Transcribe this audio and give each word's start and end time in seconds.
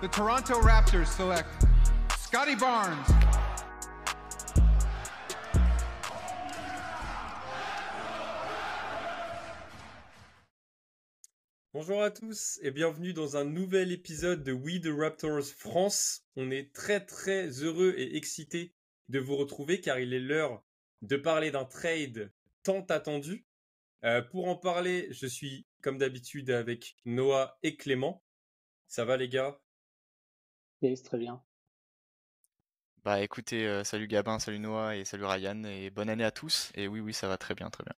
The 0.00 0.08
Toronto 0.10 0.54
Raptors 0.62 1.06
select 1.06 1.46
Scotty 2.16 2.56
Barnes. 2.56 3.04
Bonjour 11.74 12.02
à 12.02 12.10
tous 12.10 12.58
et 12.62 12.70
bienvenue 12.70 13.12
dans 13.12 13.36
un 13.36 13.44
nouvel 13.44 13.92
épisode 13.92 14.42
de 14.42 14.52
We 14.52 14.80
the 14.80 14.88
Raptors 14.88 15.44
France. 15.44 16.22
On 16.36 16.50
est 16.50 16.72
très 16.72 17.04
très 17.04 17.48
heureux 17.62 17.94
et 17.98 18.16
excités 18.16 18.72
de 19.10 19.18
vous 19.18 19.36
retrouver 19.36 19.82
car 19.82 19.98
il 19.98 20.14
est 20.14 20.20
l'heure 20.20 20.62
de 21.02 21.16
parler 21.16 21.50
d'un 21.50 21.66
trade 21.66 22.32
tant 22.62 22.86
attendu. 22.88 23.44
Euh, 24.04 24.20
pour 24.20 24.46
en 24.48 24.56
parler, 24.56 25.08
je 25.10 25.26
suis 25.26 25.66
comme 25.80 25.96
d'habitude 25.96 26.50
avec 26.50 26.96
Noah 27.06 27.58
et 27.62 27.76
Clément. 27.76 28.22
Ça 28.88 29.04
va 29.04 29.16
les 29.18 29.28
gars? 29.28 29.60
Yes, 30.82 31.02
très 31.02 31.16
bien. 31.18 31.42
Bah 33.04 33.20
écoutez, 33.20 33.66
euh, 33.66 33.84
salut 33.84 34.06
Gabin, 34.06 34.38
salut 34.38 34.58
Noah 34.58 34.96
et 34.96 35.04
salut 35.04 35.26
Ryan 35.26 35.64
et 35.64 35.90
bonne 35.90 36.08
année 36.08 36.24
à 36.24 36.30
tous. 36.30 36.72
Et 36.74 36.88
oui, 36.88 37.00
oui, 37.00 37.12
ça 37.12 37.28
va 37.28 37.36
très 37.36 37.54
bien, 37.54 37.68
très 37.68 37.84
bien. 37.84 37.92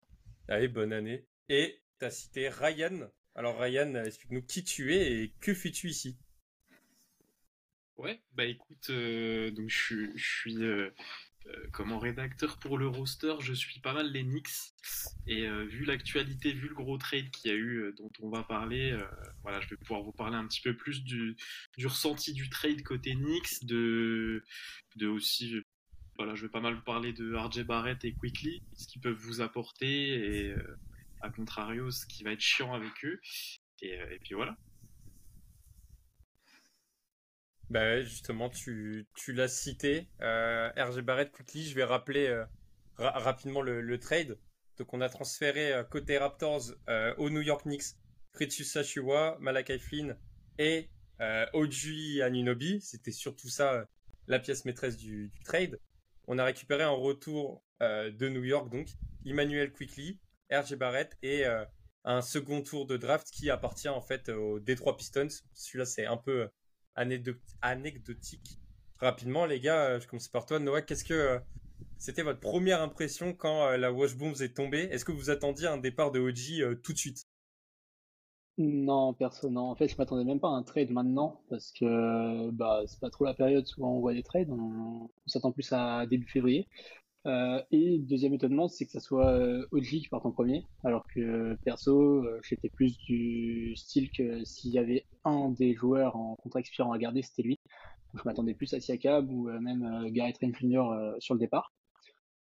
Allez, 0.49 0.69
bonne 0.69 0.93
année. 0.93 1.25
Et 1.49 1.81
t'as 1.99 2.11
cité 2.11 2.51
Ryan. 2.51 3.09
Alors 3.35 3.59
Ryan, 3.59 3.95
explique-nous 4.05 4.43
qui 4.43 4.65
tu 4.65 4.95
es 4.95 5.23
et 5.23 5.35
que 5.41 5.55
fais-tu 5.55 5.89
ici? 5.89 6.19
Ouais, 7.97 8.21
bah 8.33 8.45
écoute, 8.47 8.91
euh, 8.91 9.51
donc 9.53 9.69
je, 9.69 9.77
suis- 9.79 10.13
je 10.19 10.27
suis 10.39 10.65
euh, 10.65 10.91
euh, 11.47 11.67
comment 11.73 11.99
rédacteur 11.99 12.59
pour 12.59 12.77
le 12.77 12.87
roster, 12.87 13.35
je 13.41 13.55
suis 13.55 13.81
pas 13.81 13.93
mal 13.93 14.13
les 14.13 14.23
Knicks 14.23 14.75
et 15.27 15.47
euh, 15.47 15.65
vu 15.65 15.85
l'actualité, 15.85 16.53
vu 16.53 16.69
le 16.69 16.75
gros 16.75 16.99
trade 16.99 17.31
qu'il 17.31 17.51
y 17.51 17.55
a 17.55 17.57
eu 17.57 17.79
euh, 17.79 17.93
dont 17.93 18.11
on 18.21 18.29
va 18.29 18.43
parler, 18.43 18.93
euh, 18.93 19.05
voilà, 19.43 19.61
je 19.61 19.69
vais 19.69 19.77
pouvoir 19.77 20.03
vous 20.03 20.13
parler 20.13 20.37
un 20.37 20.47
petit 20.47 20.61
peu 20.61 20.77
plus 20.77 21.03
du, 21.03 21.37
ressenti 21.85 22.35
du 22.35 22.51
trade 22.51 22.83
côté 22.83 23.15
Knicks, 23.15 23.65
de, 23.65 24.43
aussi, 25.03 25.55
voilà, 26.17 26.35
je 26.35 26.43
vais 26.43 26.51
pas 26.51 26.61
mal 26.61 26.75
vous 26.75 26.83
parler 26.83 27.13
de 27.13 27.35
RJ 27.35 27.65
Barrett 27.65 28.05
et 28.05 28.13
Quickly, 28.13 28.63
ce 28.75 28.87
qu'ils 28.87 29.01
peuvent 29.01 29.17
vous 29.17 29.41
apporter 29.41 30.47
et 30.47 30.55
à 31.23 31.31
contrario 31.31 31.91
ce 31.91 32.07
qui 32.07 32.23
va 32.23 32.33
être 32.33 32.41
chiant 32.41 32.75
avec 32.75 32.93
eux 33.05 33.21
et 33.83 34.19
puis 34.23 34.35
voilà. 34.35 34.57
Bah 37.71 38.03
justement, 38.03 38.51
tu, 38.51 39.07
tu 39.15 39.33
l'as 39.33 39.47
cité. 39.47 40.09
Euh, 40.23 40.71
RG 40.77 41.03
Barrett, 41.03 41.31
quickly, 41.31 41.65
je 41.65 41.75
vais 41.77 41.85
rappeler 41.85 42.27
euh, 42.27 42.45
ra- 42.97 43.17
rapidement 43.21 43.63
le, 43.63 43.99
trade. 44.01 44.37
Donc 44.77 44.93
on 44.93 45.01
a 45.01 45.09
transféré 45.09 45.73
euh, 45.73 45.85
côté 45.85 46.19
Raptors 46.19 46.73
euh, 46.89 47.15
au 47.17 47.31
New 47.31 47.43
York 47.43 47.63
Knicks 47.63 47.95
Fritzus 48.33 48.65
Sachua, 48.65 49.37
Malakai 49.41 49.79
Flynn 49.79 50.17
et 50.59 50.91
Oji 51.53 52.21
Anunobi. 52.23 52.81
C'était 52.81 53.13
surtout 53.13 53.49
ça 53.49 53.87
la 54.27 54.41
pièce 54.41 54.65
maîtresse 54.65 54.97
du, 54.97 55.31
trade. 55.45 55.79
On 56.27 56.39
a 56.39 56.45
récupéré 56.45 56.85
en 56.85 56.97
retour 56.97 57.63
de 57.81 58.29
New 58.29 58.45
York 58.45 58.71
donc 58.71 58.89
Emmanuel 59.27 59.73
Quickly, 59.73 60.19
RG 60.51 60.77
Barrett 60.77 61.17
et 61.23 61.45
un 62.05 62.23
second 62.23 62.63
tour 62.63 62.87
de 62.87 62.97
draft 62.97 63.29
qui 63.31 63.51
appartient 63.51 63.89
en 63.89 64.01
fait 64.01 64.29
aux 64.29 64.61
Detroit 64.61 64.97
Pistons. 64.97 65.29
Celui-là 65.53 65.85
c'est 65.85 66.07
un 66.07 66.17
peu 66.17 66.49
anecdotique. 66.97 68.59
Rapidement, 68.99 69.47
les 69.47 69.61
gars, 69.61 69.85
euh, 69.93 70.01
je 70.01 70.07
commence 70.07 70.29
par 70.29 70.47
toi, 70.47 70.59
Noah. 70.59 70.83
Qu'est-ce 70.83 71.05
que 71.05 71.15
euh, 71.15 71.39
c'était 71.99 72.23
votre 72.23 72.41
première 72.41 72.83
impression 72.83 73.35
quand 73.35 73.67
euh, 73.69 73.77
la 73.77 73.93
Washboom 73.93 74.35
est 74.41 74.57
tombée? 74.57 74.89
Est-ce 74.91 75.05
que 75.05 75.13
vous 75.13 75.31
attendiez 75.31 75.69
un 75.69 75.79
départ 75.79 76.13
de 76.13 76.21
OG 76.21 76.61
euh, 76.63 76.75
tout 76.77 76.93
de 76.93 76.99
suite? 76.99 77.25
Non, 78.59 79.15
perso, 79.15 79.49
non. 79.49 79.71
En 79.71 79.75
fait, 79.75 79.89
je 79.89 79.97
m'attendais 79.97 80.25
même 80.25 80.39
pas 80.39 80.49
à 80.49 80.53
un 80.53 80.63
trade 80.63 80.91
maintenant 80.91 81.41
parce 81.49 81.73
que 81.73 82.51
bah 82.51 82.83
c'est 82.87 83.01
pas 83.01 83.09
trop 83.09 83.25
la 83.25 83.33
période. 83.35 83.67
Souvent, 83.67 83.95
on 83.97 84.01
voit 84.01 84.13
des 84.13 84.23
trades. 84.23 84.51
On 84.51 85.09
s'attend 85.27 85.51
plus 85.53 85.73
à 85.73 86.05
début 86.07 86.27
février. 86.29 86.69
Euh, 87.27 87.63
et 87.71 87.99
deuxième 87.99 88.33
étonnement, 88.35 88.69
c'est 88.69 88.87
que 88.87 88.93
ça 88.93 89.01
soit 89.01 89.31
euh, 89.33 89.67
OG 89.73 89.85
qui 89.85 90.09
parte 90.11 90.25
en 90.25 90.33
premier, 90.33 90.67
alors 90.85 91.05
que 91.15 91.55
perso, 91.65 92.25
euh, 92.25 92.41
j'étais 92.43 92.71
plus 92.71 92.97
du 93.07 93.75
style 93.77 94.11
que 94.11 94.43
s'il 94.45 94.71
y 94.73 94.79
avait 94.79 95.07
un 95.25 95.51
des 95.51 95.75
joueurs 95.75 96.17
en 96.17 96.37
contrat 96.37 96.61
expirant 96.61 96.93
à 96.93 96.99
garder, 96.99 97.23
c'était 97.23 97.43
lui. 97.43 97.59
Donc, 98.15 98.23
je 98.23 98.29
m'attendais 98.29 98.55
plus 98.55 98.73
à 98.75 98.81
Siakam 98.81 99.31
ou 99.31 99.49
euh, 99.51 99.61
même 99.61 99.85
euh, 99.85 100.11
Garrett 100.11 100.37
Trent 100.41 100.53
Jr. 100.59 100.91
euh, 100.93 101.15
sur 101.21 101.35
le 101.35 101.41
départ. 101.41 101.73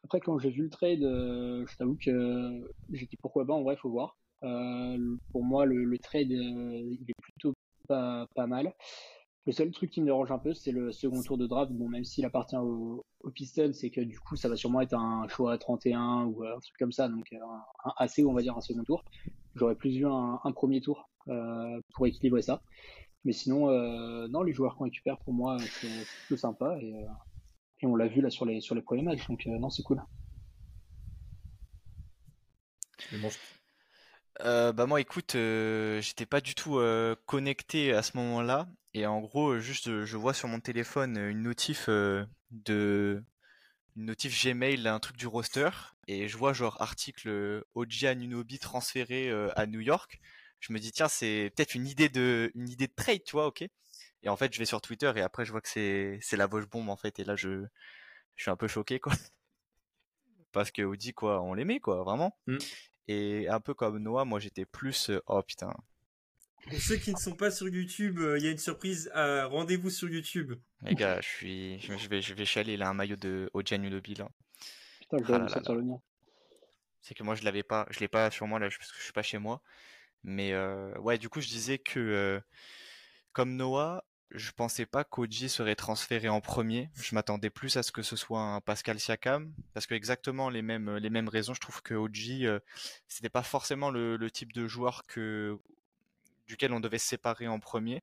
Après, 0.04 0.20
quand 0.20 0.38
j'ai 0.38 0.50
vu 0.50 0.62
le 0.62 0.70
trade, 0.70 1.02
euh, 1.02 1.64
je 1.66 1.76
t'avoue 1.76 1.96
que 1.96 2.70
j'ai 2.92 3.06
dit 3.06 3.16
pourquoi 3.20 3.46
pas, 3.46 3.54
en 3.54 3.62
vrai, 3.62 3.76
faut 3.76 3.90
voir. 3.90 4.18
Euh, 4.44 5.16
pour 5.32 5.44
moi, 5.44 5.66
le, 5.66 5.84
le 5.84 5.98
trade, 5.98 6.30
euh, 6.32 6.80
il 7.00 7.04
est 7.08 7.22
plutôt 7.22 7.54
pas, 7.88 8.26
pas 8.34 8.46
mal. 8.46 8.72
Le 9.46 9.52
seul 9.52 9.70
truc 9.70 9.90
qui 9.90 10.00
me 10.00 10.06
dérange 10.06 10.30
un 10.32 10.38
peu, 10.38 10.54
c'est 10.54 10.72
le 10.72 10.90
second 10.92 11.22
tour 11.22 11.38
de 11.38 11.46
draft. 11.46 11.70
Bon, 11.72 11.88
même 11.88 12.04
s'il 12.04 12.24
appartient 12.24 12.56
au, 12.56 13.04
au 13.20 13.30
Pistons, 13.30 13.72
c'est 13.72 13.90
que 13.90 14.00
du 14.00 14.18
coup, 14.18 14.34
ça 14.36 14.48
va 14.48 14.56
sûrement 14.56 14.80
être 14.80 14.94
un 14.94 15.26
choix 15.28 15.52
à 15.52 15.58
31 15.58 16.24
ou 16.24 16.44
euh, 16.44 16.56
un 16.56 16.60
truc 16.60 16.74
comme 16.78 16.92
ça, 16.92 17.08
donc 17.08 17.26
euh, 17.32 17.36
un, 17.40 17.64
un 17.90 17.92
assez, 17.98 18.24
on 18.24 18.32
va 18.34 18.42
dire, 18.42 18.56
un 18.56 18.60
second 18.60 18.82
tour. 18.84 19.04
J'aurais 19.54 19.76
plus 19.76 19.96
vu 19.96 20.06
un, 20.06 20.40
un 20.42 20.52
premier 20.52 20.80
tour 20.80 21.08
euh, 21.28 21.80
pour 21.94 22.06
équilibrer 22.06 22.42
ça. 22.42 22.62
Mais 23.24 23.32
sinon, 23.32 23.70
euh, 23.70 24.28
non, 24.28 24.42
les 24.42 24.52
joueurs 24.52 24.76
qu'on 24.76 24.84
récupère, 24.84 25.18
pour 25.20 25.34
moi, 25.34 25.58
c'est 25.70 26.08
plutôt 26.18 26.36
sympa 26.36 26.78
et, 26.80 26.94
euh, 26.94 27.06
et 27.82 27.86
on 27.86 27.96
l'a 27.96 28.08
vu 28.08 28.22
là 28.22 28.30
sur 28.30 28.46
les 28.46 28.60
sur 28.60 28.74
les 28.76 28.82
premiers 28.82 29.02
matchs, 29.02 29.26
donc 29.28 29.46
euh, 29.46 29.58
non, 29.58 29.70
c'est 29.70 29.82
cool. 29.84 30.02
Mais 33.10 33.18
bon, 33.18 33.30
je- 33.30 33.38
Euh, 34.40 34.72
bah 34.72 34.86
moi 34.86 35.00
écoute, 35.00 35.34
euh, 35.34 36.00
j'étais 36.02 36.26
pas 36.26 36.40
du 36.42 36.54
tout 36.54 36.78
euh, 36.78 37.16
connecté 37.26 37.92
à 37.92 38.02
ce 38.02 38.16
moment-là 38.18 38.68
et 38.96 39.04
en 39.06 39.20
gros 39.20 39.50
euh, 39.50 39.60
juste 39.60 39.88
euh, 39.88 40.06
je 40.06 40.16
vois 40.16 40.32
sur 40.32 40.48
mon 40.48 40.58
téléphone 40.58 41.18
euh, 41.18 41.30
une 41.30 41.42
notif 41.42 41.88
de 42.50 43.22
une 43.94 44.06
notif 44.06 44.42
Gmail 44.42 44.88
un 44.88 44.98
truc 45.00 45.16
du 45.16 45.26
roster 45.26 45.68
et 46.08 46.28
je 46.28 46.36
vois 46.38 46.54
genre 46.54 46.80
article 46.80 47.62
OG 47.74 48.04
Anunoby 48.04 48.58
transféré 48.58 49.30
à 49.56 49.66
New 49.66 49.80
York. 49.80 50.20
Je 50.60 50.72
me 50.72 50.78
dis 50.78 50.92
tiens 50.92 51.08
c'est 51.08 51.52
peut-être 51.54 51.74
une 51.74 51.86
idée 51.86 52.08
de 52.08 52.50
une 52.54 52.68
idée 52.68 52.86
de 52.86 52.92
trade 52.94 53.22
tu 53.24 53.32
vois 53.32 53.46
ok 53.46 53.62
et 54.22 54.28
en 54.28 54.36
fait 54.36 54.52
je 54.52 54.58
vais 54.58 54.64
sur 54.64 54.80
Twitter 54.80 55.12
et 55.16 55.20
après 55.22 55.44
je 55.44 55.52
vois 55.52 55.60
que 55.60 55.68
c'est 55.68 56.18
c'est 56.22 56.36
la 56.36 56.46
Voche 56.46 56.68
bombe 56.68 56.88
en 56.88 56.96
fait 56.96 57.18
et 57.18 57.24
là 57.24 57.36
je 57.36 57.64
je 58.36 58.42
suis 58.42 58.50
un 58.50 58.56
peu 58.56 58.68
choqué 58.68 59.00
quoi 59.00 59.12
parce 60.52 60.70
que 60.70 60.82
OG 60.82 61.12
quoi 61.14 61.42
on 61.42 61.54
l'aimait 61.54 61.80
quoi 61.80 62.02
vraiment 62.02 62.36
Mm. 62.46 62.58
et 63.08 63.48
un 63.48 63.60
peu 63.60 63.74
comme 63.74 63.98
Noah, 63.98 64.24
moi 64.24 64.40
j'étais 64.40 64.64
plus 64.66 65.10
oh 65.26 65.42
putain. 65.42 65.74
Pour 66.68 66.80
ceux 66.80 66.96
qui 66.96 67.12
ne 67.12 67.18
sont 67.18 67.34
pas 67.34 67.50
sur 67.50 67.68
YouTube, 67.68 68.18
euh, 68.18 68.38
il 68.38 68.44
y 68.44 68.48
a 68.48 68.50
une 68.50 68.58
surprise. 68.58 69.10
euh, 69.14 69.46
Rendez-vous 69.46 69.90
sur 69.90 70.08
YouTube. 70.08 70.54
Les 70.82 70.94
gars, 70.94 71.20
je 71.20 71.26
suis 71.28 71.80
je 71.80 71.96
je 71.96 72.08
vais 72.08 72.20
je 72.22 72.34
vais 72.34 72.44
chialer, 72.44 72.74
il 72.74 72.82
a 72.82 72.88
un 72.88 72.94
maillot 72.94 73.16
de 73.16 73.48
OG 73.54 73.74
Anunoby 73.74 74.14
là. 74.14 74.28
Putain, 75.00 75.18
je 75.18 75.32
Ah 75.32 75.38
là. 75.38 75.74
le 75.74 75.82
mien. 75.82 76.00
C'est 77.00 77.14
que 77.14 77.22
moi 77.22 77.36
je 77.36 77.44
l'avais 77.44 77.62
pas, 77.62 77.86
je 77.90 78.00
l'ai 78.00 78.08
pas 78.08 78.30
sur 78.32 78.46
moi 78.48 78.58
là 78.58 78.68
parce 78.68 78.90
que 78.90 78.98
je 78.98 79.04
suis 79.04 79.12
pas 79.12 79.22
chez 79.22 79.38
moi. 79.38 79.62
Mais 80.24 80.52
euh, 80.52 80.92
ouais, 80.98 81.18
du 81.18 81.28
coup 81.28 81.40
je 81.40 81.46
disais 81.48 81.78
que 81.78 82.00
euh, 82.00 82.40
comme 83.32 83.54
Noah, 83.54 84.04
je 84.32 84.50
pensais 84.50 84.86
pas 84.86 85.04
qu'OG 85.04 85.46
serait 85.46 85.76
transféré 85.76 86.28
en 86.28 86.40
premier. 86.40 86.90
Je 86.96 87.14
m'attendais 87.14 87.48
plus 87.50 87.76
à 87.76 87.84
ce 87.84 87.92
que 87.92 88.02
ce 88.02 88.16
soit 88.16 88.40
un 88.40 88.60
Pascal 88.60 88.98
Siakam 88.98 89.54
parce 89.72 89.86
que 89.86 89.94
exactement 89.94 90.50
les 90.50 90.62
mêmes 90.62 90.96
les 90.96 91.10
mêmes 91.10 91.28
raisons. 91.28 91.54
Je 91.54 91.60
trouve 91.60 91.80
que 91.82 91.94
OG 91.94 92.42
euh, 92.42 92.58
c'était 93.06 93.28
pas 93.28 93.44
forcément 93.44 93.90
le, 93.92 94.16
le 94.16 94.30
type 94.32 94.52
de 94.52 94.66
joueur 94.66 95.04
que 95.06 95.56
duquel 96.46 96.72
on 96.72 96.80
devait 96.80 96.98
se 96.98 97.08
séparer 97.08 97.48
en 97.48 97.60
premier. 97.60 98.02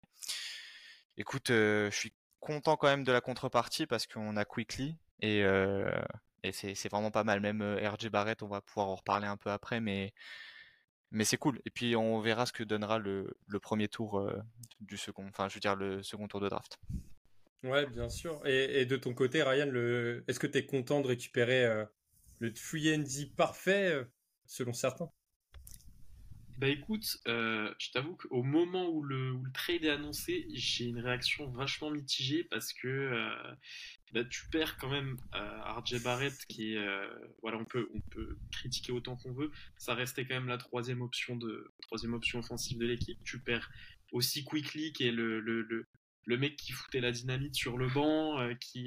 Écoute, 1.18 1.52
euh, 1.52 1.92
je 1.92 1.96
suis 1.96 2.14
content 2.40 2.76
quand 2.76 2.88
même 2.88 3.04
de 3.04 3.12
la 3.12 3.22
contrepartie 3.22 3.86
parce 3.86 4.08
qu'on 4.08 4.36
a 4.36 4.46
Quickly 4.46 4.98
et, 5.22 5.44
euh, 5.44 5.92
c'est 6.52 6.90
vraiment 6.90 7.12
pas 7.12 7.24
mal. 7.24 7.40
Même 7.40 7.62
euh, 7.62 7.90
RJ 7.90 8.10
Barrett, 8.10 8.42
on 8.44 8.48
va 8.48 8.62
pouvoir 8.62 8.88
en 8.90 8.96
reparler 8.96 9.28
un 9.28 9.38
peu 9.38 9.52
après, 9.52 9.80
mais 9.80 10.14
c'est 11.22 11.38
cool. 11.38 11.62
Et 11.66 11.70
puis 11.70 11.96
on 11.96 12.20
verra 12.20 12.46
ce 12.46 12.52
que 12.52 12.64
donnera 12.64 13.00
le, 13.00 13.34
premier 13.62 13.88
tour 13.88 14.30
du 14.82 14.98
second, 14.98 15.28
enfin 15.28 15.48
je 15.48 15.54
veux 15.54 15.62
dire 15.62 15.76
le 15.76 16.04
second 16.04 16.28
tour 16.28 16.42
de 16.42 16.50
draft. 16.50 16.80
Ouais, 17.64 17.86
bien 17.86 18.10
sûr. 18.10 18.46
Et, 18.46 18.86
de 18.86 18.98
ton 18.98 19.14
côté, 19.14 19.42
Ryan, 19.42 19.72
est-ce 20.28 20.40
que 20.40 20.48
tu 20.48 20.58
es 20.58 20.66
content 20.66 21.00
de 21.00 21.08
récupérer 21.08 21.86
le 22.40 22.54
free 22.56 23.32
parfait, 23.38 24.04
selon 24.48 24.74
certains? 24.74 25.10
Bah 26.64 26.70
écoute, 26.70 27.18
euh, 27.28 27.70
je 27.78 27.92
t'avoue 27.92 28.16
qu'au 28.16 28.42
moment 28.42 28.88
où 28.88 29.04
le, 29.04 29.38
trade 29.54 29.84
est 29.84 29.90
annoncé, 29.90 30.48
j'ai 30.54 30.86
une 30.86 31.02
réaction 31.02 31.50
vachement 31.50 31.92
mitigée 31.92 32.46
parce 32.46 32.72
que 32.72 32.88
euh, 32.88 33.56
bah, 34.14 34.24
tu 34.24 34.48
perds 34.50 34.78
quand 34.78 34.90
même 34.90 35.18
euh, 35.36 36.00
Barrett 36.06 36.34
qui 36.48 36.76
est, 36.76 36.78
euh, 36.78 37.06
voilà, 37.42 37.58
on 37.58 37.66
peut, 37.66 37.90
on 37.94 38.00
peut 38.00 38.38
critiquer 38.50 38.94
autant 38.94 39.18
qu'on 39.18 39.34
veut, 39.34 39.52
ça 39.78 39.94
restait 39.94 40.24
quand 40.24 40.36
même 40.36 40.48
la 40.48 40.58
troisième 40.58 41.02
option 41.02 41.36
de 41.36 41.74
troisième 41.82 42.14
option 42.14 42.40
offensive 42.40 42.78
de 42.78 42.86
l'équipe. 42.86 43.22
Tu 43.26 43.40
perds 43.40 43.70
aussi 44.14 44.46
Quickly 44.46 44.94
qui 44.94 45.06
est 45.06 45.12
le, 45.12 45.42
le 46.26 46.38
mec 46.38 46.56
qui 46.56 46.72
foutait 46.72 47.02
la 47.02 47.12
dynamite 47.12 47.56
sur 47.56 47.78
le 47.78 47.88
banc, 47.88 48.40
qui 48.60 48.86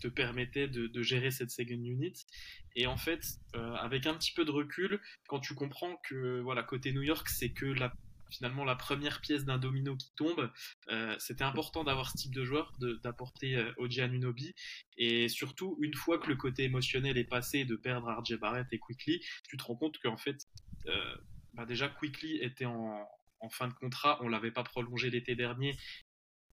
te 0.00 0.08
permettait 0.08 0.68
de, 0.68 1.02
gérer 1.02 1.30
cette 1.30 1.50
second 1.50 1.74
unit. 1.74 2.26
Et 2.74 2.86
en 2.86 2.96
fait, 2.96 3.22
avec 3.54 4.06
un 4.06 4.14
petit 4.14 4.32
peu 4.32 4.44
de 4.44 4.50
recul, 4.50 5.00
quand 5.28 5.40
tu 5.40 5.54
comprends 5.54 5.96
que 6.08 6.40
voilà 6.40 6.62
côté 6.62 6.92
New 6.92 7.02
York, 7.02 7.28
c'est 7.28 7.50
que 7.50 7.66
la 7.66 7.92
finalement 8.30 8.64
la 8.64 8.76
première 8.76 9.20
pièce 9.20 9.44
d'un 9.44 9.58
domino 9.58 9.96
qui 9.96 10.12
tombe. 10.16 10.50
Euh, 10.90 11.16
c'était 11.18 11.44
important 11.44 11.84
d'avoir 11.84 12.10
ce 12.10 12.16
type 12.16 12.34
de 12.34 12.44
joueur, 12.44 12.72
d'apporter 13.02 13.56
euh, 13.56 13.72
Oji 13.78 14.00
Anunobi. 14.00 14.54
Et 14.96 15.28
surtout, 15.28 15.76
une 15.80 15.94
fois 15.94 16.18
que 16.18 16.28
le 16.28 16.36
côté 16.36 16.64
émotionnel 16.64 17.18
est 17.18 17.24
passé 17.24 17.64
de 17.64 17.76
perdre 17.76 18.08
RJ 18.08 18.38
Barrett 18.38 18.66
et 18.72 18.78
Quickly, 18.78 19.20
tu 19.48 19.56
te 19.56 19.64
rends 19.64 19.76
compte 19.76 19.98
qu'en 19.98 20.16
fait, 20.16 20.38
euh, 20.86 21.16
bah 21.54 21.66
déjà 21.66 21.88
Quickly 21.88 22.38
était 22.38 22.66
en, 22.66 23.06
fin 23.50 23.68
de 23.68 23.74
contrat. 23.74 24.18
On 24.22 24.28
l'avait 24.28 24.50
pas 24.50 24.64
prolongé 24.64 25.08
l'été 25.08 25.36
dernier 25.36 25.76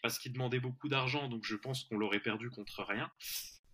parce 0.04 0.20
qu'il 0.20 0.34
demandait 0.34 0.60
beaucoup 0.60 0.90
d'argent. 0.90 1.28
Donc 1.28 1.44
je 1.44 1.56
pense 1.56 1.86
qu'on 1.86 1.98
l'aurait 1.98 2.20
perdu 2.20 2.52
contre 2.52 2.84
rien. 2.84 3.12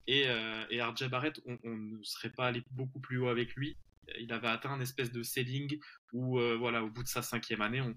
Et, 0.08 0.26
RJ 0.72 1.10
Barrett, 1.10 1.40
on, 1.46 1.60
ne 1.76 2.02
serait 2.04 2.32
pas 2.32 2.48
allé 2.48 2.64
beaucoup 2.72 3.02
plus 3.02 3.18
haut 3.18 3.28
avec 3.28 3.54
lui 3.56 3.78
il 4.20 4.32
avait 4.34 4.48
atteint 4.48 4.72
un 4.72 4.82
espèce 4.82 5.12
de 5.12 5.24
ceiling 5.24 5.80
où, 6.14 6.40
euh, 6.40 6.56
voilà, 6.58 6.84
au 6.84 6.90
bout 6.90 7.04
de 7.04 7.08
sa 7.08 7.22
cinquième 7.22 7.62
année, 7.62 7.82
on, 7.82 7.94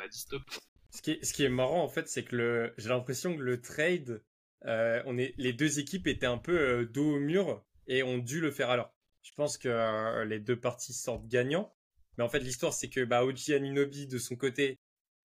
a, 0.00 0.08
dit 0.08 0.18
stop. 0.18 0.42
Ce 0.90 1.02
qui, 1.02 1.44
est, 1.44 1.48
marrant, 1.48 1.82
en 1.82 1.88
fait, 1.88 2.08
c'est 2.08 2.24
que 2.24 2.72
j'ai 2.78 2.88
l'impression 2.88 3.36
que 3.36 3.42
le 3.42 3.60
trade, 3.60 4.22
euh, 4.64 5.02
les 5.36 5.52
deux 5.52 5.78
équipes 5.78 6.06
étaient 6.06 6.26
un 6.26 6.38
peu 6.38 6.58
euh, 6.58 6.84
dos 6.86 7.16
au 7.16 7.18
mur 7.18 7.64
et 7.86 8.02
ont 8.02 8.18
dû 8.18 8.40
le 8.40 8.50
faire 8.50 8.70
alors. 8.70 8.94
Je 9.22 9.32
pense 9.34 9.58
que 9.58 10.24
les 10.24 10.40
deux 10.40 10.58
parties 10.58 10.94
sortent 10.94 11.26
gagnants. 11.28 11.74
Mais 12.16 12.24
en 12.24 12.28
fait, 12.28 12.40
l'histoire, 12.40 12.72
c'est 12.72 12.88
que 12.88 13.04
bah, 13.04 13.24
Oji 13.24 13.52
Anunobi, 13.52 14.06
de 14.06 14.18
son 14.18 14.36
côté, 14.36 14.78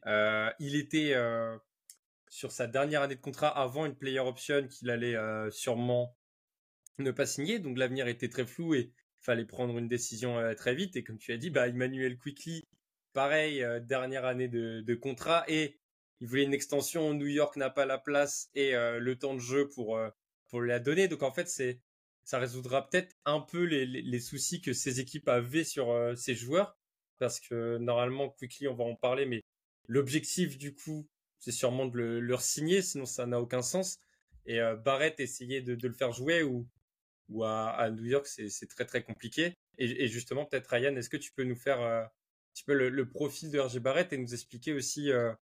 il 0.05 0.75
était 0.75 1.13
sur 2.33 2.51
sa 2.51 2.67
dernière 2.67 3.01
année 3.03 3.15
de 3.15 3.21
contrat 3.21 3.47
avant 3.47 3.85
une 3.85 3.95
player 3.95 4.19
option 4.19 4.67
qu'il 4.67 4.89
allait 4.89 5.15
sûrement 5.51 6.15
ne 6.99 7.11
pas 7.11 7.25
signer. 7.25 7.59
Donc 7.59 7.77
l'avenir 7.77 8.07
était 8.07 8.29
très 8.29 8.45
flou 8.45 8.73
et 8.73 8.91
fallait 9.19 9.45
prendre 9.45 9.77
une 9.77 9.87
décision 9.87 10.37
euh, 10.37 10.53
très 10.53 10.75
vite. 10.75 10.95
Et 10.95 11.03
comme 11.03 11.17
tu 11.17 11.31
as 11.31 11.37
dit, 11.37 11.49
bah, 11.49 11.67
Emmanuel 11.67 12.17
Quickly, 12.17 12.63
pareil, 13.13 13.63
euh, 13.63 13.79
dernière 13.79 14.25
année 14.25 14.47
de, 14.47 14.95
contrat 14.95 15.45
et 15.47 15.79
il 16.19 16.27
voulait 16.27 16.43
une 16.43 16.53
extension. 16.53 17.13
New 17.13 17.27
York 17.27 17.55
n'a 17.55 17.69
pas 17.69 17.85
la 17.85 17.97
place 17.97 18.49
et 18.53 18.75
euh, 18.75 18.99
le 18.99 19.17
temps 19.17 19.33
de 19.33 19.39
jeu 19.39 19.69
pour 19.69 19.99
pour 20.49 20.61
la 20.61 20.79
donner. 20.79 21.07
Donc 21.07 21.23
en 21.23 21.31
fait, 21.31 21.47
c'est 21.47 21.81
ça 22.23 22.39
résoudra 22.39 22.87
peut-être 22.87 23.13
un 23.25 23.41
peu 23.41 23.63
les, 23.63 24.19
soucis 24.19 24.61
que 24.61 24.71
ces 24.71 24.99
équipes 24.99 25.27
avaient 25.27 25.65
sur 25.65 25.93
ces 26.15 26.35
joueurs 26.35 26.77
parce 27.19 27.39
que 27.39 27.77
normalement 27.77 28.29
Quickly, 28.29 28.67
on 28.67 28.75
va 28.75 28.85
en 28.85 28.95
parler, 28.95 29.25
mais 29.25 29.41
l'objectif 29.87 30.57
du 30.57 30.73
coup, 30.73 31.07
c'est 31.43 31.51
sûrement 31.51 31.85
de 31.85 31.97
le, 31.97 32.19
leur 32.21 32.41
signer, 32.41 32.81
sinon 32.81 33.05
ça 33.05 33.25
n'a 33.25 33.41
aucun 33.41 33.61
sens. 33.61 33.99
Et 34.45 34.59
Barrett 34.83 35.19
essayer 35.19 35.61
de, 35.61 35.87
le 35.87 35.93
faire 35.93 36.11
jouer 36.11 36.43
ou 36.43 36.67
à, 37.43 37.89
New 37.91 38.05
York, 38.05 38.27
c'est 38.27 38.67
très 38.67 38.85
très 38.85 39.03
compliqué. 39.03 39.57
Et, 39.77 40.07
justement, 40.07 40.45
peut-être 40.45 40.67
Ryan, 40.67 40.95
est-ce 40.95 41.09
que 41.09 41.17
tu 41.17 41.31
peux 41.31 41.43
nous 41.43 41.55
faire 41.55 41.81
euh, 41.81 42.03
un 42.03 42.09
petit 42.53 42.63
peu 42.63 42.73
le, 42.73 43.09
profil 43.09 43.51
de 43.51 43.59
RG 43.59 43.79
Barrett 43.79 44.13
et 44.13 44.17
nous 44.17 44.33
expliquer 44.33 44.73
aussi 44.73 45.11
euh, 45.11 45.33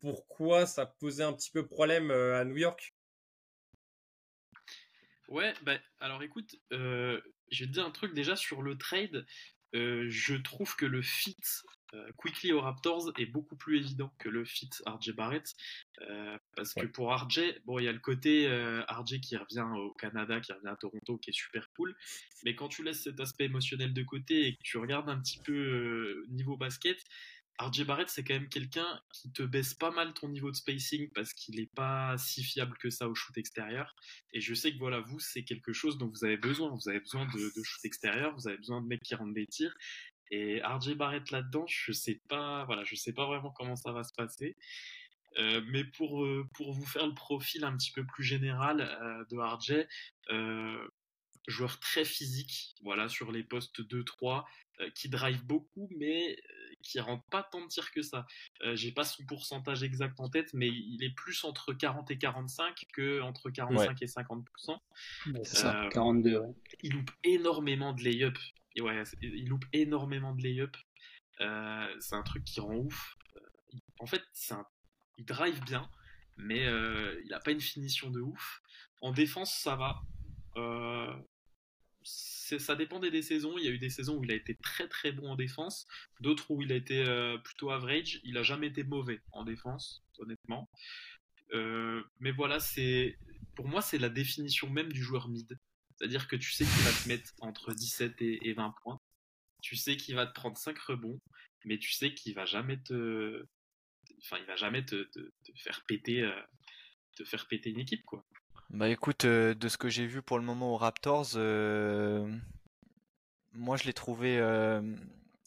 pourquoi 0.00 0.66
ça 0.66 0.86
posait 0.86 1.24
un 1.24 1.32
petit 1.32 1.50
peu 1.50 1.66
problème 1.66 2.10
euh, 2.10 2.40
à 2.40 2.44
New 2.44 2.56
York? 2.56 2.94
Ouais, 5.28 5.52
bah, 5.62 5.78
alors 6.00 6.22
écoute, 6.22 6.56
je 6.70 7.20
vais 7.50 7.66
te 7.66 7.72
dire 7.72 7.84
un 7.84 7.90
truc 7.90 8.14
déjà 8.14 8.34
sur 8.34 8.62
le 8.62 8.78
trade. 8.78 9.26
Je 9.72 10.34
trouve 10.34 10.76
que 10.76 10.86
le 10.86 11.02
fit 11.02 11.36
euh, 11.94 12.10
Quickly 12.16 12.52
aux 12.52 12.60
Raptors 12.60 13.12
est 13.18 13.26
beaucoup 13.26 13.56
plus 13.56 13.78
évident 13.78 14.12
que 14.18 14.28
le 14.28 14.44
fit 14.44 14.68
RJ 14.86 15.14
Barrett 15.14 15.54
euh, 16.02 16.36
parce 16.54 16.74
que 16.74 16.86
pour 16.86 17.10
RJ, 17.10 17.40
bon, 17.64 17.78
il 17.78 17.84
y 17.84 17.88
a 17.88 17.92
le 17.92 17.98
côté 17.98 18.46
euh, 18.46 18.82
RJ 18.88 19.20
qui 19.20 19.36
revient 19.36 19.66
au 19.74 19.92
Canada, 19.94 20.40
qui 20.40 20.52
revient 20.52 20.68
à 20.68 20.76
Toronto, 20.76 21.16
qui 21.16 21.30
est 21.30 21.32
super 21.32 21.66
cool. 21.74 21.96
Mais 22.44 22.54
quand 22.54 22.68
tu 22.68 22.82
laisses 22.82 23.04
cet 23.04 23.20
aspect 23.20 23.44
émotionnel 23.44 23.94
de 23.94 24.02
côté 24.02 24.48
et 24.48 24.56
que 24.56 24.62
tu 24.62 24.76
regardes 24.76 25.08
un 25.08 25.18
petit 25.18 25.38
peu 25.38 26.26
niveau 26.28 26.56
basket, 26.56 27.02
RJ 27.60 27.84
Barrett, 27.84 28.08
c'est 28.08 28.22
quand 28.22 28.34
même 28.34 28.48
quelqu'un 28.48 29.00
qui 29.12 29.32
te 29.32 29.42
baisse 29.42 29.74
pas 29.74 29.90
mal 29.90 30.14
ton 30.14 30.28
niveau 30.28 30.50
de 30.50 30.56
spacing 30.56 31.10
parce 31.10 31.32
qu'il 31.32 31.56
n'est 31.56 31.66
pas 31.66 32.16
si 32.16 32.44
fiable 32.44 32.76
que 32.78 32.88
ça 32.88 33.08
au 33.08 33.14
shoot 33.14 33.36
extérieur. 33.36 33.96
Et 34.32 34.40
je 34.40 34.54
sais 34.54 34.72
que 34.72 34.78
voilà, 34.78 35.00
vous, 35.00 35.18
c'est 35.18 35.42
quelque 35.42 35.72
chose 35.72 35.98
dont 35.98 36.06
vous 36.06 36.24
avez 36.24 36.36
besoin. 36.36 36.70
Vous 36.70 36.88
avez 36.88 37.00
besoin 37.00 37.26
de, 37.26 37.62
shoot 37.64 37.84
extérieur, 37.84 38.34
vous 38.34 38.46
avez 38.46 38.58
besoin 38.58 38.80
de 38.80 38.86
mecs 38.86 39.02
qui 39.02 39.14
rendent 39.14 39.34
des 39.34 39.46
tirs. 39.46 39.74
Et 40.30 40.62
RJ 40.62 40.94
Barrett 40.94 41.30
là-dedans, 41.30 41.66
je 41.66 41.90
sais 41.92 42.20
pas, 42.28 42.64
voilà, 42.66 42.84
je 42.84 42.94
sais 42.94 43.12
pas 43.12 43.26
vraiment 43.26 43.50
comment 43.50 43.76
ça 43.76 43.92
va 43.92 44.04
se 44.04 44.12
passer. 44.12 44.56
Euh, 45.38 45.60
mais 45.68 45.84
pour, 45.84 46.24
euh, 46.24 46.48
pour 46.54 46.72
vous 46.72 46.86
faire 46.86 47.06
le 47.06 47.14
profil 47.14 47.64
un 47.64 47.76
petit 47.76 47.92
peu 47.92 48.04
plus 48.04 48.24
général 48.24 48.80
euh, 48.80 49.24
de 49.30 49.36
RJ, 49.36 49.86
joueur 51.46 51.80
très 51.80 52.04
physique, 52.04 52.74
voilà, 52.82 53.08
sur 53.08 53.32
les 53.32 53.42
postes 53.42 53.80
2-3, 53.80 54.44
qui 54.94 55.08
drive 55.08 55.44
beaucoup, 55.44 55.88
mais 55.96 56.38
qui 56.82 57.00
rentre 57.00 57.24
pas 57.30 57.42
tant 57.42 57.60
de 57.60 57.66
tirs 57.66 57.90
que 57.90 58.02
ça. 58.02 58.26
J'ai 58.74 58.92
pas 58.92 59.04
son 59.04 59.24
pourcentage 59.24 59.82
exact 59.82 60.20
en 60.20 60.28
tête, 60.28 60.54
mais 60.54 60.68
il 60.68 61.02
est 61.02 61.14
plus 61.14 61.44
entre 61.44 61.72
40 61.72 62.10
et 62.10 62.18
45 62.18 62.86
que 62.92 63.20
entre 63.22 63.50
45 63.50 64.00
et 64.00 64.06
50%. 64.06 64.78
c'est 65.44 65.56
ça, 65.56 65.88
42, 65.92 66.40
Il 66.82 66.92
loupe 66.92 67.10
énormément 67.24 67.92
de 67.92 68.02
lay-up 68.02 68.38
ouais, 68.80 69.02
il 69.22 69.48
loupe 69.48 69.64
énormément 69.72 70.34
de 70.34 70.42
lay-up. 70.42 70.76
Euh, 71.40 71.96
c'est 72.00 72.14
un 72.14 72.22
truc 72.22 72.44
qui 72.44 72.60
rend 72.60 72.74
ouf. 72.74 73.16
Euh, 73.36 73.40
en 74.00 74.06
fait, 74.06 74.22
un... 74.50 74.66
il 75.16 75.24
drive 75.24 75.62
bien, 75.64 75.88
mais 76.36 76.66
euh, 76.66 77.20
il 77.24 77.30
n'a 77.30 77.40
pas 77.40 77.50
une 77.50 77.60
finition 77.60 78.10
de 78.10 78.20
ouf. 78.20 78.62
En 79.00 79.12
défense, 79.12 79.54
ça 79.54 79.76
va. 79.76 80.02
Ça 82.58 82.76
dépendait 82.76 83.10
des 83.10 83.22
saisons. 83.22 83.58
Il 83.58 83.64
y 83.64 83.68
a 83.68 83.70
eu 83.70 83.78
des 83.78 83.90
saisons 83.90 84.16
où 84.16 84.24
il 84.24 84.30
a 84.30 84.34
été 84.34 84.54
très 84.56 84.88
très 84.88 85.12
bon 85.12 85.30
en 85.30 85.36
défense, 85.36 85.86
d'autres 86.20 86.50
où 86.50 86.62
il 86.62 86.72
a 86.72 86.76
été 86.76 87.04
plutôt 87.44 87.70
average. 87.70 88.20
Il 88.24 88.38
a 88.38 88.42
jamais 88.42 88.68
été 88.68 88.84
mauvais 88.84 89.20
en 89.32 89.44
défense, 89.44 90.02
honnêtement. 90.18 90.68
mais 91.52 92.32
voilà, 92.32 92.60
c'est 92.60 93.18
pour 93.54 93.68
moi 93.68 93.82
c'est 93.82 93.98
la 93.98 94.08
définition 94.08 94.70
même 94.70 94.92
du 94.92 95.02
joueur 95.02 95.28
mid. 95.28 95.58
C'est-à-dire 95.98 96.28
que 96.28 96.36
tu 96.36 96.52
sais 96.52 96.64
qu'il 96.64 96.84
va 96.84 96.92
te 96.92 97.08
mettre 97.08 97.32
entre 97.40 97.74
17 97.74 98.22
et, 98.22 98.52
20 98.52 98.74
points. 98.82 99.00
Tu 99.62 99.74
sais 99.74 99.96
qu'il 99.96 100.14
va 100.14 100.26
te 100.26 100.32
prendre 100.32 100.56
5 100.56 100.78
rebonds, 100.78 101.20
mais 101.64 101.78
tu 101.78 101.90
sais 101.92 102.14
qu'il 102.14 102.34
va 102.34 102.46
jamais 102.46 102.80
te, 102.80 103.44
enfin, 104.22 104.38
il 104.38 104.46
va 104.46 104.54
jamais 104.54 104.84
te, 104.84 105.08
faire 105.56 105.84
péter, 105.86 106.22
euh, 106.22 106.40
te 107.16 107.24
faire 107.24 107.48
péter 107.48 107.70
une 107.70 107.80
équipe, 107.80 108.04
quoi. 108.04 108.24
Bah 108.70 108.88
écoute, 108.88 109.24
euh, 109.24 109.54
de 109.54 109.68
ce 109.68 109.78
que 109.78 109.88
j'ai 109.88 110.06
vu 110.06 110.22
pour 110.22 110.38
le 110.38 110.44
moment 110.44 110.74
aux 110.74 110.76
Raptors, 110.76 111.30
euh, 111.36 112.30
moi 113.52 113.76
je 113.76 113.84
l'ai 113.84 113.94
trouvé, 113.94 114.40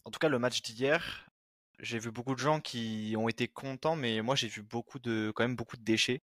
en 0.04 0.10
tout 0.10 0.18
cas 0.18 0.28
le 0.28 0.38
match 0.38 0.62
d'hier, 0.62 1.30
j'ai 1.78 1.98
vu 1.98 2.10
beaucoup 2.10 2.34
de 2.34 2.40
gens 2.40 2.60
qui 2.60 3.14
ont 3.18 3.28
été 3.28 3.48
contents, 3.48 3.96
mais 3.96 4.22
moi 4.22 4.34
j'ai 4.36 4.48
vu 4.48 4.62
beaucoup 4.62 4.98
de, 4.98 5.32
quand 5.34 5.44
même 5.44 5.56
beaucoup 5.56 5.76
de 5.76 5.84
déchets. 5.84 6.22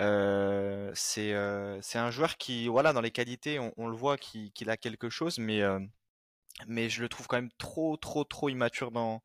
Euh, 0.00 0.92
c'est 0.94 1.32
euh, 1.32 1.80
un 1.94 2.10
joueur 2.10 2.36
qui, 2.36 2.68
voilà, 2.68 2.92
dans 2.92 3.00
les 3.00 3.10
qualités, 3.10 3.58
on, 3.76 3.88
le 3.88 3.96
voit 3.96 4.16
qu'il 4.16 4.70
a 4.70 4.76
quelque 4.76 5.10
chose, 5.10 5.38
mais 5.38 5.62
euh, 5.62 5.80
je 6.68 7.02
le 7.02 7.08
trouve 7.08 7.26
quand 7.26 7.36
même 7.36 7.50
trop 7.58 7.96
trop 7.96 8.24
trop 8.24 8.48
immature 8.48 8.92
dans 8.92 9.22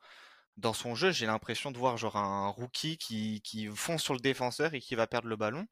dans 0.57 0.73
son 0.73 0.95
jeu. 0.95 1.11
J'ai 1.11 1.27
l'impression 1.27 1.71
de 1.71 1.77
voir 1.77 1.97
genre 1.97 2.17
un 2.17 2.49
rookie 2.49 2.97
qui 2.97 3.41
qui 3.41 3.67
fonce 3.67 4.03
sur 4.03 4.13
le 4.13 4.19
défenseur 4.19 4.73
et 4.73 4.81
qui 4.81 4.95
va 4.95 5.07
perdre 5.07 5.27
le 5.27 5.35
ballon, 5.35 5.67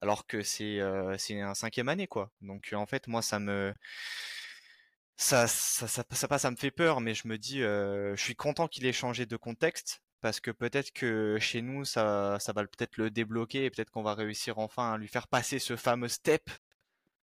alors 0.00 0.26
que 0.26 0.42
c'est 0.42 0.80
c'est 1.18 1.40
un 1.40 1.54
cinquième 1.54 1.88
année 1.88 2.06
quoi. 2.06 2.30
Donc 2.42 2.72
en 2.74 2.86
fait, 2.86 3.08
moi 3.08 3.22
ça 3.22 3.38
me 3.38 3.74
ça, 5.16 5.46
ça, 5.46 5.86
ça, 5.88 6.04
ça, 6.10 6.38
ça 6.38 6.50
me 6.50 6.56
fait 6.56 6.70
peur, 6.70 7.00
mais 7.00 7.14
je 7.14 7.26
me 7.28 7.38
dis, 7.38 7.60
je 7.60 8.14
suis 8.16 8.36
content 8.36 8.68
qu'il 8.68 8.86
ait 8.86 8.92
changé 8.92 9.26
de 9.26 9.36
contexte 9.36 10.02
parce 10.20 10.40
que 10.40 10.50
peut-être 10.50 10.92
que 10.92 11.38
chez 11.40 11.62
nous, 11.62 11.84
ça, 11.84 12.38
ça 12.40 12.52
va 12.52 12.62
peut-être 12.64 12.96
le 12.96 13.10
débloquer 13.10 13.64
et 13.64 13.70
peut-être 13.70 13.90
qu'on 13.90 14.02
va 14.02 14.14
réussir 14.14 14.58
enfin 14.58 14.94
à 14.94 14.98
lui 14.98 15.08
faire 15.08 15.28
passer 15.28 15.58
ce 15.58 15.76
fameux 15.76 16.08
step 16.08 16.50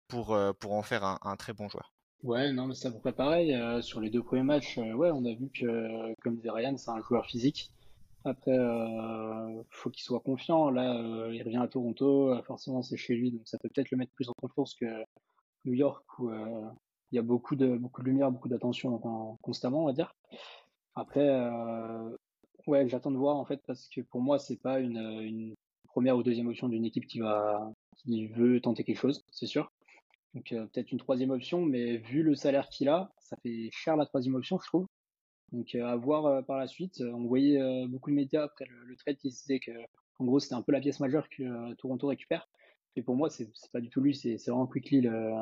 pour, 0.09 0.35
euh, 0.35 0.53
pour 0.53 0.73
en 0.75 0.83
faire 0.83 1.05
un, 1.05 1.37
très 1.37 1.53
bon 1.53 1.69
joueur. 1.69 1.93
Ouais, 2.23 2.53
non, 2.53 2.67
mais 2.67 2.75
c'est 2.75 2.89
à 2.89 2.91
peu 2.91 2.99
près 2.99 3.13
pareil. 3.13 3.55
Euh, 3.55 3.81
sur 3.81 4.01
les 4.01 4.11
deux 4.11 4.23
premiers 4.23 4.43
matchs, 4.43 4.77
euh, 4.79 4.93
ouais, 4.93 5.11
on 5.11 5.25
a 5.25 5.33
vu 5.33 5.49
que, 5.51 6.15
comme 6.23 6.37
disait 6.37 6.51
Ryan, 6.51 6.77
c'est 6.77 6.91
un 6.91 7.01
joueur 7.01 7.25
physique. 7.27 7.71
Après, 8.25 8.57
euh, 8.59 9.63
faut 9.71 9.91
qu'il 9.91 10.03
soit 10.03 10.21
confiant. 10.21 10.71
Là, 10.71 10.95
il 11.33 11.43
revient 11.43 11.57
à 11.59 11.69
Toronto, 11.69 12.35
forcément 12.45 12.83
c'est 12.83 12.97
chez 12.97 13.15
lui, 13.15 13.33
donc 13.33 13.43
ça 13.47 13.59
peut 13.59 13.69
peut-être 13.69 13.91
le 13.91 13.99
mettre 13.99 14.13
plus 14.13 14.29
en 14.29 14.35
confiance 14.41 14.75
que 14.75 14.87
New 15.65 15.75
York 15.75 16.05
où 16.19 16.31
il 17.13 17.17
y 17.17 17.19
a 17.19 17.23
beaucoup 17.23 17.57
de 17.57 17.77
beaucoup 17.77 18.03
de 18.03 18.07
lumière, 18.09 18.31
beaucoup 18.31 18.49
d'attention 18.49 18.99
constamment, 19.43 19.83
on 19.83 19.87
va 19.87 19.93
dire. 19.93 20.15
Après, 20.95 21.29
Ouais, 22.67 22.89
j'attends 22.89 23.11
de 23.11 23.17
voir 23.17 23.37
en 23.37 23.45
fait 23.45 23.61
parce 23.67 23.89
que 23.89 24.01
pour 24.01 24.21
moi 24.21 24.39
c'est 24.39 24.61
pas 24.61 24.81
une, 24.81 24.99
une 24.99 25.55
première 25.89 26.17
ou 26.17 26.23
deuxième 26.23 26.49
option 26.49 26.69
d'une 26.69 26.85
équipe 26.85 27.07
qui 27.07 27.21
va 27.21 27.73
qui 27.97 28.27
veut 28.29 28.61
tenter 28.61 28.85
quelque 28.85 28.99
chose, 28.99 29.25
c'est 29.31 29.47
sûr. 29.47 29.73
Donc 30.35 30.53
euh, 30.53 30.67
peut-être 30.67 30.93
une 30.93 30.99
troisième 30.99 31.31
option, 31.31 31.63
mais 31.65 31.97
vu 31.99 32.23
le 32.23 32.35
salaire 32.35 32.69
qu'il 32.69 32.89
a, 32.89 33.11
ça 33.19 33.37
fait 33.43 33.71
cher 33.73 33.97
la 33.97 34.07
troisième 34.07 34.35
option, 34.35 34.59
je 34.61 34.67
trouve. 34.67 34.87
Donc 35.53 35.75
euh, 35.75 35.85
à 35.85 35.97
voir 35.97 36.27
euh, 36.27 36.43
par 36.43 36.59
la 36.59 36.67
suite. 36.67 37.01
On 37.01 37.27
voyait 37.27 37.87
beaucoup 37.87 38.11
de 38.11 38.17
médias 38.17 38.45
après 38.45 38.67
le, 38.67 38.97
trade 38.97 39.17
qui 39.17 39.29
disaient 39.29 39.61
que 39.61 39.73
En 40.19 40.25
gros, 40.25 40.41
c'était 40.41 40.55
un 40.55 40.63
peu 40.63 40.73
la 40.73 40.81
pièce 40.81 41.01
majeure 41.01 41.29
que 41.29 41.75
Toronto 41.75 42.07
récupère. 42.07 42.49
Et 42.97 43.03
pour 43.03 43.17
moi, 43.17 43.31
c'est 43.31 43.49
pas 43.73 43.81
du 43.81 43.89
tout 43.89 44.01
lui, 44.01 44.15
c'est 44.15 44.37
vraiment 44.47 44.67
Quickly 44.67 45.03
le, 45.03 45.33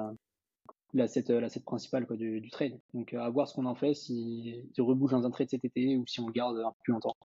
l'asset 0.93 1.25
principal 1.65 2.07
quoi, 2.07 2.17
du, 2.17 2.41
du, 2.41 2.51
trade. 2.51 2.79
Donc 2.95 3.15
à 3.15 3.29
voir 3.31 3.49
ce 3.49 3.55
qu'on 3.55 3.67
en 3.67 3.75
fait, 3.75 3.95
s'il 3.95 4.69
si 4.73 4.81
rebouge 4.81 5.13
dans 5.13 5.25
un 5.25 5.31
trade 5.31 5.49
cet 5.49 5.65
été 5.65 5.97
ou 5.97 6.07
si 6.07 6.21
on 6.21 6.27
le 6.27 6.33
garde 6.33 6.59
un 6.59 6.71
peu 6.71 6.79
plus 6.85 6.93
longtemps. 6.93 7.17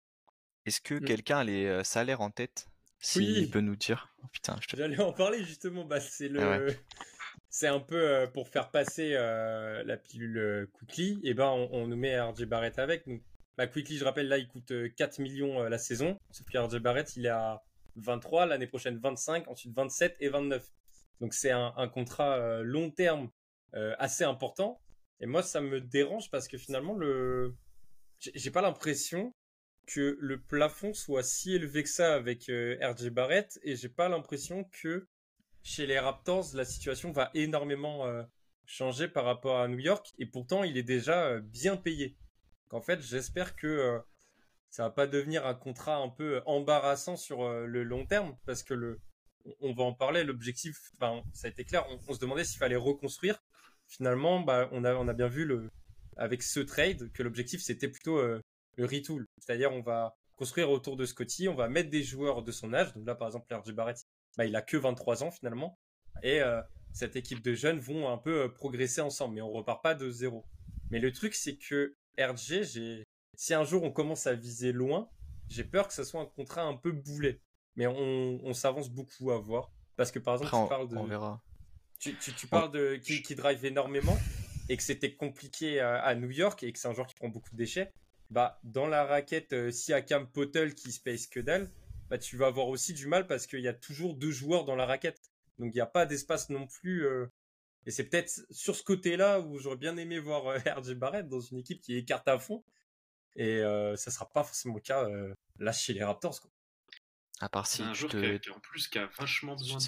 Est-ce 0.66 0.80
que 0.80 0.96
mm. 0.96 1.06
quelqu'un 1.06 1.38
a 1.40 1.44
les 1.44 1.84
salaires 1.84 2.22
en 2.22 2.32
tête? 2.32 2.68
S'il 3.00 3.52
peut 3.52 3.60
nous 3.60 3.76
dire. 3.76 4.16
Oh, 4.24 4.28
putain, 4.32 4.56
je 4.62 4.68
te... 4.68 4.78
J'allais 4.78 5.00
en 5.02 5.12
parler 5.12 5.44
justement. 5.44 5.84
Bah, 5.84 6.00
c'est 6.00 6.30
le. 6.30 6.42
Ah 6.42 6.60
c'est 7.54 7.68
un 7.68 7.80
peu 7.80 8.28
pour 8.34 8.48
faire 8.48 8.72
passer 8.72 9.12
la 9.14 9.98
pilule 9.98 10.68
Quickly. 10.74 11.20
Et 11.24 11.36
ben, 11.36 11.50
on, 11.72 11.88
nous 11.88 11.96
met 11.96 12.20
RJ 12.20 12.46
Barrett 12.46 12.80
avec. 12.80 13.08
Donc, 13.08 13.22
bah, 13.58 13.68
Quickly, 13.68 13.98
je 13.98 14.04
rappelle, 14.04 14.28
là, 14.28 14.40
il 14.40 14.48
coûte 14.48 14.74
4 14.98 15.20
millions 15.20 15.62
la 15.62 15.78
saison. 15.78 16.20
Sauf 16.32 16.48
que 16.50 16.58
RJ 16.58 16.80
Barrett, 16.80 17.16
il 17.16 17.28
est 17.28 17.30
à 17.30 17.64
23, 17.98 18.48
l'année 18.48 18.66
prochaine 18.66 18.98
25, 18.98 19.48
ensuite 19.48 19.76
27 19.76 20.18
et 20.20 20.30
29. 20.30 20.68
Donc 21.20 21.34
c'est 21.34 21.52
un, 21.52 21.88
contrat 21.88 22.38
euh, 22.38 22.64
long 22.64 22.92
terme 22.92 23.30
euh, 23.76 23.96
assez 24.00 24.24
important. 24.24 24.82
Et 25.20 25.26
moi, 25.26 25.44
ça 25.44 25.62
me 25.62 25.80
dérange 25.80 26.30
parce 26.30 26.48
que 26.48 26.58
finalement, 26.58 26.96
le, 26.96 27.56
j'ai 28.20 28.52
pas 28.52 28.62
l'impression 28.62 29.34
que 29.86 30.18
le 30.20 30.42
plafond 30.42 30.94
soit 30.94 31.24
si 31.24 31.54
élevé 31.54 31.84
que 31.84 31.90
ça 31.90 32.14
avec 32.14 32.50
euh, 32.50 32.78
RJ 32.82 33.10
Barrett 33.10 33.60
et 33.64 33.76
j'ai 33.76 33.90
pas 33.90 34.10
l'impression 34.10 34.66
que 34.82 35.08
chez 35.64 35.86
les 35.86 36.00
Raptors, 36.00 36.46
la 36.54 36.66
situation 36.66 37.12
va 37.12 37.32
énormément 37.34 38.06
changer 38.66 39.08
par 39.08 39.26
rapport 39.26 39.60
à 39.60 39.68
New 39.68 39.80
York 39.80 40.14
et 40.20 40.26
pourtant 40.26 40.64
il 40.64 40.78
est 40.78 40.84
déjà 40.84 41.40
bien 41.40 41.78
payé. 41.78 42.18
Donc, 42.70 42.82
en 42.82 42.82
fait, 42.82 43.02
j'espère 43.02 43.56
que 43.56 44.02
ça 44.74 44.82
va 44.82 44.90
pas 44.90 45.06
devenir 45.06 45.46
un 45.46 45.54
contrat 45.54 45.98
un 45.98 46.10
peu 46.10 46.42
embarrassant 46.48 47.16
sur 47.16 47.44
euh, 47.44 47.68
le 47.68 47.84
long 47.84 48.08
terme 48.08 48.36
parce 48.48 48.64
que 48.64 48.74
le 48.74 49.00
on 49.60 49.72
va 49.72 49.84
en 49.84 49.94
parler 49.94 50.24
l'objectif 50.24 50.76
enfin 50.96 51.22
ça 51.32 51.46
a 51.46 51.52
été 51.52 51.64
clair 51.64 51.86
on, 52.08 52.14
se 52.14 52.20
demandait 52.20 52.44
s'il 52.44 52.58
fallait 52.58 52.76
reconstruire 52.76 53.38
finalement 53.88 54.40
bah 54.40 54.70
on 54.72 54.84
a 54.84 54.96
on 54.96 55.08
a 55.08 55.14
bien 55.14 55.28
vu 55.28 55.46
le 55.46 55.70
avec 56.18 56.42
ce 56.42 56.60
trade 56.60 57.12
que 57.12 57.22
l'objectif 57.22 57.62
c'était 57.62 57.88
plutôt 57.88 58.18
euh, 58.18 58.42
le 58.78 58.86
retool 58.86 59.28
c'est-à-dire 59.38 59.72
on 59.72 59.82
va 59.82 60.16
construire 60.38 60.72
autour 60.72 60.98
de 60.98 61.06
Scotty 61.06 61.48
on 61.48 61.56
va 61.56 61.70
mettre 61.70 61.92
des 61.92 62.02
joueurs 62.02 62.42
de 62.42 62.52
son 62.52 62.74
âge 62.74 62.96
donc 62.96 63.06
là 63.06 63.14
par 63.14 63.28
exemple 63.28 63.54
RJ 63.54 63.74
Barrett 63.74 64.08
bah 64.38 64.46
il 64.46 64.56
a 64.56 64.62
que 64.62 64.78
23 64.78 65.24
ans 65.24 65.32
finalement 65.32 65.78
et 66.22 66.42
euh, 66.42 66.62
cette 66.92 67.16
équipe 67.16 67.42
de 67.44 67.54
jeunes 67.54 67.80
vont 67.80 68.10
un 68.10 68.18
peu 68.18 68.52
progresser 68.54 69.02
ensemble 69.02 69.36
mais 69.36 69.42
on 69.42 69.52
repart 69.52 69.82
pas 69.82 69.96
de 69.96 70.10
zéro 70.10 70.46
mais 70.92 71.00
le 71.00 71.12
truc 71.12 71.34
c'est 71.34 71.58
que 71.58 71.96
RJ 72.18 72.64
j'ai 72.64 73.04
si 73.36 73.54
un 73.54 73.64
jour 73.64 73.84
on 73.84 73.92
commence 73.92 74.28
à 74.28 74.34
viser 74.34 74.72
loin, 74.72 75.10
j'ai 75.50 75.64
peur 75.64 75.88
que 75.88 75.94
ça 75.94 76.04
soit 76.04 76.22
un 76.22 76.26
contrat 76.26 76.64
un 76.64 76.76
peu 76.76 76.92
boulet. 76.92 77.40
Mais 77.76 77.88
on, 77.88 78.54
s'avance 78.54 78.90
beaucoup 78.90 79.32
à 79.32 79.40
voir. 79.40 79.72
Parce 79.96 80.12
que 80.12 80.20
par 80.20 80.36
exemple, 80.36 80.52
tu 80.52 80.70
parles 80.70 80.88
de. 80.88 80.96
On 80.96 81.06
verra. 81.06 81.42
Tu, 82.00 82.48
parles 82.48 82.72
de 82.72 82.98
qui, 82.98 83.36
drive 83.36 83.66
énormément 83.66 84.18
et 84.70 84.78
que 84.78 84.84
c'était 84.84 85.16
compliqué 85.16 85.80
à, 85.80 86.14
New 86.16 86.30
York 86.30 86.62
et 86.64 86.72
que 86.72 86.78
c'est 86.78 86.88
un 86.88 86.94
joueur 86.94 87.08
qui 87.08 87.16
prend 87.16 87.30
beaucoup 87.30 87.50
de 87.52 87.58
déchets. 87.58 87.92
Bah, 88.30 88.60
dans 88.64 88.88
la 88.88 89.06
raquette 89.06 89.54
euh, 89.54 89.70
Siakam 89.70 90.28
Potel 90.28 90.74
qui 90.74 90.92
space 90.92 91.28
que 91.28 91.40
dalle, 91.40 91.70
bah, 92.14 92.20
tu 92.20 92.38
vas 92.38 92.46
avoir 92.46 92.68
aussi 92.68 92.94
du 92.94 93.08
mal 93.08 93.26
parce 93.26 93.48
qu'il 93.48 93.62
y 93.62 93.68
a 93.68 93.74
toujours 93.74 94.14
deux 94.14 94.30
joueurs 94.30 94.66
dans 94.66 94.76
la 94.76 94.86
raquette. 94.86 95.20
Donc 95.58 95.72
il 95.72 95.78
n'y 95.78 95.82
a 95.82 95.88
pas 95.88 96.06
d'espace 96.06 96.52
non 96.52 96.68
plus. 96.68 97.08
Euh, 97.08 97.26
et 97.88 97.92
c'est 97.92 98.08
peut-être 98.08 98.46
sur 98.52 98.76
ce 98.76 98.84
côté-là 98.84 99.40
où 99.40 99.58
j'aurais 99.58 99.78
bien 99.78 99.98
aimé 99.98 100.20
voir 100.20 100.46
euh, 100.46 100.60
RJ 100.78 100.94
Barrett 100.94 101.28
dans 101.28 101.40
une 101.40 101.58
équipe 101.58 101.82
qui 101.82 101.96
écarte 101.96 102.28
à 102.28 102.38
fond. 102.38 102.64
Et 103.36 103.58
euh, 103.64 103.96
ça 103.96 104.12
sera 104.12 104.30
pas 104.32 104.44
forcément 104.44 104.76
le 104.76 104.82
cas 104.82 105.10
euh, 105.10 105.34
là 105.58 105.72
chez 105.72 105.94
les 105.94 106.04
Raptors. 106.04 106.40
Quoi. 106.40 106.52
À 107.40 107.50
part 107.50 107.66
si 107.66 107.82
un 107.82 107.96
joueur 107.96 108.12
qui, 108.12 108.52
en 108.52 108.60
plus 108.60 108.88
qui 108.88 109.00
a 109.00 109.08
vachement 109.18 109.56
besoin 109.56 109.80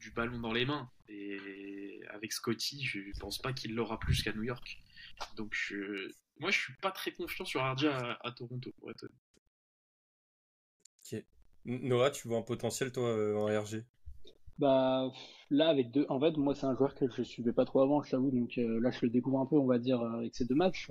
du 0.00 0.10
ballon 0.10 0.40
dans 0.40 0.52
les 0.52 0.66
mains. 0.66 0.90
Et 1.06 2.00
avec 2.10 2.32
Scotty, 2.32 2.84
je 2.84 2.98
pense 3.20 3.38
pas 3.38 3.52
qu'il 3.52 3.76
l'aura 3.76 4.00
plus 4.00 4.20
qu'à 4.24 4.32
New 4.32 4.42
York. 4.42 4.82
Donc 5.36 5.54
moi, 6.40 6.50
je 6.50 6.58
suis 6.58 6.74
pas 6.82 6.90
très 6.90 7.12
confiant 7.12 7.44
sur 7.44 7.62
RJ 7.62 7.84
à, 7.84 8.32
Toronto. 8.36 8.72
Pour 8.80 8.90
être... 8.90 9.06
Noah, 11.64 12.10
tu 12.10 12.28
vois 12.28 12.38
un 12.38 12.42
potentiel 12.42 12.92
toi 12.92 13.08
euh, 13.08 13.36
en 13.36 13.46
RG 13.46 13.84
Bah 14.58 15.10
là 15.50 15.68
avec 15.68 15.90
deux, 15.90 16.06
en 16.08 16.18
fait 16.20 16.36
moi 16.36 16.54
c'est 16.54 16.66
un 16.66 16.76
joueur 16.76 16.94
que 16.94 17.06
je 17.10 17.22
suivais 17.22 17.52
pas 17.52 17.64
trop 17.64 17.80
avant, 17.80 18.02
je 18.02 18.10
t'avoue, 18.10 18.30
donc 18.30 18.56
là 18.56 18.90
je 18.90 19.00
le 19.02 19.10
découvre 19.10 19.38
un 19.38 19.46
peu, 19.46 19.56
on 19.56 19.66
va 19.66 19.78
dire 19.78 20.00
avec 20.00 20.34
ces 20.34 20.44
deux 20.44 20.54
matchs 20.54 20.90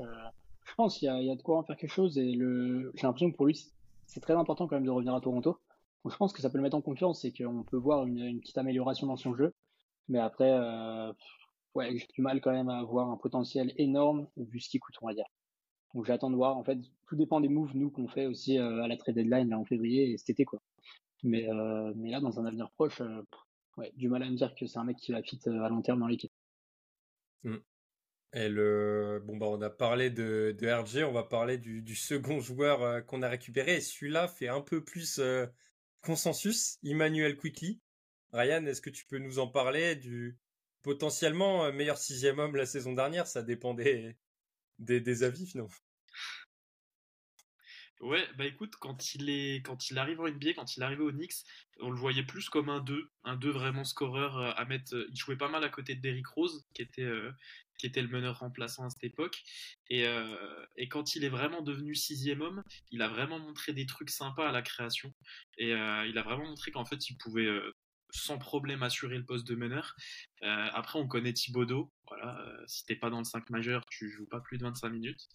je 0.71 0.75
pense 0.75 0.97
qu'il 0.97 1.07
y, 1.07 1.31
a 1.31 1.35
de 1.35 1.41
quoi 1.41 1.57
en 1.57 1.63
faire 1.63 1.75
quelque 1.75 1.91
chose 1.91 2.17
et 2.17 2.31
le... 2.31 2.91
j'ai 2.95 3.03
l'impression 3.03 3.31
que 3.31 3.35
pour 3.35 3.45
lui, 3.45 3.59
c'est 4.05 4.19
très 4.21 4.33
important 4.33 4.67
quand 4.67 4.75
même 4.75 4.85
de 4.85 4.89
revenir 4.89 5.13
à 5.13 5.21
Toronto. 5.21 5.59
Donc 6.03 6.13
je 6.13 6.17
pense 6.17 6.33
que 6.33 6.41
ça 6.41 6.49
peut 6.49 6.57
le 6.57 6.63
mettre 6.63 6.77
en 6.77 6.81
confiance 6.81 7.25
et 7.25 7.33
qu'on 7.33 7.63
peut 7.63 7.77
voir 7.77 8.05
une, 8.05 8.39
petite 8.39 8.57
amélioration 8.57 9.07
dans 9.07 9.17
son 9.17 9.35
jeu. 9.35 9.53
Mais 10.07 10.19
après, 10.19 10.49
euh, 10.49 11.11
ouais, 11.75 11.97
j'ai 11.97 12.07
du 12.13 12.21
mal 12.21 12.41
quand 12.41 12.51
même 12.51 12.69
à 12.69 12.79
avoir 12.79 13.09
un 13.09 13.17
potentiel 13.17 13.73
énorme 13.77 14.27
vu 14.37 14.59
ce 14.59 14.69
qu'il 14.69 14.79
coûte, 14.79 14.95
on 15.01 15.07
va 15.07 15.13
dire. 15.13 15.25
Donc 15.93 16.05
j'attends 16.05 16.29
de 16.29 16.35
voir. 16.35 16.57
En 16.57 16.63
fait, 16.63 16.77
tout 17.07 17.15
dépend 17.15 17.41
des 17.41 17.49
moves 17.49 17.75
nous 17.75 17.89
qu'on 17.89 18.07
fait 18.07 18.25
aussi 18.25 18.57
euh, 18.57 18.83
à 18.83 18.87
la 18.87 18.97
trade 18.97 19.15
deadline 19.15 19.49
là 19.49 19.59
en 19.59 19.65
février 19.65 20.11
et 20.11 20.17
cet 20.17 20.31
été 20.31 20.45
quoi. 20.45 20.61
Mais 21.23 21.49
euh, 21.49 21.93
mais 21.95 22.11
là 22.11 22.19
dans 22.19 22.39
un 22.39 22.45
avenir 22.45 22.71
proche, 22.71 23.01
ouais, 23.77 23.91
du 23.95 24.09
mal 24.09 24.23
à 24.23 24.29
me 24.29 24.35
dire 24.35 24.55
que 24.55 24.65
c'est 24.65 24.79
un 24.79 24.83
mec 24.83 24.97
qui 24.97 25.11
va 25.11 25.21
fit 25.21 25.39
à 25.45 25.69
long 25.69 25.81
terme 25.81 25.99
dans 25.99 26.07
l'équipe. 26.07 26.31
Mm. 27.43 27.57
Et 28.33 28.47
le, 28.47 29.21
bon, 29.25 29.35
bah, 29.37 29.47
on 29.49 29.61
a 29.61 29.69
parlé 29.69 30.09
de, 30.09 30.55
de 30.57 30.67
RG, 30.67 31.03
on 31.03 31.11
va 31.11 31.23
parler 31.23 31.57
du, 31.57 31.95
second 31.95 32.39
joueur 32.39 32.81
euh, 32.81 33.01
qu'on 33.01 33.21
a 33.23 33.29
récupéré. 33.29 33.75
Et 33.75 33.81
celui-là 33.81 34.27
fait 34.27 34.47
un 34.47 34.61
peu 34.61 34.83
plus 34.83 35.19
euh, 35.19 35.45
consensus, 36.01 36.77
Emmanuel 36.83 37.35
Quickly. 37.35 37.81
Ryan, 38.31 38.65
est-ce 38.65 38.81
que 38.81 38.89
tu 38.89 39.05
peux 39.05 39.17
nous 39.17 39.39
en 39.39 39.47
parler 39.47 39.95
du 39.97 40.37
potentiellement 40.81 41.65
euh, 41.65 41.71
meilleur 41.73 41.97
sixième 41.97 42.39
homme 42.39 42.55
la 42.55 42.65
saison 42.65 42.93
dernière? 42.93 43.27
Ça 43.27 43.43
dépendait 43.43 44.17
des, 44.81 45.23
avis 45.23 45.47
finalement. 45.47 45.71
Ouais, 48.01 48.27
bah 48.35 48.45
écoute, 48.45 48.75
quand 48.79 49.13
il 49.13 49.29
est 49.29 49.63
quand 49.63 49.91
il 49.91 49.99
arrive 49.99 50.19
en 50.19 50.27
NBA, 50.27 50.53
quand 50.55 50.75
il 50.75 50.81
arrivait 50.81 51.03
au 51.03 51.11
Knicks, 51.11 51.45
on 51.81 51.91
le 51.91 51.97
voyait 51.97 52.23
plus 52.23 52.49
comme 52.49 52.69
un 52.69 52.79
2, 52.79 53.11
un 53.25 53.35
2 53.35 53.51
vraiment 53.51 53.83
scoreur 53.83 54.37
euh, 54.37 54.51
à 54.55 54.65
mettre. 54.65 54.95
Euh, 54.95 55.07
il 55.11 55.15
jouait 55.15 55.35
pas 55.35 55.49
mal 55.49 55.63
à 55.63 55.69
côté 55.69 55.93
de 55.93 56.01
Derrick 56.01 56.25
Rose, 56.25 56.65
qui 56.73 56.81
était 56.81 57.03
euh, 57.03 57.31
qui 57.77 57.85
était 57.85 58.01
le 58.01 58.07
meneur 58.07 58.39
remplaçant 58.39 58.85
à 58.85 58.89
cette 58.89 59.03
époque. 59.03 59.43
Et, 59.89 60.05
et 60.75 60.87
quand 60.87 61.15
il 61.15 61.23
est 61.23 61.29
vraiment 61.29 61.63
devenu 61.63 61.95
sixième 61.95 62.41
homme, 62.41 62.63
il 62.91 63.01
a 63.01 63.07
vraiment 63.07 63.39
montré 63.39 63.73
des 63.73 63.87
trucs 63.87 64.11
sympas 64.11 64.47
à 64.47 64.51
la 64.51 64.61
création. 64.61 65.11
Et 65.57 65.69
il 65.69 66.17
a 66.17 66.21
vraiment 66.21 66.45
montré 66.45 66.69
qu'en 66.69 66.85
fait, 66.85 67.09
il 67.09 67.17
pouvait 67.17 67.49
sans 68.11 68.37
problème 68.37 68.83
assurer 68.83 69.17
le 69.17 69.25
poste 69.25 69.47
de 69.47 69.55
meneur. 69.55 69.95
après, 70.41 70.99
on 70.99 71.07
connaît 71.07 71.33
Thibodeau. 71.33 71.91
Voilà, 72.07 72.45
si 72.67 72.85
t'es 72.85 72.95
pas 72.95 73.09
dans 73.09 73.19
le 73.19 73.23
5 73.23 73.49
majeur, 73.49 73.85
tu 73.89 74.11
joues 74.11 74.27
pas 74.27 74.41
plus 74.41 74.57
de 74.57 74.63
25 74.63 74.89
minutes. 74.89 75.27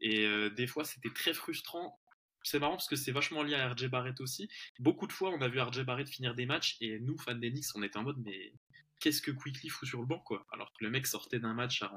Et 0.00 0.26
des 0.50 0.66
fois, 0.66 0.84
c'était 0.84 1.12
très 1.12 1.34
frustrant 1.34 1.98
c'est 2.44 2.58
marrant 2.58 2.72
parce 2.72 2.88
que 2.88 2.96
c'est 2.96 3.12
vachement 3.12 3.42
lié 3.42 3.54
à 3.54 3.72
RJ 3.72 3.88
Barrett 3.88 4.20
aussi. 4.20 4.48
Beaucoup 4.78 5.06
de 5.06 5.12
fois, 5.12 5.30
on 5.30 5.40
a 5.40 5.48
vu 5.48 5.60
RJ 5.60 5.82
Barrett 5.82 6.08
finir 6.08 6.34
des 6.34 6.46
matchs 6.46 6.76
et 6.80 6.98
nous, 7.00 7.16
fans 7.18 7.34
des 7.34 7.50
Knicks, 7.50 7.66
on 7.74 7.82
était 7.82 7.98
en 7.98 8.02
mode 8.02 8.18
mais 8.24 8.52
qu'est-ce 9.00 9.22
que 9.22 9.30
Quickly 9.30 9.68
fout 9.68 9.88
sur 9.88 10.00
le 10.00 10.06
banc 10.06 10.20
quoi? 10.20 10.46
Alors 10.52 10.72
que 10.72 10.84
le 10.84 10.90
mec 10.90 11.06
sortait 11.06 11.40
d'un 11.40 11.54
match 11.54 11.82
à 11.82 11.92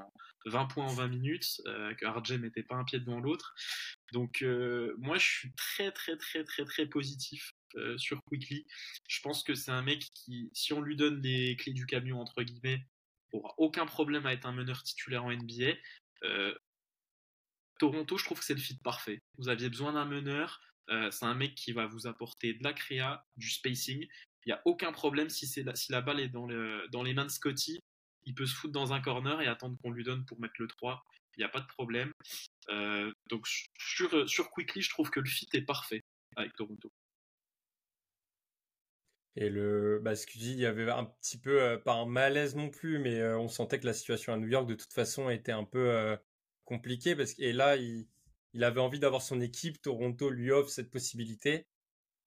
20 0.45 0.65
points 0.65 0.85
en 0.85 0.93
20 0.93 1.07
minutes, 1.07 1.61
euh, 1.67 1.93
que 1.95 2.05
RJ 2.05 2.33
mettait 2.33 2.63
pas 2.63 2.75
un 2.75 2.83
pied 2.83 2.99
devant 2.99 3.19
l'autre. 3.19 3.53
Donc 4.11 4.41
euh, 4.41 4.95
moi, 4.97 5.17
je 5.17 5.25
suis 5.25 5.53
très 5.53 5.91
très 5.91 6.17
très 6.17 6.43
très 6.43 6.65
très 6.65 6.85
positif 6.85 7.53
euh, 7.75 7.97
sur 7.97 8.21
Quickly. 8.25 8.65
Je 9.07 9.21
pense 9.21 9.43
que 9.43 9.55
c'est 9.55 9.71
un 9.71 9.81
mec 9.81 10.07
qui, 10.13 10.49
si 10.53 10.73
on 10.73 10.81
lui 10.81 10.95
donne 10.95 11.21
les 11.21 11.55
clés 11.55 11.73
du 11.73 11.85
camion 11.85 12.19
entre 12.21 12.43
guillemets, 12.43 12.85
aura 13.31 13.53
aucun 13.57 13.85
problème 13.85 14.25
à 14.25 14.33
être 14.33 14.45
un 14.45 14.53
meneur 14.53 14.83
titulaire 14.83 15.25
en 15.25 15.31
NBA. 15.31 15.73
Toronto, 17.79 18.17
je 18.17 18.23
trouve 18.23 18.39
que 18.39 18.45
c'est 18.45 18.53
le 18.53 18.59
fit 18.59 18.77
parfait. 18.77 19.21
Vous 19.37 19.49
aviez 19.49 19.69
besoin 19.69 19.93
d'un 19.93 20.05
meneur. 20.05 20.61
Euh, 20.89 21.09
c'est 21.11 21.25
un 21.25 21.33
mec 21.33 21.55
qui 21.55 21.71
va 21.71 21.87
vous 21.87 22.07
apporter 22.07 22.53
de 22.53 22.63
la 22.63 22.73
créa, 22.73 23.25
du 23.37 23.49
spacing. 23.49 24.07
Il 24.45 24.49
n'y 24.49 24.53
a 24.53 24.61
aucun 24.65 24.91
problème 24.91 25.29
si, 25.29 25.47
la, 25.89 26.01
balle 26.01 26.19
est 26.19 26.29
dans, 26.29 26.45
les 26.45 27.13
mains 27.13 27.25
de 27.25 27.31
Scotty. 27.31 27.79
Il 28.23 28.35
peut 28.35 28.45
se 28.45 28.55
foutre 28.55 28.73
dans 28.73 28.93
un 28.93 29.01
corner 29.01 29.41
et 29.41 29.47
attendre 29.47 29.77
qu'on 29.81 29.91
lui 29.91 30.03
donne 30.03 30.25
pour 30.25 30.39
mettre 30.39 30.55
le 30.59 30.67
3. 30.67 31.03
Il 31.37 31.41
n'y 31.41 31.45
a 31.45 31.49
pas 31.49 31.61
de 31.61 31.67
problème. 31.67 32.11
Euh, 32.69 33.11
donc 33.29 33.47
sur, 33.77 34.29
sur 34.29 34.49
Quickly, 34.51 34.81
je 34.81 34.89
trouve 34.89 35.09
que 35.09 35.19
le 35.19 35.29
fit 35.29 35.49
est 35.53 35.63
parfait 35.63 36.03
avec 36.35 36.53
Toronto. 36.55 36.91
Et 39.35 39.49
le, 39.49 39.99
bah, 40.01 40.15
ce 40.15 40.25
que 40.27 40.37
dis, 40.37 40.53
il 40.53 40.59
y 40.59 40.65
avait 40.65 40.89
un 40.89 41.05
petit 41.05 41.37
peu, 41.37 41.61
euh, 41.61 41.77
pas 41.77 41.93
un 41.93 42.05
malaise 42.05 42.55
non 42.55 42.69
plus, 42.69 42.99
mais 42.99 43.21
on 43.35 43.47
sentait 43.49 43.79
que 43.79 43.85
la 43.85 43.93
situation 43.93 44.33
à 44.33 44.37
New 44.37 44.47
York, 44.47 44.67
de 44.67 44.75
toute 44.75 44.93
façon, 44.93 45.29
était 45.29 45.51
un 45.51 45.65
peu 45.65 46.17
compliqué 46.65 47.15
parce 47.15 47.33
que 47.33 47.43
là 47.43 47.75
il, 47.75 48.07
il 48.55 48.63
avait 48.63 48.79
envie 48.79 48.99
d'avoir 48.99 49.21
son 49.21 49.41
équipe. 49.41 49.81
Toronto 49.81 50.29
lui 50.29 50.51
offre 50.51 50.69
cette 50.69 50.89
possibilité. 50.89 51.67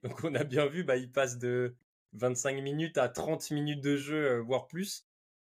Donc 0.03 0.23
on 0.25 0.35
a 0.35 0.45
bien 0.45 0.67
vu, 0.67 0.85
bah 0.85 0.97
il 0.97 1.11
passe 1.11 1.39
de 1.39 1.75
25 2.13 2.61
minutes 2.63 2.99
à 2.99 3.09
30 3.09 3.51
minutes 3.51 3.81
de 3.81 3.97
jeu, 3.97 4.33
euh, 4.33 4.41
voire 4.41 4.67
plus. 4.69 5.07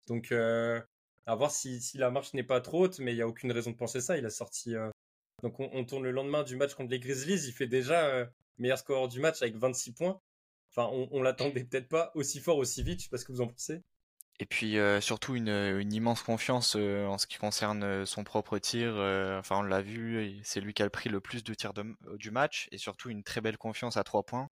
Donc 0.08 0.32
euh, 0.32 0.82
à 1.28 1.36
voir 1.36 1.52
si, 1.52 1.80
si 1.80 1.98
la 1.98 2.12
marche 2.12 2.34
n'est 2.34 2.44
pas 2.44 2.60
trop 2.60 2.86
haute, 2.86 3.00
mais 3.00 3.14
il 3.14 3.18
y 3.18 3.22
a 3.22 3.28
aucune 3.28 3.52
raison 3.52 3.72
de 3.72 3.78
penser 3.78 4.02
ça. 4.02 4.18
Il 4.18 4.26
a 4.26 4.30
sorti. 4.32 4.76
Euh, 4.76 4.90
donc 5.44 5.60
on, 5.60 5.86
tourne 5.86 6.04
le 6.04 6.12
lendemain 6.12 6.44
du 6.44 6.56
match 6.56 6.74
contre 6.74 6.92
les 6.92 7.00
Grizzlies. 7.00 7.48
Il 7.48 7.54
fait 7.54 7.68
déjà 7.68 8.30
meilleur 8.58 8.78
score 8.78 9.10
du 9.10 9.20
match 9.20 9.42
avec 9.42 9.58
26 9.58 9.94
points. 9.94 10.22
Enfin, 10.76 10.90
on, 11.12 11.22
l'attendait 11.22 11.64
peut-être 11.64 11.88
pas 11.88 12.12
aussi 12.16 12.40
fort, 12.40 12.58
aussi 12.58 12.82
vite. 12.82 13.00
Je 13.00 13.04
sais 13.06 13.10
pas 13.10 13.18
ce 13.18 13.26
que 13.26 13.32
vous 13.32 13.42
en 13.42 13.48
pensez. 13.48 13.84
Et 14.40 14.48
puis 14.48 14.78
surtout 15.00 15.36
une, 15.36 15.50
une, 15.50 15.94
immense 15.94 16.24
confiance 16.24 16.76
en 16.76 17.20
ce 17.20 17.28
qui 17.28 17.38
concerne 17.38 18.06
son 18.08 18.24
propre 18.24 18.58
tir. 18.58 18.96
enfin, 19.40 19.60
on 19.60 19.62
l'a 19.62 19.84
vu, 19.84 20.40
c'est 20.44 20.60
lui 20.60 20.74
qui 20.74 20.82
a 20.82 20.90
pris 20.90 21.10
le 21.10 21.22
plus 21.22 21.44
de 21.44 21.54
tirs 21.54 21.74
du 21.74 22.32
match 22.32 22.68
et 22.72 22.80
surtout 22.80 23.12
une 23.12 23.24
très 23.24 23.42
belle 23.42 23.58
confiance 23.58 23.96
à 23.96 24.04
trois 24.04 24.24
points. 24.24 24.50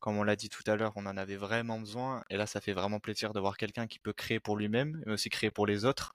Comme 0.00 0.18
on 0.18 0.24
l'a 0.24 0.34
dit 0.34 0.48
tout 0.48 0.64
à 0.66 0.74
l'heure, 0.74 0.92
on 0.96 1.06
en 1.06 1.16
avait 1.16 1.36
vraiment 1.36 1.78
besoin 1.78 2.24
et 2.28 2.36
là, 2.36 2.48
ça 2.48 2.60
fait 2.60 2.72
vraiment 2.72 2.98
plaisir 2.98 3.32
de 3.32 3.38
voir 3.38 3.56
quelqu'un 3.56 3.86
qui 3.86 4.00
peut 4.00 4.12
créer 4.12 4.40
pour 4.40 4.56
lui-même, 4.56 5.00
mais 5.06 5.12
aussi 5.12 5.30
créer 5.30 5.52
pour 5.52 5.64
les 5.64 5.84
autres 5.84 6.12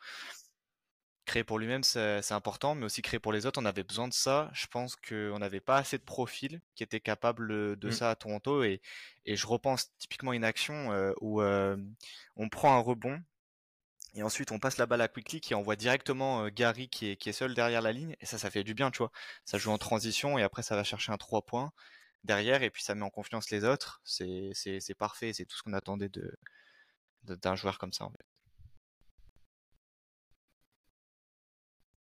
créer 1.27 1.43
pour 1.43 1.59
lui-même, 1.59 1.83
c'est 1.83 2.31
important, 2.31 2.73
mais 2.73 2.85
aussi 2.85 3.03
créer 3.03 3.19
pour 3.19 3.31
les 3.33 3.45
autres, 3.45 3.61
on 3.61 3.65
avait 3.65 3.83
besoin 3.83 4.07
de 4.07 4.13
ça. 4.13 4.49
Je 4.53 4.65
pense 4.65 4.95
qu'on 4.95 5.37
n'avait 5.37 5.59
pas 5.59 5.77
assez 5.77 5.99
de 5.99 6.03
profils 6.03 6.61
qui 6.73 6.83
étaient 6.83 6.99
capables 6.99 7.77
de 7.77 7.87
mmh. 7.87 7.91
ça 7.91 8.09
à 8.09 8.15
Toronto. 8.15 8.63
Et, 8.63 8.81
et 9.25 9.35
je 9.35 9.45
repense 9.45 9.91
typiquement 9.99 10.33
une 10.33 10.43
action 10.45 10.91
euh, 10.91 11.13
où 11.21 11.41
euh, 11.41 11.77
on 12.35 12.49
prend 12.49 12.75
un 12.75 12.79
rebond 12.79 13.21
et 14.15 14.23
ensuite 14.23 14.51
on 14.51 14.59
passe 14.59 14.77
la 14.77 14.87
balle 14.87 15.01
à 15.01 15.07
Quickly 15.07 15.41
qui 15.41 15.53
envoie 15.53 15.75
directement 15.75 16.45
euh, 16.45 16.49
Gary 16.49 16.89
qui 16.89 17.11
est, 17.11 17.17
qui 17.17 17.29
est 17.29 17.33
seul 17.33 17.53
derrière 17.53 17.81
la 17.81 17.91
ligne. 17.91 18.15
Et 18.21 18.25
ça, 18.25 18.37
ça 18.39 18.49
fait 18.49 18.63
du 18.63 18.73
bien, 18.73 18.89
tu 18.89 18.99
vois. 18.99 19.11
Ça 19.45 19.57
joue 19.57 19.71
en 19.71 19.77
transition 19.77 20.37
et 20.39 20.43
après 20.43 20.63
ça 20.63 20.75
va 20.75 20.83
chercher 20.83 21.11
un 21.11 21.17
3 21.17 21.43
points 21.43 21.71
derrière 22.23 22.63
et 22.63 22.69
puis 22.71 22.83
ça 22.83 22.95
met 22.95 23.03
en 23.03 23.09
confiance 23.09 23.51
les 23.51 23.63
autres. 23.65 24.01
C'est 24.05 24.53
parfait, 24.97 25.33
c'est 25.33 25.45
tout 25.45 25.57
ce 25.57 25.63
qu'on 25.63 25.73
attendait 25.73 26.09
de 26.09 26.33
d'un 27.23 27.55
joueur 27.55 27.77
comme 27.77 27.91
ça 27.91 28.05
en 28.05 28.11
fait. 28.11 28.36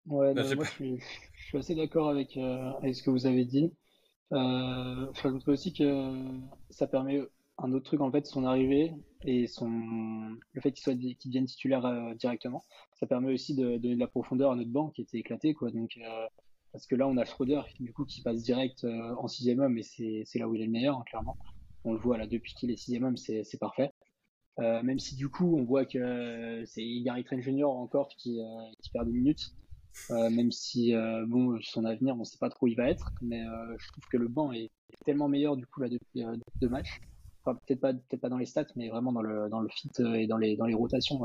Ouais, 0.07 0.33
moi 0.33 0.43
je 0.43 0.69
suis, 0.71 0.99
je 0.99 1.45
suis 1.45 1.57
assez 1.57 1.75
d'accord 1.75 2.09
avec, 2.09 2.37
euh, 2.37 2.71
avec 2.81 2.95
ce 2.95 3.03
que 3.03 3.09
vous 3.09 3.25
avez 3.25 3.45
dit. 3.45 3.73
Euh, 4.33 5.07
je 5.13 5.21
rajoute 5.21 5.47
aussi 5.47 5.73
que 5.73 6.11
ça 6.69 6.87
permet 6.87 7.21
un 7.57 7.71
autre 7.73 7.85
truc 7.85 8.01
en 8.01 8.11
fait, 8.11 8.25
son 8.25 8.43
arrivée 8.43 8.91
et 9.23 9.47
son 9.47 9.69
le 10.51 10.61
fait 10.61 10.71
qu'il 10.71 10.83
soit 10.83 10.95
qu'il 10.95 11.31
devienne 11.31 11.45
titulaire 11.45 11.85
euh, 11.85 12.13
directement, 12.15 12.63
ça 12.93 13.07
permet 13.07 13.33
aussi 13.33 13.55
de, 13.55 13.77
donner 13.77 13.95
de 13.95 13.99
la 13.99 14.07
profondeur 14.07 14.51
à 14.51 14.55
notre 14.55 14.71
banc 14.71 14.89
qui 14.89 15.01
était 15.01 15.19
éclaté 15.19 15.53
quoi. 15.53 15.71
Donc 15.71 15.97
euh, 15.97 16.27
parce 16.71 16.87
que 16.87 16.95
là 16.95 17.07
on 17.07 17.17
a 17.17 17.25
Schroeder 17.25 17.61
du 17.79 17.93
coup 17.93 18.05
qui 18.05 18.21
passe 18.21 18.41
direct 18.41 18.85
en 18.85 19.27
sixième 19.27 19.59
homme 19.59 19.77
et 19.77 19.83
c'est 19.83 20.23
c'est 20.25 20.39
là 20.39 20.47
où 20.49 20.55
il 20.55 20.61
est 20.61 20.65
le 20.65 20.71
meilleur 20.71 20.97
hein, 20.97 21.03
clairement. 21.05 21.37
On 21.83 21.93
le 21.93 21.99
voit 21.99 22.17
là 22.17 22.27
depuis 22.27 22.53
qu'il 22.55 22.71
est 22.71 22.77
sixième 22.77 23.03
homme, 23.03 23.17
c'est 23.17 23.43
c'est 23.43 23.59
parfait. 23.59 23.91
même 24.57 24.99
si 24.99 25.15
du 25.15 25.29
coup 25.29 25.55
on 25.57 25.63
voit 25.63 25.85
que 25.85 26.63
c'est 26.65 26.83
Gary 27.01 27.23
Trent 27.23 27.39
Jr. 27.41 27.65
encore 27.65 28.09
qui 28.17 28.39
qui 28.81 28.89
perd 28.89 29.05
des 29.05 29.13
minutes. 29.13 29.53
Euh, 30.11 30.29
même 30.29 30.51
si 30.51 30.93
euh, 30.93 31.25
bon 31.25 31.57
son 31.61 31.85
avenir 31.85 32.15
on 32.19 32.23
sait 32.25 32.37
pas 32.37 32.49
trop 32.49 32.65
où 32.65 32.67
il 32.67 32.75
va 32.75 32.89
être 32.89 33.11
mais 33.21 33.41
euh, 33.41 33.75
je 33.79 33.87
trouve 33.87 34.03
que 34.11 34.17
le 34.17 34.27
banc 34.27 34.51
est 34.51 34.69
tellement 35.03 35.27
meilleur 35.27 35.55
du 35.55 35.65
coup 35.65 35.81
là 35.81 35.89
depuis 35.89 36.23
deux 36.61 36.69
matchs. 36.69 37.01
Enfin 37.41 37.57
peut-être 37.65 37.79
pas 37.79 37.93
peut-être 37.93 38.21
pas 38.21 38.29
dans 38.29 38.37
les 38.37 38.45
stats 38.45 38.67
mais 38.75 38.89
vraiment 38.89 39.11
dans 39.11 39.21
le 39.21 39.49
dans 39.49 39.59
le 39.59 39.69
fit 39.69 39.89
et 40.15 40.27
dans 40.27 40.37
les 40.37 40.57
dans 40.57 40.65
les 40.65 40.73
rotations 40.73 41.21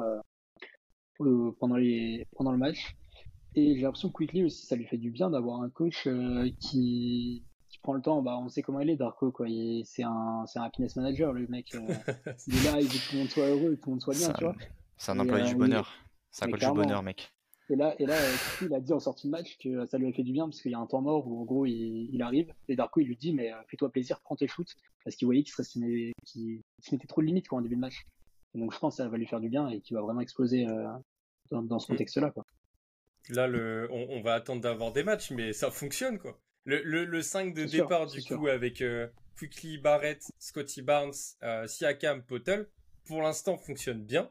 pendant 1.18 1.76
les 1.76 2.26
pendant 2.36 2.52
le 2.52 2.58
match. 2.58 2.96
Et 3.56 3.74
j'ai 3.74 3.82
l'impression 3.82 4.08
que 4.08 4.14
Quickly 4.14 4.44
aussi 4.44 4.66
ça 4.66 4.76
lui 4.76 4.86
fait 4.86 4.98
du 4.98 5.10
bien 5.10 5.30
d'avoir 5.30 5.60
un 5.62 5.68
coach 5.68 6.08
qui 6.60 7.44
qui 7.68 7.78
prend 7.80 7.94
le 7.94 8.00
temps. 8.00 8.22
Bah 8.22 8.38
on 8.38 8.48
sait 8.48 8.62
comment 8.62 8.80
il 8.80 8.90
est 8.90 8.96
Darko 8.96 9.32
quoi. 9.32 9.46
C'est 9.84 10.04
un 10.04 10.44
c'est 10.46 10.58
un 10.58 10.62
happiness 10.62 10.96
manager 10.96 11.32
le 11.32 11.46
mec 11.48 11.72
il 12.46 12.56
est 12.56 12.64
là 12.64 12.80
il 12.80 12.86
veut 12.86 12.98
que 12.98 13.08
tout 13.08 13.14
le 13.14 13.18
monde 13.18 13.28
soit 13.28 13.46
heureux 13.46 13.74
que 13.74 13.80
tout 13.80 13.90
le 13.90 13.92
monde 13.92 14.00
soit 14.00 14.14
bien 14.14 14.32
tu 14.32 14.44
vois. 14.44 14.54
c'est 14.96 15.12
un 15.12 15.18
employé 15.18 15.44
du 15.46 15.56
bonheur. 15.56 15.92
C'est 16.30 16.44
un 16.44 16.50
coach 16.50 16.64
du 16.64 16.72
bonheur 16.72 17.02
mec 17.02 17.32
et 17.70 17.76
là, 17.76 17.94
et 17.98 18.06
là 18.06 18.16
il 18.62 18.74
a 18.74 18.80
dit 18.80 18.92
en 18.92 19.00
sortie 19.00 19.26
de 19.26 19.32
match 19.32 19.56
que 19.58 19.86
ça 19.86 19.98
lui 19.98 20.08
a 20.08 20.12
fait 20.12 20.22
du 20.22 20.32
bien 20.32 20.44
parce 20.44 20.60
qu'il 20.60 20.72
y 20.72 20.74
a 20.74 20.78
un 20.78 20.86
temps 20.86 21.00
mort 21.00 21.26
où 21.26 21.40
en 21.40 21.44
gros 21.44 21.66
il, 21.66 22.10
il 22.12 22.22
arrive 22.22 22.52
et 22.68 22.76
Darko 22.76 23.00
il 23.00 23.06
lui 23.06 23.16
dit 23.16 23.32
mais 23.32 23.52
euh, 23.52 23.56
fais-toi 23.68 23.90
plaisir, 23.90 24.20
prends 24.20 24.36
tes 24.36 24.48
shoots 24.48 24.74
parce 25.04 25.16
qu'il 25.16 25.26
voyait 25.26 25.42
qu'il 25.42 25.52
se, 25.52 25.62
qu 25.62 26.62
se, 26.82 26.94
mettait 26.94 27.06
trop 27.06 27.20
de 27.20 27.26
limites 27.26 27.48
quoi, 27.48 27.58
en 27.58 27.62
début 27.62 27.76
de 27.76 27.80
match. 27.80 28.06
Et 28.54 28.58
donc 28.58 28.72
je 28.72 28.78
pense 28.78 28.94
que 28.94 29.02
ça 29.02 29.08
va 29.08 29.16
lui 29.16 29.26
faire 29.26 29.40
du 29.40 29.48
bien 29.48 29.68
et 29.68 29.80
qu'il 29.80 29.96
va 29.96 30.02
vraiment 30.02 30.20
exploser 30.20 30.66
euh, 30.66 30.86
dans, 31.50 31.62
dans, 31.62 31.78
ce 31.78 31.90
mm. 31.90 31.94
contexte-là. 31.94 32.30
Quoi. 32.30 32.44
Là, 33.28 33.46
le, 33.46 33.88
on, 33.90 34.06
on 34.10 34.22
va 34.22 34.34
attendre 34.34 34.60
d'avoir 34.60 34.92
des 34.92 35.04
matchs, 35.04 35.30
mais 35.30 35.52
ça 35.52 35.70
fonctionne 35.70 36.18
quoi. 36.18 36.38
Le, 36.64 36.82
le, 36.82 37.04
le 37.04 37.22
5 37.22 37.54
de 37.54 37.64
départ 37.64 38.06
du 38.06 38.22
coup 38.22 38.48
avec 38.48 38.82
euh, 38.82 39.08
Quickly, 39.38 39.78
Barrett, 39.78 40.22
Scotty 40.38 40.82
Barnes, 40.82 41.14
euh, 41.42 41.66
Siakam, 41.66 42.22
Potel, 42.22 42.68
pour 43.06 43.22
l'instant 43.22 43.56
fonctionne 43.56 44.04
bien. 44.04 44.30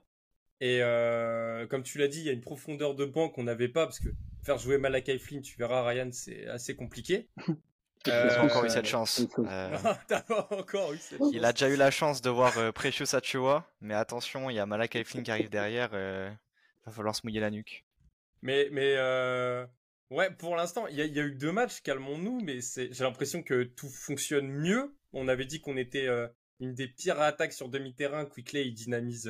Et 0.61 0.81
euh, 0.81 1.67
comme 1.67 1.83
tu 1.83 1.97
l'as 1.97 2.07
dit, 2.07 2.19
il 2.19 2.25
y 2.25 2.29
a 2.29 2.33
une 2.33 2.41
profondeur 2.41 2.95
de 2.95 3.05
banc 3.05 3.29
qu'on 3.29 3.43
n'avait 3.43 3.69
pas 3.69 3.85
parce 3.85 3.99
que 3.99 4.09
faire 4.43 4.57
jouer 4.57 4.77
Malakai 4.77 5.17
Flynn, 5.19 5.41
tu 5.41 5.57
verras 5.57 5.87
Ryan, 5.87 6.09
c'est 6.11 6.47
assez 6.47 6.75
compliqué. 6.75 7.29
Euh, 8.07 8.39
encore 8.39 8.63
eu 8.63 8.69
cette 8.69 8.85
chance. 8.85 9.27
Euh... 9.39 9.77
encore 10.51 10.93
eu 10.93 10.97
cette 10.97 11.19
il 11.33 11.43
a 11.43 11.51
déjà 11.51 11.67
eu 11.67 11.75
la 11.75 11.91
chance 11.91 12.21
de 12.21 12.29
voir 12.29 12.57
euh, 12.57 12.71
Precious 12.71 13.13
Achua, 13.13 13.69
mais 13.81 13.93
attention, 13.93 14.49
il 14.49 14.55
y 14.55 14.59
a 14.59 14.65
Malakai 14.65 15.03
Flynn 15.03 15.21
qui 15.21 15.31
arrive 15.31 15.49
derrière. 15.49 15.89
Euh, 15.91 16.31
va 16.85 16.91
falloir 16.91 17.15
se 17.15 17.21
mouiller 17.23 17.39
la 17.39 17.51
nuque. 17.51 17.85
Mais 18.41 18.69
mais 18.71 18.95
euh, 18.97 19.65
ouais, 20.11 20.31
pour 20.31 20.55
l'instant, 20.55 20.87
il 20.87 20.95
y, 20.99 21.07
y, 21.07 21.19
a 21.19 21.23
eu 21.23 21.35
deux 21.35 21.51
matchs. 21.51 21.81
Calmons-nous, 21.81 22.41
mais 22.41 22.59
j'ai 22.61 23.03
l'impression 23.03 23.43
que 23.43 23.63
tout 23.63 23.89
fonctionne 23.89 24.47
mieux. 24.47 24.95
On 25.13 25.27
avait 25.27 25.45
dit 25.45 25.59
qu'on 25.59 25.77
était 25.77 26.07
euh, 26.07 26.27
une 26.59 26.73
des 26.73 26.87
pires 26.87 27.19
attaques 27.19 27.53
sur 27.53 27.69
demi-terrain. 27.69 28.25
Quickly, 28.25 28.67
il 28.67 28.73
dynamise 28.73 29.29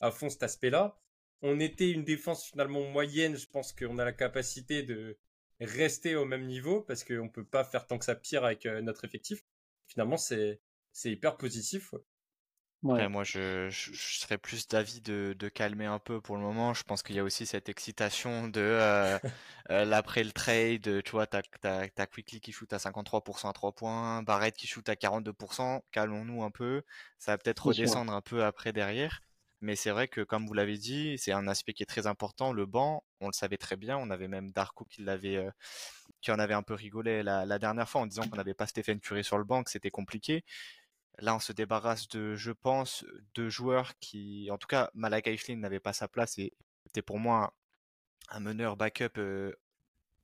à 0.00 0.10
fond 0.10 0.28
cet 0.28 0.42
aspect-là. 0.42 0.98
On 1.42 1.60
était 1.60 1.90
une 1.90 2.04
défense 2.04 2.44
finalement 2.46 2.82
moyenne. 2.90 3.36
Je 3.36 3.46
pense 3.46 3.72
qu'on 3.72 3.98
a 3.98 4.04
la 4.04 4.12
capacité 4.12 4.82
de 4.82 5.18
rester 5.60 6.16
au 6.16 6.24
même 6.24 6.46
niveau 6.46 6.82
parce 6.82 7.04
qu'on 7.04 7.28
peut 7.28 7.44
pas 7.44 7.64
faire 7.64 7.86
tant 7.86 7.98
que 7.98 8.04
ça 8.04 8.14
pire 8.14 8.44
avec 8.44 8.66
euh, 8.66 8.80
notre 8.82 9.04
effectif. 9.04 9.42
Finalement, 9.88 10.16
c'est 10.16 10.60
c'est 10.92 11.10
hyper 11.10 11.36
positif. 11.36 11.94
Ouais. 12.82 13.08
moi, 13.08 13.24
je, 13.24 13.68
je, 13.68 14.20
serais 14.20 14.38
plus 14.38 14.68
d'avis 14.68 15.00
de, 15.00 15.34
de, 15.36 15.48
calmer 15.48 15.86
un 15.86 15.98
peu 15.98 16.20
pour 16.20 16.36
le 16.36 16.42
moment. 16.42 16.72
Je 16.72 16.84
pense 16.84 17.02
qu'il 17.02 17.16
y 17.16 17.18
a 17.18 17.24
aussi 17.24 17.44
cette 17.44 17.68
excitation 17.68 18.48
de 18.48 18.60
euh, 18.60 19.18
euh, 19.70 19.84
l'après 19.84 20.22
le 20.22 20.32
trade. 20.32 21.02
Tu 21.02 21.10
vois, 21.10 21.26
t'as 21.26 21.42
as, 21.64 22.06
Quickly 22.06 22.40
qui 22.40 22.52
shoot 22.52 22.72
à 22.72 22.76
53% 22.76 23.48
à 23.48 23.52
3 23.52 23.72
points, 23.72 24.22
Barrett 24.22 24.56
qui 24.56 24.66
shoot 24.66 24.88
à 24.88 24.94
42%. 24.94 25.80
Calmons-nous 25.90 26.44
un 26.44 26.50
peu. 26.50 26.82
Ça 27.18 27.32
va 27.32 27.38
peut-être 27.38 27.66
redescendre 27.66 28.12
un 28.12 28.20
peu 28.20 28.44
après 28.44 28.72
derrière. 28.72 29.20
Mais 29.60 29.74
c'est 29.74 29.90
vrai 29.90 30.06
que, 30.08 30.20
comme 30.20 30.46
vous 30.46 30.52
l'avez 30.54 30.76
dit, 30.76 31.16
c'est 31.18 31.32
un 31.32 31.48
aspect 31.48 31.72
qui 31.72 31.82
est 31.82 31.86
très 31.86 32.06
important. 32.06 32.52
Le 32.52 32.66
banc, 32.66 33.02
on 33.20 33.28
le 33.28 33.32
savait 33.32 33.56
très 33.56 33.76
bien. 33.76 33.96
On 33.96 34.10
avait 34.10 34.28
même 34.28 34.50
Darko 34.50 34.84
qui 34.84 35.02
en 35.02 36.38
avait 36.38 36.54
un 36.54 36.62
peu 36.62 36.74
rigolé 36.74 37.22
la, 37.22 37.58
dernière 37.58 37.88
fois 37.88 38.02
en 38.02 38.06
disant 38.06 38.28
qu'on 38.28 38.36
n'avait 38.36 38.54
pas 38.54 38.66
Stephen 38.66 39.00
Curry 39.00 39.24
sur 39.24 39.38
le 39.38 39.44
banc, 39.44 39.64
que 39.64 39.70
c'était 39.70 39.90
compliqué. 39.90 40.44
Là, 41.18 41.34
on 41.34 41.38
se 41.38 41.52
débarrasse 41.52 42.08
de, 42.08 42.34
je 42.36 42.52
pense, 42.52 43.04
de 43.34 43.48
joueurs 43.48 43.98
qui, 44.00 44.50
en 44.50 44.58
tout 44.58 44.66
cas, 44.66 44.90
Malaka 44.94 45.34
Flynn 45.38 45.60
n'avait 45.60 45.80
pas 45.80 45.94
sa 45.94 46.08
place 46.08 46.36
et 46.38 46.52
était 46.86 47.02
pour 47.02 47.18
moi 47.18 47.54
un, 48.28 48.40
meneur 48.40 48.76
backup 48.76 49.18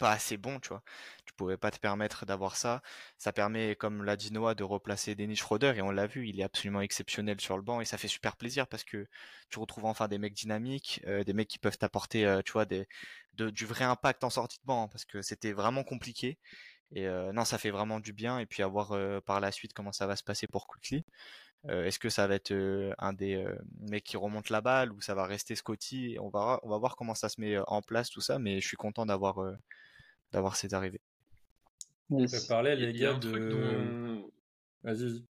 pas 0.03 0.11
assez 0.11 0.37
bon, 0.37 0.59
tu 0.59 0.71
vois? 0.71 0.83
Tu 1.27 1.33
pouvais 1.35 1.57
pas 1.57 1.71
te 1.71 1.79
permettre 1.79 2.27
d'avoir 2.27 2.57
ça. 2.57 2.83
Ça 3.19 3.33
permet, 3.33 3.77
comme 3.77 4.03
l'a 4.03 4.17
dit 4.17 4.33
Noah, 4.33 4.57
de 4.57 4.65
replacer 4.65 5.15
Denis 5.15 5.37
Schroeder 5.37 5.75
et 5.77 5.83
on 5.83 5.93
l'a 5.93 6.09
vu, 6.09 6.27
il 6.29 6.41
est 6.41 6.43
absolument 6.43 6.81
exceptionnel 6.81 7.41
sur 7.41 7.57
le 7.57 7.63
banc 7.63 7.81
et 7.81 7.85
ça 7.85 7.99
fait 7.99 8.09
super 8.09 8.37
plaisir 8.37 8.67
parce 8.67 8.83
que 8.83 9.07
tu 9.49 9.61
retrouves 9.61 9.85
enfin 9.85 10.09
des 10.09 10.19
mecs 10.19 10.35
dynamiques, 10.35 11.01
euh, 11.07 11.23
des 11.23 11.33
mecs 11.35 11.47
qui 11.47 11.61
peuvent 11.61 11.79
t'apporter, 11.79 12.27
euh, 12.27 12.43
tu 12.45 12.51
vois, 12.53 12.65
des, 12.65 12.89
de, 13.35 13.49
du 13.51 13.65
vrai 13.65 13.85
impact 13.85 14.25
en 14.25 14.31
sortie 14.31 14.59
de 14.59 14.65
banc 14.67 14.85
hein, 14.85 14.89
parce 14.89 15.05
que 15.05 15.23
c'était 15.23 15.53
vraiment 15.53 15.85
compliqué. 15.85 16.37
Et 16.95 17.07
euh, 17.07 17.33
non, 17.33 17.45
ça 17.45 17.59
fait 17.59 17.71
vraiment 17.71 18.01
du 18.01 18.13
bien 18.13 18.41
et 18.41 18.47
puis 18.47 18.65
à 18.65 18.67
voir 18.67 18.97
par 19.25 19.41
la 19.41 19.53
suite 19.53 19.73
comment 19.73 19.93
ça 19.93 20.09
va 20.09 20.17
se 20.17 20.25
passer 20.25 20.49
pour 20.49 20.67
Quickly. 20.67 21.05
Est-ce 21.69 22.01
que 22.01 22.09
ça 22.11 22.27
va 22.27 22.35
être 22.35 22.53
un 22.99 23.13
des 23.13 23.47
mecs 23.81 24.05
qui 24.05 24.17
remonte 24.17 24.51
la 24.51 24.61
balle 24.61 24.93
ou 24.93 25.01
ça 25.01 25.15
va 25.15 25.27
rester 25.27 25.55
Scotty? 25.55 26.17
On 26.21 26.29
va 26.29 26.59
on 26.65 26.69
va 26.69 26.77
voir 26.79 26.97
comment 26.97 27.15
ça 27.15 27.29
se 27.29 27.41
met 27.41 27.57
en 27.69 27.83
place 27.83 28.11
tout 28.11 28.21
ça, 28.21 28.41
mais 28.41 28.61
je 28.61 28.67
suis 28.67 28.77
content 28.77 29.07
d'avoir 29.07 29.39
d'avoir 30.33 30.57
cette 30.57 30.73
arrivée. 30.73 31.01
Yes. 32.11 32.47
parler 32.47 32.77
les 32.77 32.93
gars 32.93 33.15
de. 33.15 34.23
Vas-y. 34.83 35.25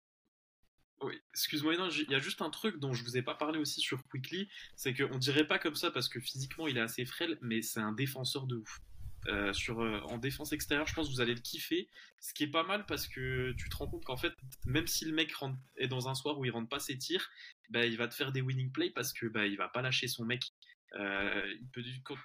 Oui, 1.02 1.20
excuse-moi, 1.32 1.74
il 1.74 2.10
y 2.10 2.14
a 2.14 2.18
juste 2.20 2.42
un 2.42 2.50
truc 2.50 2.78
dont 2.78 2.92
je 2.92 3.02
vous 3.02 3.16
ai 3.16 3.22
pas 3.22 3.34
parlé 3.34 3.58
aussi 3.58 3.80
sur 3.80 4.04
Quickly, 4.04 4.48
c'est 4.76 4.94
qu'on 4.94 5.18
dirait 5.18 5.46
pas 5.46 5.58
comme 5.58 5.74
ça 5.74 5.90
parce 5.90 6.08
que 6.08 6.20
physiquement 6.20 6.68
il 6.68 6.78
est 6.78 6.82
assez 6.82 7.04
frêle, 7.04 7.38
mais 7.40 7.60
c'est 7.60 7.80
un 7.80 7.92
défenseur 7.92 8.46
de 8.46 8.56
ouf. 8.56 8.80
Euh, 9.28 9.52
sur, 9.52 9.80
euh, 9.80 10.00
en 10.08 10.18
défense 10.18 10.52
extérieure, 10.52 10.86
je 10.86 10.94
pense 10.94 11.08
que 11.08 11.12
vous 11.12 11.20
allez 11.20 11.34
le 11.34 11.40
kiffer. 11.40 11.88
Ce 12.20 12.34
qui 12.34 12.44
est 12.44 12.50
pas 12.50 12.64
mal 12.64 12.86
parce 12.86 13.06
que 13.06 13.52
tu 13.52 13.68
te 13.68 13.76
rends 13.76 13.86
compte 13.86 14.04
qu'en 14.04 14.16
fait, 14.16 14.32
même 14.64 14.86
si 14.88 15.04
le 15.04 15.12
mec 15.12 15.32
rentre, 15.34 15.58
est 15.76 15.86
dans 15.86 16.08
un 16.08 16.14
soir 16.14 16.38
où 16.38 16.44
il 16.44 16.50
rentre 16.50 16.68
pas 16.68 16.80
ses 16.80 16.98
tirs, 16.98 17.30
bah, 17.70 17.86
il 17.86 17.96
va 17.96 18.08
te 18.08 18.14
faire 18.14 18.32
des 18.32 18.40
winning 18.40 18.72
plays 18.72 18.90
parce 18.90 19.12
que 19.12 19.26
bah, 19.26 19.46
il 19.46 19.56
va 19.56 19.68
pas 19.68 19.82
lâcher 19.82 20.08
son 20.08 20.24
mec. 20.24 20.52
Euh, 20.94 21.54
il 21.60 21.68
peut, 21.70 21.82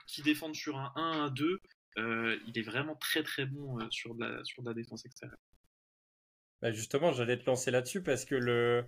qui 0.08 0.22
défende 0.24 0.56
sur 0.56 0.78
un 0.78 0.92
1, 0.96 1.02
un 1.02 1.30
2, 1.30 1.62
euh, 1.97 2.38
il 2.47 2.57
est 2.57 2.63
vraiment 2.63 2.95
très 2.95 3.23
très 3.23 3.45
bon 3.45 3.79
euh, 3.79 3.88
sur, 3.89 4.15
la, 4.15 4.43
sur 4.43 4.62
la 4.63 4.73
défense 4.73 5.05
extérieure. 5.05 5.39
Bah 6.62 6.71
justement, 6.71 7.12
j'allais 7.12 7.38
te 7.38 7.45
lancer 7.45 7.71
là-dessus 7.71 8.01
parce 8.01 8.25
que 8.25 8.36
le, 8.36 8.86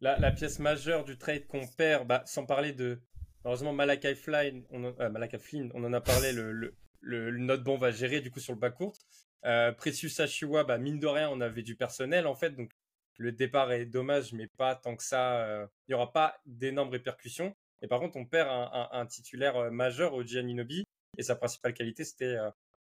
la, 0.00 0.30
pièce 0.32 0.58
majeure 0.58 1.04
du 1.04 1.18
trade 1.18 1.46
qu'on 1.46 1.66
perd, 1.66 2.06
bah, 2.06 2.22
sans 2.26 2.46
parler 2.46 2.72
de. 2.72 3.00
Heureusement, 3.44 3.72
Malakai 3.72 4.14
Flynn, 4.14 4.64
on, 4.70 4.84
euh, 4.84 5.38
Flynn, 5.38 5.70
on 5.74 5.84
en 5.84 5.92
a 5.92 6.00
parlé, 6.00 6.32
le, 6.32 6.52
le, 6.52 6.76
le, 7.00 7.36
notre 7.38 7.64
bon 7.64 7.76
va 7.76 7.90
gérer 7.90 8.20
du 8.20 8.30
coup 8.30 8.38
sur 8.38 8.52
le 8.52 8.58
bas 8.58 8.70
court. 8.70 8.96
Euh, 9.44 9.72
Precious 9.72 10.20
Ashiwa, 10.20 10.62
bah, 10.62 10.78
mine 10.78 11.00
de 11.00 11.08
rien, 11.08 11.28
on 11.28 11.40
avait 11.40 11.62
du 11.62 11.74
personnel 11.74 12.28
en 12.28 12.36
fait, 12.36 12.50
donc 12.50 12.70
le 13.18 13.32
départ 13.32 13.72
est 13.72 13.86
dommage, 13.86 14.32
mais 14.32 14.46
pas 14.46 14.76
tant 14.76 14.94
que 14.96 15.02
ça. 15.02 15.68
Il 15.86 15.90
n'y 15.90 15.94
aura 15.94 16.12
pas 16.12 16.40
d'énormes 16.46 16.90
répercussions. 16.90 17.54
Et 17.82 17.88
par 17.88 18.00
contre, 18.00 18.16
on 18.16 18.24
perd 18.24 18.48
un, 18.48 19.06
titulaire 19.06 19.70
majeur 19.70 20.14
au 20.14 20.22
Gianninobi. 20.22 20.84
Et 21.18 21.22
sa 21.22 21.36
principale 21.36 21.74
qualité, 21.74 22.04
c'était 22.04 22.36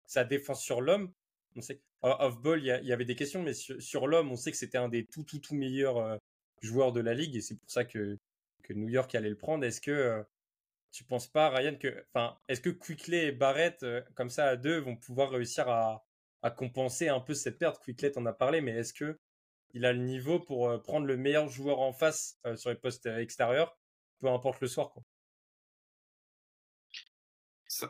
sa 0.06 0.24
défense 0.24 0.62
sur 0.62 0.80
l'homme. 0.80 1.12
On 1.56 1.60
sait 1.60 1.80
off-ball, 2.02 2.60
il 2.60 2.66
y, 2.66 2.92
avait 2.92 3.04
des 3.04 3.16
questions, 3.16 3.42
mais 3.42 3.54
sur, 3.54 4.06
l'homme, 4.06 4.30
on 4.30 4.36
sait 4.36 4.52
que 4.52 4.56
c'était 4.56 4.78
un 4.78 4.88
des 4.88 5.04
tout, 5.06 5.24
tout, 5.24 5.40
tout 5.40 5.54
meilleurs 5.54 6.18
joueurs 6.62 6.92
de 6.92 7.00
la 7.00 7.14
ligue. 7.14 7.36
Et 7.36 7.40
c'est 7.40 7.56
pour 7.56 7.70
ça 7.70 7.84
que, 7.84 8.18
New 8.70 8.88
York 8.88 9.12
allait 9.16 9.30
le 9.30 9.36
prendre. 9.36 9.64
Est-ce 9.64 9.80
que 9.80 10.24
tu 10.92 11.02
penses 11.02 11.26
pas, 11.26 11.50
Ryan, 11.50 11.74
que, 11.76 12.04
enfin, 12.14 12.38
est-ce 12.46 12.60
que 12.60 12.70
Quickley 12.70 13.26
et 13.26 13.32
Barrett, 13.32 13.84
comme 14.14 14.30
ça 14.30 14.46
à 14.46 14.56
deux, 14.56 14.78
vont 14.78 14.96
pouvoir 14.96 15.30
réussir 15.30 15.68
à, 15.68 16.06
à 16.42 16.50
compenser 16.52 17.08
un 17.08 17.20
peu 17.20 17.34
cette 17.34 17.58
perte? 17.58 17.82
Quickley, 17.82 18.16
en 18.16 18.26
a 18.26 18.32
parlé, 18.32 18.60
mais 18.60 18.72
est-ce 18.72 18.94
que 18.94 19.18
il 19.72 19.84
a 19.84 19.92
le 19.92 20.00
niveau 20.00 20.40
pour 20.40 20.80
prendre 20.82 21.06
le 21.06 21.16
meilleur 21.16 21.48
joueur 21.48 21.80
en 21.80 21.92
face 21.92 22.38
sur 22.56 22.70
les 22.70 22.76
postes 22.76 23.06
extérieurs, 23.06 23.76
peu 24.20 24.28
importe 24.28 24.60
le 24.60 24.68
soir, 24.68 24.92
quoi? 24.92 25.02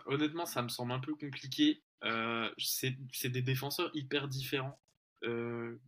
Honnêtement, 0.06 0.46
ça 0.46 0.62
me 0.62 0.68
semble 0.68 0.92
un 0.92 1.00
peu 1.00 1.14
compliqué. 1.14 1.82
Euh, 2.04 2.50
c'est 2.58 3.28
des 3.28 3.42
défenseurs 3.42 3.90
hyper 3.94 4.28
différents. 4.28 4.80
Euh, 5.24 5.78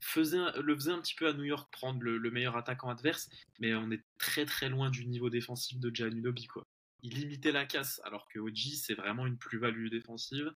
faisait, 0.00 0.38
le 0.60 0.74
faisait 0.74 0.92
un 0.92 1.00
petit 1.00 1.14
peu 1.14 1.28
à 1.28 1.32
New 1.32 1.44
York 1.44 1.70
prendre 1.72 2.00
le, 2.00 2.30
meilleur 2.30 2.56
attaquant 2.56 2.88
adverse, 2.88 3.28
mais 3.60 3.74
on 3.74 3.90
est 3.90 4.02
très 4.18 4.46
très 4.46 4.68
loin 4.68 4.90
du 4.90 5.06
niveau 5.06 5.30
défensif 5.30 5.78
de 5.78 5.94
Giannunobi. 5.94 6.46
Quoi. 6.46 6.66
Il 7.02 7.14
limitait 7.14 7.52
la 7.52 7.66
casse, 7.66 8.00
alors 8.04 8.28
que 8.28 8.38
OG 8.38 8.74
c'est 8.74 8.94
vraiment 8.94 9.26
une 9.26 9.38
plus-value 9.38 9.88
défensive. 9.88 10.52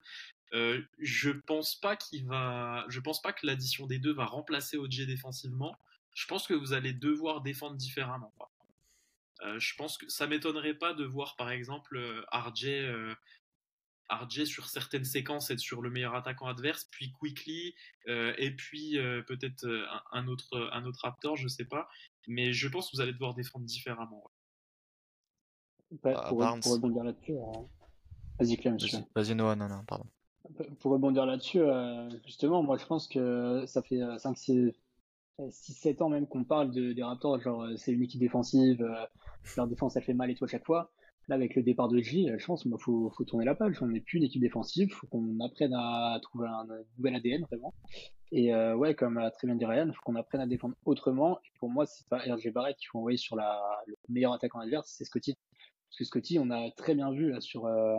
Euh, 0.52 0.82
je 0.98 1.30
pense 1.30 1.74
pas 1.80 1.96
pense 3.00 3.22
pas 3.22 3.32
que 3.32 3.46
l'addition 3.46 3.86
des 3.86 3.98
deux 3.98 4.12
va 4.12 4.24
remplacer 4.24 4.76
OG 4.76 5.06
défensivement. 5.06 5.76
Je 6.14 6.26
pense 6.26 6.46
que 6.46 6.54
vous 6.54 6.72
allez 6.72 6.92
devoir 6.92 7.40
défendre 7.40 7.76
différemment. 7.76 8.32
Euh, 9.42 9.58
je 9.58 9.74
pense 9.76 9.98
que 9.98 10.08
ça 10.08 10.26
m'étonnerait 10.26 10.74
pas 10.74 10.94
de 10.94 11.04
voir 11.04 11.34
par 11.36 11.50
exemple 11.50 11.96
euh, 11.96 12.22
RJ, 12.32 12.66
euh, 12.66 13.14
RJ 14.08 14.44
sur 14.44 14.68
certaines 14.68 15.04
séquences 15.04 15.50
être 15.50 15.58
sur 15.58 15.82
le 15.82 15.90
meilleur 15.90 16.14
attaquant 16.14 16.46
adverse, 16.46 16.84
puis 16.90 17.12
Quickly, 17.12 17.74
et 18.06 18.50
puis 18.54 18.98
peut-être 19.26 19.66
un, 20.12 20.28
autre, 20.28 20.68
un 20.72 20.84
autre 20.84 21.00
Raptor, 21.02 21.36
je 21.36 21.48
sais 21.48 21.64
pas. 21.64 21.88
Mais 22.28 22.52
je 22.52 22.68
pense 22.68 22.90
que 22.90 22.96
vous 22.96 23.00
allez 23.00 23.14
devoir 23.14 23.34
défendre 23.34 23.64
différemment. 23.64 24.22
Bah, 26.02 26.26
pour, 26.28 26.38
rebondir 26.38 27.02
là-dessus, 27.02 27.34
vas-y 28.38 28.56
Clem. 28.58 28.76
Vas-y 29.14 29.34
Noah, 29.34 29.56
non, 29.56 29.68
non, 29.68 29.84
pardon. 29.84 30.06
Pour 30.80 30.92
rebondir 30.92 31.24
là-dessus, 31.24 31.62
justement, 32.26 32.62
moi 32.62 32.76
je 32.76 32.84
pense 32.84 33.08
que 33.08 33.64
ça 33.66 33.80
fait 33.82 33.96
5-6 33.96 34.74
6-7 35.38 36.02
ans 36.02 36.08
même 36.08 36.26
qu'on 36.26 36.44
parle 36.44 36.70
de, 36.70 36.92
des 36.92 37.02
Raptors, 37.02 37.40
genre 37.40 37.66
c'est 37.76 37.92
une 37.92 38.02
équipe 38.02 38.20
défensive, 38.20 38.84
leur 39.56 39.66
défense, 39.66 39.96
elle 39.96 40.02
fait 40.02 40.14
mal 40.14 40.30
et 40.30 40.34
tout 40.34 40.44
à 40.44 40.48
chaque 40.48 40.64
fois. 40.64 40.90
Là, 41.28 41.36
avec 41.36 41.54
le 41.54 41.62
départ 41.62 41.88
de 41.88 42.00
J, 42.00 42.28
je 42.36 42.44
pense 42.46 42.62
qu'il 42.62 42.72
faut, 42.78 43.10
faut 43.16 43.24
tourner 43.24 43.46
la 43.46 43.54
page. 43.54 43.80
On 43.80 43.86
n'est 43.86 44.00
plus 44.00 44.18
une 44.18 44.24
équipe 44.24 44.42
défensive. 44.42 44.92
Faut 44.92 45.06
qu'on 45.06 45.40
apprenne 45.40 45.72
à 45.74 46.18
trouver 46.20 46.48
un, 46.48 46.66
nouvel 46.98 47.14
ADN, 47.14 47.44
vraiment. 47.50 47.72
Et 48.30 48.52
euh, 48.52 48.76
ouais, 48.76 48.94
comme 48.94 49.16
a 49.16 49.30
très 49.30 49.46
bien 49.46 49.56
dit 49.56 49.64
Ryan, 49.64 49.90
faut 49.92 50.02
qu'on 50.02 50.16
apprenne 50.16 50.42
à 50.42 50.46
défendre 50.46 50.74
autrement. 50.84 51.38
Pour 51.58 51.70
moi, 51.70 51.86
c'est 51.86 52.06
pas 52.08 52.18
RG 52.18 52.52
Barrett 52.52 52.76
qu'il 52.76 52.88
faut 52.88 52.98
envoyer 52.98 53.16
sur 53.16 53.36
la, 53.36 53.58
le 53.86 53.94
meilleur 54.10 54.34
attaquant 54.34 54.58
adverse, 54.58 54.92
c'est 54.98 55.04
Scotty. 55.04 55.34
Parce 55.88 55.98
que 55.98 56.04
Scotty, 56.04 56.38
on 56.38 56.50
a 56.50 56.70
très 56.72 56.94
bien 56.94 57.10
vu 57.10 57.30
là, 57.30 57.40
sur 57.40 57.64
euh, 57.66 57.96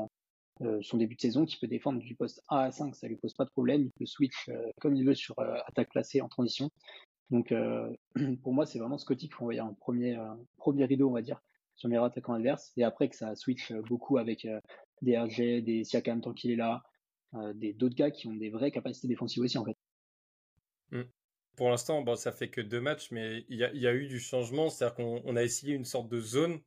euh, 0.61 0.79
son 0.81 0.97
début 0.97 1.15
de 1.15 1.21
saison 1.21 1.45
qu'il 1.45 1.57
peut 1.59 1.67
défendre 1.67 1.99
du 1.99 2.15
poste 2.15 2.43
1 2.49 2.57
à 2.57 2.71
5, 2.71 2.95
ça 2.95 3.07
lui 3.07 3.15
pose 3.15 3.33
pas 3.33 3.45
de 3.45 3.49
problème. 3.49 3.83
Il 3.83 3.91
peut 3.91 4.05
switch 4.05 4.51
comme 4.81 4.95
il 4.95 5.05
veut 5.05 5.15
sur 5.15 5.39
attaque 5.39 5.89
placée 5.89 6.21
en 6.21 6.27
transition. 6.27 6.69
Donc 7.31 7.51
euh, 7.51 7.91
pour 8.43 8.53
moi, 8.53 8.65
c'est 8.65 8.79
vraiment 8.79 8.97
Scotty 8.97 9.27
qu'il 9.27 9.35
faut 9.35 9.43
envoyer 9.43 9.59
un 9.59 9.73
premier, 9.73 10.17
euh, 10.17 10.33
premier 10.57 10.85
rideau, 10.85 11.09
on 11.09 11.13
va 11.13 11.21
dire, 11.21 11.41
sur 11.75 11.89
les 11.89 11.97
attaquants 11.97 12.33
adverses. 12.33 12.71
Et 12.77 12.83
après 12.83 13.09
que 13.09 13.15
ça 13.15 13.35
switch 13.35 13.73
beaucoup 13.73 14.17
avec 14.17 14.45
euh, 14.45 14.59
des 15.01 15.17
RG, 15.17 15.61
des 15.61 15.83
Siakam 15.83 16.21
tant 16.21 16.33
qu'il 16.33 16.51
est 16.51 16.55
là, 16.55 16.83
des 17.55 17.73
d'autres 17.73 17.95
gars 17.95 18.11
qui 18.11 18.27
ont 18.27 18.33
des 18.33 18.49
vraies 18.49 18.71
capacités 18.71 19.09
défensives 19.09 19.43
aussi 19.43 19.57
en 19.57 19.65
fait. 19.65 19.75
Mmh. 20.91 21.01
Pour 21.57 21.69
l'instant, 21.69 22.01
bon, 22.01 22.15
ça 22.15 22.31
fait 22.31 22.49
que 22.49 22.61
deux 22.61 22.79
matchs, 22.79 23.11
mais 23.11 23.45
il 23.49 23.57
y 23.57 23.87
a, 23.87 23.93
eu 23.93 24.07
du 24.07 24.19
changement. 24.19 24.69
C'est-à-dire 24.69 24.95
qu'on 24.95 25.35
a 25.35 25.43
essayé 25.43 25.73
une 25.73 25.83
sorte 25.83 26.07
de 26.07 26.21
zone. 26.21 26.61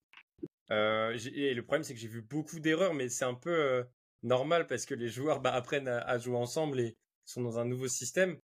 et 0.71 1.55
le 1.55 1.61
problème, 1.63 1.85
c'est 1.85 1.95
que 1.95 2.01
j'ai 2.01 2.09
vu 2.09 2.21
beaucoup 2.21 2.61
d'erreurs, 2.61 2.93
mais 2.93 3.09
c'est 3.09 3.25
un 3.25 3.35
peu 3.35 3.85
normal 4.23 4.67
parce 4.67 4.85
que 4.85 4.95
les 4.95 5.09
joueurs 5.09 5.41
bah, 5.41 5.55
apprennent 5.55 5.89
à, 5.89 6.19
jouer 6.19 6.37
ensemble 6.37 6.81
et 6.81 6.97
sont 7.25 7.43
dans 7.43 7.59
un 7.59 7.65
nouveau 7.65 7.89
système. 7.89 8.39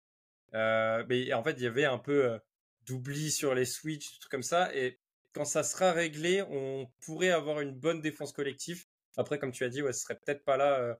Euh, 0.55 1.05
mais 1.09 1.33
en 1.33 1.43
fait, 1.43 1.53
il 1.53 1.63
y 1.63 1.67
avait 1.67 1.85
un 1.85 1.99
peu 1.99 2.33
euh, 2.33 2.39
d'oubli 2.87 3.31
sur 3.31 3.55
les 3.55 3.65
switches, 3.65 4.19
trucs 4.19 4.31
comme 4.31 4.43
ça. 4.43 4.75
Et 4.75 5.01
quand 5.33 5.45
ça 5.45 5.63
sera 5.63 5.93
réglé, 5.93 6.43
on 6.43 6.91
pourrait 7.05 7.31
avoir 7.31 7.61
une 7.61 7.73
bonne 7.73 8.01
défense 8.01 8.33
collective. 8.33 8.85
Après, 9.17 9.39
comme 9.39 9.53
tu 9.53 9.65
as 9.65 9.69
dit, 9.69 9.83
ouais, 9.83 9.93
ce 9.93 10.03
serait 10.03 10.19
peut-être 10.19 10.45
pas 10.45 10.57
là 10.57 10.79
euh, 10.79 10.95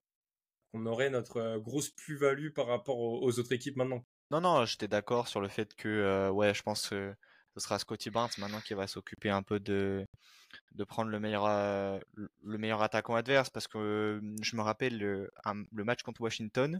qu'on 0.71 0.85
aurait 0.85 1.09
notre 1.09 1.57
grosse 1.57 1.89
plus-value 1.89 2.51
par 2.51 2.67
rapport 2.67 2.97
aux, 2.97 3.39
autres 3.39 3.53
équipes 3.53 3.77
maintenant. 3.77 4.05
Non, 4.29 4.39
non, 4.39 4.65
j'étais 4.65 4.87
d'accord 4.87 5.27
sur 5.27 5.41
le 5.41 5.49
fait 5.49 5.75
que, 5.75 6.29
ouais, 6.29 6.53
je 6.53 6.61
pense 6.61 6.89
que 6.89 7.13
ce 7.55 7.59
sera 7.59 7.79
Scotty 7.79 8.09
Barnes 8.09 8.29
maintenant 8.37 8.61
qui 8.61 8.73
va 8.73 8.87
s'occuper 8.87 9.29
un 9.29 9.43
peu 9.43 9.59
de, 9.59 10.07
de 10.71 10.83
prendre 10.85 11.11
le 11.11 11.19
meilleur, 11.19 11.45
le 12.15 12.57
meilleur 12.57 12.81
attaquant 12.81 13.15
adverse 13.15 13.49
parce 13.49 13.67
que 13.67 14.21
je 14.41 14.55
me 14.55 14.61
rappelle 14.61 14.97
le, 14.97 15.29
le 15.73 15.83
match 15.83 16.03
contre 16.03 16.21
Washington, 16.21 16.79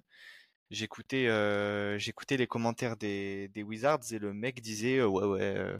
j'écoutais 0.71 1.27
euh, 1.27 1.97
j'écoutais 1.99 2.37
les 2.37 2.47
commentaires 2.47 2.97
des, 2.97 3.49
des 3.49 3.61
Wizards 3.61 3.99
et 4.11 4.19
le 4.19 4.33
mec 4.33 4.61
disait 4.61 4.97
euh, 4.97 5.07
ouais 5.07 5.25
ouais 5.25 5.57
euh, 5.57 5.77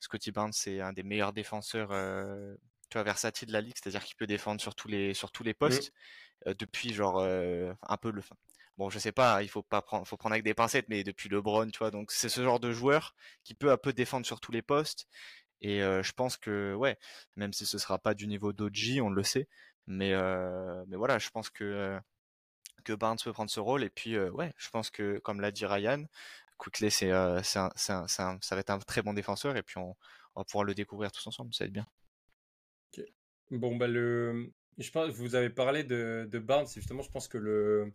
Scotty 0.00 0.32
Barnes 0.32 0.52
c'est 0.52 0.80
un 0.80 0.92
des 0.92 1.02
meilleurs 1.02 1.34
défenseurs 1.34 1.88
tu 2.88 2.96
vois 2.98 3.04
versatiles 3.04 3.48
de 3.48 3.52
la 3.52 3.60
ligue 3.60 3.74
c'est-à-dire 3.76 4.02
qu'il 4.02 4.16
peut 4.16 4.26
défendre 4.26 4.60
sur 4.60 4.74
tous 4.74 4.88
les 4.88 5.14
sur 5.14 5.30
tous 5.30 5.44
les 5.44 5.54
postes 5.54 5.92
mmh. 6.46 6.54
depuis 6.54 6.94
genre 6.94 7.20
un 7.20 7.96
peu 7.98 8.10
le 8.10 8.22
fin 8.22 8.34
bon 8.78 8.88
je 8.88 8.98
sais 8.98 9.12
pas 9.12 9.42
il 9.42 9.48
faut 9.50 9.62
pas 9.62 9.82
prendre 9.82 10.06
faut 10.06 10.16
prendre 10.16 10.32
avec 10.32 10.44
des 10.44 10.54
pincettes 10.54 10.86
mais 10.88 11.04
depuis 11.04 11.28
LeBron 11.28 11.68
tu 11.68 11.78
vois 11.78 11.90
donc 11.90 12.10
c'est 12.10 12.30
ce 12.30 12.42
genre 12.42 12.60
de 12.60 12.72
joueur 12.72 13.14
qui 13.44 13.54
peut 13.54 13.70
un 13.70 13.76
peu 13.76 13.92
défendre 13.92 14.24
sur 14.24 14.40
tous 14.40 14.52
les 14.52 14.62
postes 14.62 15.06
et 15.60 15.80
je 15.80 16.12
pense 16.12 16.38
que 16.38 16.74
ouais 16.74 16.96
même 17.36 17.52
si 17.52 17.66
ce 17.66 17.76
sera 17.76 17.98
pas 17.98 18.14
du 18.14 18.26
niveau 18.26 18.54
d'Oji 18.54 19.02
on 19.02 19.10
le 19.10 19.22
sait 19.22 19.48
mais 19.86 20.14
mais 20.88 20.96
voilà 20.96 21.18
je 21.18 21.28
pense 21.28 21.50
que 21.50 22.00
que 22.80 22.92
Barnes 22.92 23.18
peut 23.22 23.32
prendre 23.32 23.50
ce 23.50 23.60
rôle. 23.60 23.84
Et 23.84 23.90
puis, 23.90 24.18
ouais, 24.18 24.52
je 24.56 24.70
pense 24.70 24.90
que, 24.90 25.18
comme 25.18 25.40
l'a 25.40 25.50
dit 25.50 25.66
Ryan, 25.66 26.04
Quickly, 26.60 26.90
c'est, 26.90 27.10
euh, 27.10 27.42
ça 27.42 27.70
va 27.86 28.58
être 28.58 28.70
un 28.70 28.78
très 28.78 29.02
bon 29.02 29.14
défenseur. 29.14 29.56
Et 29.56 29.62
puis, 29.62 29.78
on, 29.78 29.96
va 30.36 30.44
pouvoir 30.44 30.64
le 30.64 30.74
découvrir 30.74 31.10
tous 31.10 31.26
ensemble. 31.26 31.52
Ça 31.54 31.64
va 31.64 31.68
être 31.68 31.72
bien. 31.72 31.86
Bon, 33.50 33.74
bah, 33.76 33.88
le, 33.88 34.52
je 34.78 34.90
pense, 34.90 35.10
vous 35.10 35.34
avez 35.34 35.50
parlé 35.50 35.82
de, 35.82 36.28
Barnes. 36.34 36.68
Justement, 36.68 37.02
je 37.02 37.10
pense 37.10 37.28
que 37.28 37.38
le, 37.38 37.92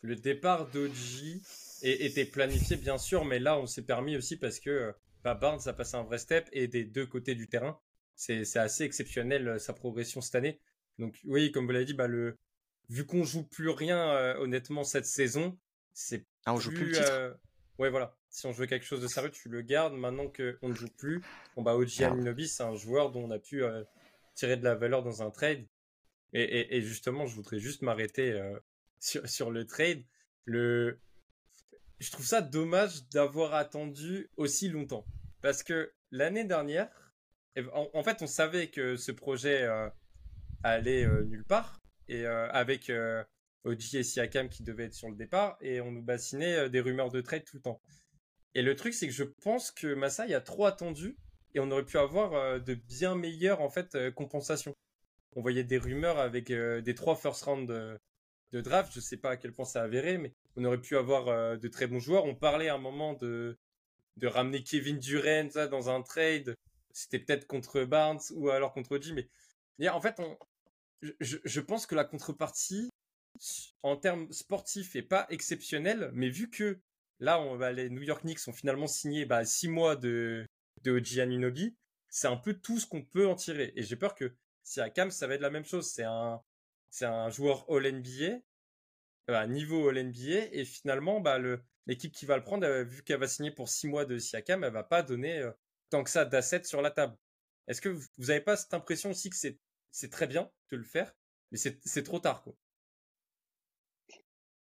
le 0.00 0.16
départ 0.16 0.70
d'Oji 0.70 1.42
était 1.82 2.24
planifié, 2.24 2.76
bien 2.76 2.96
sûr. 2.96 3.24
Mais 3.24 3.40
là, 3.40 3.58
on 3.58 3.66
s'est 3.66 3.84
permis 3.84 4.16
aussi 4.16 4.38
parce 4.38 4.60
que 4.60 4.94
bah, 5.24 5.34
Barnes 5.34 5.60
a 5.66 5.72
passé 5.72 5.96
un 5.96 6.04
vrai 6.04 6.18
step 6.18 6.48
et 6.52 6.68
des 6.68 6.84
deux 6.84 7.06
côtés 7.06 7.34
du 7.34 7.48
terrain. 7.48 7.78
C'est 8.14 8.56
assez 8.56 8.84
exceptionnel 8.84 9.60
sa 9.60 9.74
progression 9.74 10.20
cette 10.22 10.36
année. 10.36 10.60
Donc 10.98 11.14
oui, 11.24 11.52
comme 11.52 11.66
vous 11.66 11.72
l'avez 11.72 11.84
dit, 11.84 11.92
bah, 11.92 12.06
le, 12.06 12.38
vu 12.88 13.06
qu'on 13.06 13.24
joue 13.24 13.44
plus 13.44 13.70
rien 13.70 14.10
euh, 14.10 14.36
honnêtement 14.38 14.84
cette 14.84 15.06
saison, 15.06 15.58
c'est 15.92 16.26
ah, 16.44 16.54
on 16.54 16.58
joue 16.58 16.70
plus 16.70 16.86
le 16.86 16.92
titre. 16.92 17.10
Euh, 17.10 17.34
ouais 17.78 17.90
voilà, 17.90 18.16
si 18.30 18.46
on 18.46 18.52
veut 18.52 18.66
quelque 18.66 18.86
chose 18.86 19.00
de 19.00 19.08
sérieux, 19.08 19.30
tu 19.30 19.48
le 19.48 19.62
gardes. 19.62 19.94
Maintenant 19.94 20.28
qu'on 20.28 20.68
ne 20.68 20.74
joue 20.74 20.88
plus, 20.96 21.22
bon 21.56 21.62
bah 21.62 21.76
Oji 21.76 22.04
Aminobi, 22.04 22.48
c'est 22.48 22.62
un 22.62 22.74
joueur 22.74 23.10
dont 23.10 23.24
on 23.24 23.30
a 23.30 23.38
pu 23.38 23.62
euh, 23.62 23.82
tirer 24.34 24.56
de 24.56 24.64
la 24.64 24.74
valeur 24.74 25.02
dans 25.02 25.22
un 25.22 25.30
trade. 25.30 25.66
Et, 26.32 26.76
et, 26.76 26.82
justement, 26.82 27.24
je 27.24 27.34
voudrais 27.34 27.58
juste 27.58 27.80
m'arrêter 27.82 28.38
sur, 29.00 29.26
sur 29.26 29.50
le 29.50 29.64
trade. 29.64 30.04
Le, 30.44 31.00
je 31.98 32.10
trouve 32.10 32.26
ça 32.26 32.42
dommage 32.42 33.08
d'avoir 33.08 33.54
attendu 33.54 34.28
aussi 34.36 34.68
longtemps 34.68 35.06
parce 35.40 35.62
que 35.62 35.94
l'année 36.10 36.44
dernière, 36.44 36.90
en, 37.72 37.88
en, 37.94 38.02
fait, 38.02 38.20
on 38.20 38.26
savait 38.26 38.68
que 38.68 38.96
ce 38.96 39.12
projet 39.12 39.66
allait 40.62 41.06
nulle 41.24 41.44
part 41.44 41.80
et 42.08 42.26
euh, 42.26 42.48
avec 42.50 42.90
euh, 42.90 43.22
Oji 43.64 43.98
et 43.98 44.02
Siakam 44.02 44.48
qui 44.48 44.62
devaient 44.62 44.84
être 44.84 44.94
sur 44.94 45.10
le 45.10 45.16
départ 45.16 45.56
et 45.60 45.80
on 45.80 45.90
nous 45.90 46.02
bassinait 46.02 46.56
euh, 46.56 46.68
des 46.68 46.80
rumeurs 46.80 47.10
de 47.10 47.20
trade 47.20 47.44
tout 47.44 47.56
le 47.56 47.62
temps. 47.62 47.80
Et 48.54 48.62
le 48.62 48.74
truc 48.76 48.94
c'est 48.94 49.06
que 49.06 49.12
je 49.12 49.24
pense 49.24 49.70
que 49.70 49.94
Masai 49.94 50.34
a 50.34 50.40
trop 50.40 50.66
attendu 50.66 51.16
et 51.54 51.60
on 51.60 51.70
aurait 51.70 51.84
pu 51.84 51.98
avoir 51.98 52.60
de 52.60 52.74
bien 52.74 53.14
meilleures 53.14 53.60
en 53.60 53.70
fait 53.70 53.96
compensations. 54.14 54.74
On 55.34 55.42
voyait 55.42 55.64
des 55.64 55.78
rumeurs 55.78 56.18
avec 56.18 56.52
des 56.52 56.94
trois 56.94 57.16
first 57.16 57.42
round 57.44 57.66
de, 57.68 58.60
draft, 58.60 58.92
je 58.94 59.00
sais 59.00 59.16
pas 59.16 59.30
à 59.30 59.36
quel 59.36 59.52
point 59.52 59.64
ça 59.64 59.82
avéré, 59.82 60.18
mais 60.18 60.34
on 60.56 60.64
aurait 60.64 60.80
pu 60.80 60.96
avoir 60.98 61.58
de 61.58 61.68
très 61.68 61.86
bons 61.86 61.98
joueurs. 61.98 62.24
On 62.26 62.34
parlait 62.34 62.68
à 62.68 62.74
un 62.74 62.78
moment 62.78 63.14
de 63.14 63.58
de 64.16 64.26
ramener 64.26 64.62
Kevin 64.62 64.98
Durant 64.98 65.48
dans 65.70 65.88
un 65.88 66.02
trade. 66.02 66.56
C'était 66.92 67.18
peut-être 67.18 67.46
contre 67.46 67.84
Barnes 67.84 68.20
ou 68.34 68.50
alors 68.50 68.72
contre 68.74 68.96
Oji, 68.96 69.14
mais 69.78 69.88
en 69.88 70.00
fait, 70.00 70.20
on, 70.20 70.36
je, 71.02 71.60
pense 71.60 71.86
que 71.86 71.94
la 71.94 72.04
contrepartie, 72.04 72.90
en 73.82 73.96
termes 73.96 74.30
sportifs, 74.32 74.96
est 74.96 75.02
pas 75.02 75.26
exceptionnelle, 75.30 76.10
mais 76.14 76.28
vu 76.28 76.50
que 76.50 76.80
là, 77.20 77.42
bah, 77.56 77.72
les 77.72 77.90
New 77.90 78.02
York 78.02 78.22
Knicks 78.22 78.46
ont 78.48 78.52
finalement 78.52 78.86
signé 78.86 79.24
bah, 79.24 79.44
six 79.44 79.68
mois 79.68 79.96
de, 79.96 80.44
de 80.82 80.92
OG 80.92 81.18
Anunobi. 81.18 81.76
C'est 82.08 82.28
un 82.28 82.36
peu 82.36 82.54
tout 82.54 82.78
ce 82.78 82.86
qu'on 82.86 83.02
peut 83.02 83.26
en 83.26 83.34
tirer. 83.34 83.72
Et 83.76 83.82
j'ai 83.82 83.96
peur 83.96 84.14
que 84.14 84.34
si 84.62 84.80
à 84.80 84.90
Cam, 84.90 85.10
ça 85.10 85.26
va 85.26 85.34
être 85.34 85.40
la 85.40 85.50
même 85.50 85.64
chose. 85.64 85.90
C'est 85.90 86.04
un, 86.04 87.30
joueur 87.30 87.66
All-NBA, 87.70 88.38
bah, 89.28 89.46
niveau 89.46 89.88
All-NBA, 89.88 90.48
et 90.52 90.64
finalement, 90.64 91.20
bah, 91.20 91.38
l'équipe 91.86 92.12
qui 92.12 92.26
va 92.26 92.36
le 92.36 92.42
prendre, 92.42 92.66
euh, 92.66 92.84
vu 92.84 93.02
qu'elle 93.02 93.20
va 93.20 93.28
signer 93.28 93.50
pour 93.50 93.68
six 93.68 93.86
mois 93.86 94.04
de 94.04 94.18
Siakam, 94.18 94.64
elle 94.64 94.72
va 94.72 94.84
pas 94.84 95.02
donner 95.02 95.38
euh, 95.38 95.52
tant 95.90 96.02
que 96.02 96.10
ça 96.10 96.24
d'assets 96.24 96.64
sur 96.64 96.82
la 96.82 96.90
table. 96.90 97.16
Est-ce 97.68 97.80
que 97.80 97.88
vous 97.88 98.06
n'avez 98.18 98.40
pas 98.40 98.56
cette 98.56 98.74
impression 98.74 99.10
aussi 99.10 99.30
que 99.30 99.36
c'est, 99.36 99.58
c'est 99.96 100.10
très 100.10 100.26
bien 100.26 100.50
de 100.70 100.76
le 100.76 100.84
faire, 100.84 101.10
mais 101.50 101.56
c'est, 101.56 102.02
trop 102.02 102.18
tard, 102.18 102.42
quoi 102.42 102.54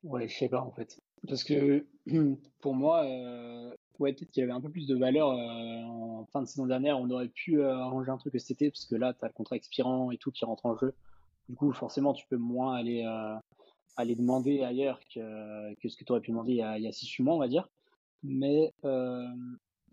Ouais, 0.04 0.28
je 0.28 0.38
sais 0.38 0.50
pas 0.50 0.62
en 0.62 0.72
fait. 0.72 1.02
Parce 1.28 1.43
que 1.43 1.88
pour 2.62 2.76
moi, 2.76 3.04
ouais, 3.98 4.13
peut-être 4.13 4.30
qu'il 4.30 4.41
y 4.41 4.43
avait 4.43 4.54
un 4.54 4.62
peu 4.62 4.69
plus 4.69 4.86
de 4.86 4.96
valeur 4.96 5.32
euh, 5.32 5.82
en 5.86 6.28
fin 6.28 6.43
de 6.43 6.48
saison 6.48 6.67
dernière. 6.67 7.00
On 7.00 7.10
aurait 7.10 7.30
pu 7.30 7.60
euh, 7.60 7.74
arranger 7.74 8.12
un 8.12 8.17
truc 8.17 8.39
cet 8.39 8.52
été, 8.52 8.69
parce 8.69 8.86
que 8.86 8.96
là, 8.96 9.15
tu 9.15 9.26
as 9.26 9.28
le 9.28 9.34
contrat 9.34 9.56
expirant 9.56 10.12
et 10.12 10.17
tout 10.17 10.32
qui 10.32 10.46
rentre 10.46 10.67
en 10.67 10.78
jeu. 10.78 10.93
Du 11.50 11.56
coup, 11.56 11.72
forcément, 11.74 12.13
tu 12.13 12.28
peux 12.28 12.38
moins 12.38 12.76
aller, 12.76 13.04
euh, 13.04 13.36
aller 13.96 14.15
demander 14.15 14.62
ailleurs 14.62 15.00
que, 15.12 15.74
ce 15.84 15.98
que 15.98 16.04
tu 16.04 16.12
aurais 16.12 16.22
pu 16.22 16.30
demander 16.30 16.52
il 16.52 16.58
y 16.58 16.62
a, 16.62 16.78
il 16.78 16.86
y 16.86 16.88
6-8 16.88 17.24
mois, 17.24 17.34
on 17.34 17.39
va 17.39 17.48
dire. 17.48 17.67
Mais 18.22 18.72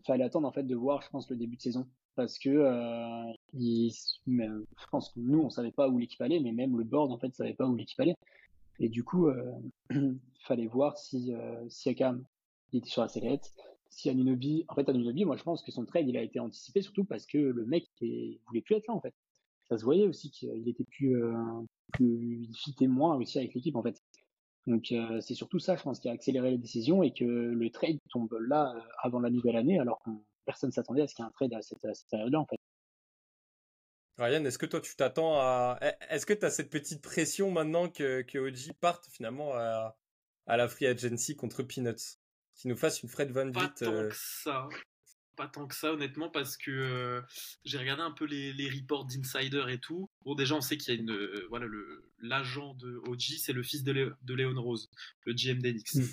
fallait 0.06 0.24
attendre 0.24 0.46
en 0.46 0.52
fait 0.52 0.64
de 0.64 0.76
voir, 0.76 1.00
je 1.00 1.08
pense, 1.08 1.30
le 1.30 1.36
début 1.36 1.56
de 1.56 1.62
saison. 1.62 1.88
Parce 2.16 2.38
que 2.38 2.50
euh, 2.50 3.32
il, 3.54 3.92
je 4.26 4.86
pense 4.90 5.10
que 5.10 5.20
nous, 5.20 5.40
on 5.40 5.50
savait 5.50 5.72
pas 5.72 5.88
où 5.88 5.98
l'équipe 5.98 6.20
allait, 6.20 6.40
mais 6.40 6.52
même 6.52 6.76
le 6.76 6.84
board, 6.84 7.12
en 7.12 7.18
fait, 7.18 7.34
savait 7.34 7.54
pas 7.54 7.66
où 7.66 7.76
l'équipe 7.76 7.98
allait. 8.00 8.16
Et 8.78 8.88
du 8.88 9.04
coup, 9.04 9.28
euh, 9.28 9.52
fallait 10.40 10.66
voir 10.66 10.98
si 10.98 11.32
euh, 11.34 11.68
il 12.72 12.78
était 12.78 12.88
sur 12.88 13.02
la 13.02 13.08
sellette, 13.08 13.52
si 13.90 14.08
Anunobi, 14.08 14.64
en 14.68 14.74
fait 14.74 14.88
Anunobi, 14.88 15.24
moi 15.24 15.36
je 15.36 15.42
pense 15.42 15.62
que 15.62 15.72
son 15.72 15.84
trade 15.84 16.08
il 16.08 16.16
a 16.16 16.22
été 16.22 16.40
anticipé 16.40 16.80
surtout 16.80 17.04
parce 17.04 17.26
que 17.26 17.38
le 17.38 17.66
mec 17.66 17.86
il 18.00 18.38
voulait 18.46 18.62
plus 18.62 18.76
être 18.76 18.86
là 18.86 18.94
en 18.94 19.00
fait. 19.00 19.14
Ça 19.68 19.78
se 19.78 19.84
voyait 19.84 20.06
aussi 20.06 20.30
qu'il 20.30 20.68
était 20.68 20.84
plus, 20.84 21.16
euh, 21.16 21.34
plus 21.92 22.44
il 22.48 22.56
fitait 22.56 22.86
moins 22.86 23.16
aussi 23.16 23.38
avec 23.38 23.54
l'équipe 23.54 23.76
en 23.76 23.82
fait. 23.82 24.00
Donc 24.66 24.92
euh, 24.92 25.20
c'est 25.20 25.34
surtout 25.34 25.58
ça 25.58 25.76
je 25.76 25.82
pense 25.82 25.98
qui 25.98 26.08
a 26.08 26.12
accéléré 26.12 26.52
les 26.52 26.58
décisions 26.58 27.02
et 27.02 27.12
que 27.12 27.24
le 27.24 27.70
trade 27.70 27.98
tombe 28.10 28.32
là 28.48 28.74
euh, 28.76 28.80
avant 29.02 29.20
la 29.20 29.30
nouvelle 29.30 29.56
année 29.56 29.78
alors 29.78 30.00
que 30.04 30.10
personne 30.50 30.72
s'attendait 30.72 31.02
à 31.02 31.06
ce 31.06 31.14
qu'il 31.14 31.24
y 31.24 31.26
ait 31.26 31.28
un 31.28 31.32
trade 31.32 31.54
à 31.54 31.62
cette, 31.62 31.84
à 31.84 31.94
cette 31.94 32.08
période-là 32.08 32.40
en 32.40 32.46
fait. 32.46 32.56
Ryan, 34.18 34.44
est-ce 34.44 34.58
que 34.58 34.66
toi 34.66 34.80
tu 34.80 34.94
t'attends 34.96 35.38
à. 35.40 35.78
Est-ce 36.10 36.26
que 36.26 36.34
tu 36.34 36.44
as 36.44 36.50
cette 36.50 36.70
petite 36.70 37.02
pression 37.02 37.50
maintenant 37.50 37.88
que, 37.88 38.22
que 38.22 38.38
OG 38.38 38.74
parte 38.80 39.06
finalement 39.10 39.54
à, 39.54 39.96
à 40.46 40.56
la 40.56 40.68
free 40.68 40.86
agency 40.86 41.36
contre 41.36 41.62
Peanuts 41.62 42.18
Qui 42.54 42.68
nous 42.68 42.76
fasse 42.76 43.02
une 43.02 43.08
Fred 43.08 43.30
Van 43.30 43.50
Pas 43.50 43.60
Vliet 43.60 43.72
tant 43.78 43.92
euh, 43.94 44.08
que 44.08 44.14
ça. 44.16 44.68
Pas 45.36 45.48
tant 45.48 45.66
que 45.66 45.74
ça, 45.74 45.92
honnêtement, 45.94 46.28
parce 46.28 46.58
que 46.58 46.70
euh, 46.70 47.22
j'ai 47.64 47.78
regardé 47.78 48.02
un 48.02 48.10
peu 48.10 48.26
les, 48.26 48.52
les 48.52 48.68
reports 48.68 49.06
d'insider 49.06 49.64
et 49.70 49.78
tout. 49.78 50.10
Bon, 50.26 50.34
déjà, 50.34 50.54
on 50.54 50.60
sait 50.60 50.76
qu'il 50.76 50.92
y 50.92 50.98
a 50.98 51.00
une. 51.00 51.12
euh, 51.12 51.46
voilà, 51.48 51.64
le 51.64 52.10
l'agent 52.18 52.74
de 52.74 53.00
OG, 53.06 53.38
c'est 53.38 53.54
le 53.54 53.62
fils 53.62 53.82
de, 53.84 53.92
Lé- 53.92 54.10
de 54.20 54.34
Léon 54.34 54.60
Rose, 54.60 54.90
le 55.24 55.32
GM 55.32 55.62
d'Enix. 55.62 55.94
Mm. 55.94 56.08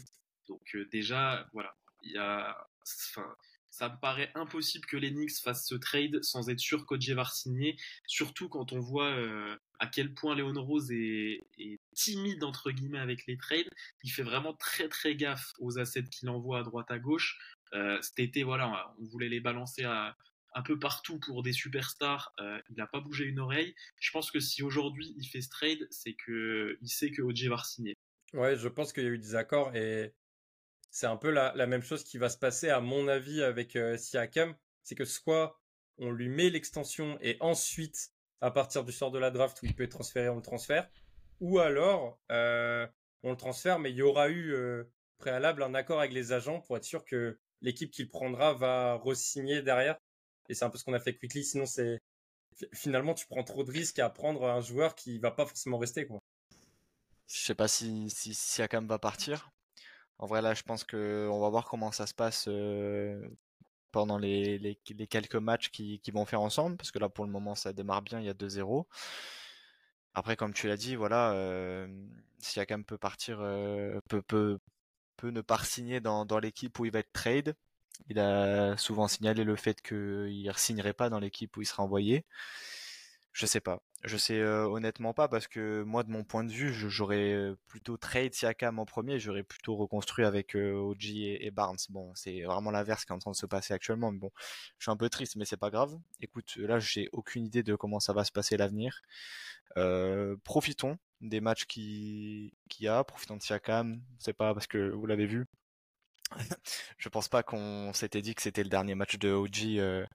Donc, 0.48 0.62
euh, 0.76 0.86
déjà, 0.94 1.46
voilà. 1.52 1.76
Il 2.04 2.12
y 2.14 2.18
a. 2.18 2.56
Enfin. 3.10 3.36
Ça 3.70 3.90
me 3.90 4.00
paraît 4.00 4.32
impossible 4.36 4.86
que 4.86 4.98
les 4.98 5.12
Knicks 5.12 5.40
fassent 5.44 5.68
ce 5.68 5.76
trade 5.76 6.24
sans 6.24 6.50
être 6.50 6.60
sûr 6.60 6.86
qu'OG 6.86 7.12
va 7.12 7.26
signer, 7.26 7.78
surtout 8.08 8.50
quand 8.50 8.74
on 8.74 8.80
voit 8.80 9.12
euh, 9.12 9.56
à 9.80 9.88
quel 9.88 10.14
point 10.14 10.36
Léon 10.36 10.54
Rose 10.56 10.92
est, 10.92 11.46
timide 11.94 12.44
entre 12.44 12.72
guillemets 12.72 13.00
avec 13.00 13.28
les 13.28 13.38
trades. 13.38 13.70
Il 14.04 14.12
fait 14.12 14.24
vraiment 14.24 14.54
très 14.54 14.88
très 14.88 15.16
gaffe 15.16 15.54
aux 15.60 15.80
assets 15.80 16.04
qu'il 16.04 16.30
envoie 16.30 16.60
à 16.60 16.64
droite 16.64 16.90
à 16.90 17.00
gauche. 17.00 17.38
Euh, 17.74 18.02
cet 18.02 18.20
été, 18.20 18.44
voilà, 18.44 18.94
on 19.00 19.06
voulait 19.06 19.30
les 19.30 19.42
balancer 19.42 19.84
un 20.58 20.64
peu 20.64 20.80
partout 20.80 21.20
pour 21.20 21.44
des 21.44 21.54
superstars. 21.54 22.34
Euh, 22.40 22.60
il 22.70 22.78
n'a 22.78 22.88
pas 22.88 23.00
bougé 23.00 23.26
une 23.26 23.40
oreille. 23.40 23.76
Je 24.00 24.12
pense 24.12 24.32
que 24.32 24.40
si 24.40 24.64
aujourd'hui 24.64 25.14
il 25.18 25.28
fait 25.28 25.42
ce 25.42 25.50
trade, 25.50 25.88
c'est 25.92 26.14
que 26.14 26.78
il 26.82 26.90
sait 26.90 27.12
que 27.12 27.22
OG 27.22 27.48
va 27.50 27.62
signer. 27.64 27.96
Ouais, 28.34 28.58
je 28.58 28.68
pense 28.68 28.92
qu'il 28.92 29.04
y 29.04 29.08
a 29.08 29.10
eu 29.10 29.20
des 29.20 29.36
accords 29.36 29.76
et 29.76 30.14
c'est 30.90 31.08
un 31.08 31.18
peu 31.18 31.30
la, 31.30 31.54
la 31.56 31.68
même 31.68 31.84
chose 31.84 32.04
qui 32.04 32.18
va 32.18 32.30
se 32.30 32.38
passer 32.38 32.70
à 32.70 32.80
mon 32.80 33.08
avis 33.08 33.44
avec 33.44 33.76
euh, 33.76 33.98
Siakam. 33.98 34.56
C'est 34.84 34.96
que 34.96 35.06
soit 35.06 35.60
on 35.98 36.12
lui 36.12 36.30
met 36.30 36.50
l'extension 36.50 37.18
et 37.22 37.38
ensuite, 37.40 38.12
à 38.42 38.52
partir 38.52 38.84
du 38.84 38.92
sort 38.92 39.12
de 39.12 39.20
la 39.20 39.32
draft 39.32 39.62
où 39.62 39.66
il 39.66 39.76
peut 39.76 39.84
être 39.84 39.92
transféré, 39.92 40.30
on 40.30 40.36
le 40.36 40.42
transfère. 40.42 40.90
Ou 41.40 41.60
alors, 41.60 42.20
euh, 42.32 42.88
on 43.24 43.32
le 43.32 43.38
transfère, 43.38 43.80
mais 43.80 43.92
il 43.92 43.98
y 43.98 44.02
aura 44.02 44.30
eu 44.30 44.54
euh, 44.54 44.84
préalable 45.18 45.64
un 45.64 45.74
accord 45.74 46.00
avec 46.00 46.14
les 46.14 46.32
agents 46.32 46.62
pour 46.62 46.78
être 46.78 46.84
sûr 46.84 47.04
que 47.04 47.40
l'équipe 47.62 47.92
qu'il 47.92 48.10
prendra 48.10 48.54
va 48.54 48.96
re-signer 48.96 49.62
derrière. 49.62 49.98
Et 50.50 50.54
c'est 50.54 50.66
un 50.66 50.70
peu 50.70 50.78
ce 50.78 50.84
qu'on 50.84 50.94
a 50.94 51.00
fait 51.00 51.10
avec 51.10 51.20
Quickly. 51.20 51.44
Sinon, 51.44 51.66
c'est 51.66 52.00
finalement, 52.74 53.14
tu 53.14 53.28
prends 53.28 53.44
trop 53.44 53.64
de 53.64 53.72
risques 53.72 54.00
à 54.00 54.10
prendre 54.10 54.46
un 54.46 54.62
joueur 54.62 54.96
qui 54.96 55.20
va 55.20 55.32
pas 55.32 55.46
forcément 55.46 55.78
rester, 55.78 56.08
quoi. 56.08 56.20
Je 57.28 57.40
sais 57.40 57.56
pas 57.56 57.68
si, 57.68 58.10
si 58.10 58.34
Siakam 58.34 58.88
va 58.88 59.00
partir. 59.00 59.52
En 60.20 60.26
vrai, 60.26 60.42
là, 60.42 60.54
je 60.54 60.64
pense 60.64 60.84
que 60.84 61.28
on 61.32 61.40
va 61.40 61.50
voir 61.50 61.66
comment 61.66 61.92
ça 61.92 62.08
se 62.08 62.14
passe 62.14 62.46
euh, 62.48 63.28
pendant 63.92 64.18
les, 64.18 64.80
quelques 65.10 65.36
matchs 65.36 65.70
qui, 65.70 66.00
qui 66.00 66.12
vont 66.12 66.26
faire 66.26 66.42
ensemble, 66.42 66.78
parce 66.78 66.92
que 66.92 67.00
là, 67.00 67.10
pour 67.10 67.26
le 67.26 67.32
moment, 67.32 67.56
ça 67.56 67.74
démarre 67.74 68.02
bien, 68.02 68.20
il 68.20 68.26
y 68.26 68.30
a 68.30 68.34
2-0. 68.34 68.88
Après, 70.14 70.36
comme 70.36 70.54
tu 70.54 70.68
l'as 70.68 70.78
dit, 70.78 70.96
voilà, 70.96 71.32
euh, 71.34 71.88
Siakam 72.40 72.84
peut 72.84 72.98
partir, 72.98 73.38
euh, 73.42 74.00
peut 74.08 74.60
ne 75.24 75.42
pas 75.42 75.60
signer 75.64 76.00
dans, 76.00 76.26
dans 76.26 76.40
l'équipe 76.40 76.78
où 76.80 76.86
il 76.86 76.92
va 76.92 77.00
être 77.00 77.14
trade. 77.14 77.56
Il 78.10 78.20
a 78.20 78.78
souvent 78.78 79.08
signalé 79.08 79.44
le 79.44 79.56
fait 79.56 79.82
qu'il 79.82 80.44
ne 80.44 80.54
signerait 80.54 80.94
pas 80.94 81.10
dans 81.10 81.20
l'équipe 81.20 81.56
où 81.58 81.62
il 81.62 81.66
sera 81.66 81.84
envoyé. 81.84 82.26
Je 83.38 83.46
sais 83.46 83.60
pas. 83.62 83.84
Je 84.04 84.18
sais 84.18 84.42
honnêtement 84.44 85.14
pas 85.14 85.28
parce 85.28 85.48
que 85.48 85.84
moi, 85.84 86.02
de 86.02 86.10
mon 86.10 86.24
point 86.24 86.44
de 86.44 86.52
vue, 86.52 86.74
j'aurais 86.74 87.54
plutôt 87.68 87.96
trade 87.96 88.34
Siakam 88.34 88.80
en 88.80 88.86
premier. 88.86 89.20
J'aurais 89.20 89.44
plutôt 89.44 89.76
reconstruit 89.76 90.26
avec 90.26 90.56
OG 90.56 91.06
et, 91.06 91.52
Barnes. 91.52 91.78
Bon, 91.90 92.12
c'est 92.16 92.42
vraiment 92.42 92.72
l'inverse 92.72 93.06
qui 93.06 93.12
est 93.12 93.16
en 93.16 93.20
train 93.20 93.30
de 93.30 93.36
se 93.36 93.46
passer 93.46 93.76
actuellement. 93.76 94.12
Mais 94.12 94.18
bon, 94.18 94.32
je 94.80 94.86
suis 94.86 94.92
un 94.92 94.98
peu 94.98 95.08
triste, 95.08 95.36
mais 95.36 95.46
c'est 95.46 95.56
pas 95.56 95.70
grave. 95.70 95.96
Écoute, 96.20 96.56
là, 96.56 96.80
j'ai 96.80 97.10
aucune 97.12 97.46
idée 97.46 97.62
de 97.62 97.76
comment 97.76 98.00
ça 98.00 98.12
va 98.12 98.24
se 98.24 98.32
passer 98.32 98.58
l'avenir. 98.58 99.04
Profitons 100.44 100.98
des 101.22 101.40
matchs 101.40 101.66
qui 101.66 102.56
qu'il 102.70 102.86
y 102.86 102.88
a. 102.88 103.04
Profitons 103.04 103.38
de 103.38 103.44
Siakam. 103.44 104.02
C'est 104.18 104.34
pas 104.34 104.56
parce 104.56 104.66
que 104.66 104.90
vous 104.90 105.06
l'avez 105.06 105.28
vu. 105.28 105.46
je 106.98 107.10
pense 107.10 107.30
pas 107.30 107.44
qu'on 107.44 107.94
s'était 107.94 108.24
dit 108.24 108.34
que 108.34 108.42
c'était 108.42 108.64
le 108.64 108.70
dernier 108.70 108.96
match 108.96 109.20
de 109.20 109.30
OG. 109.30 110.08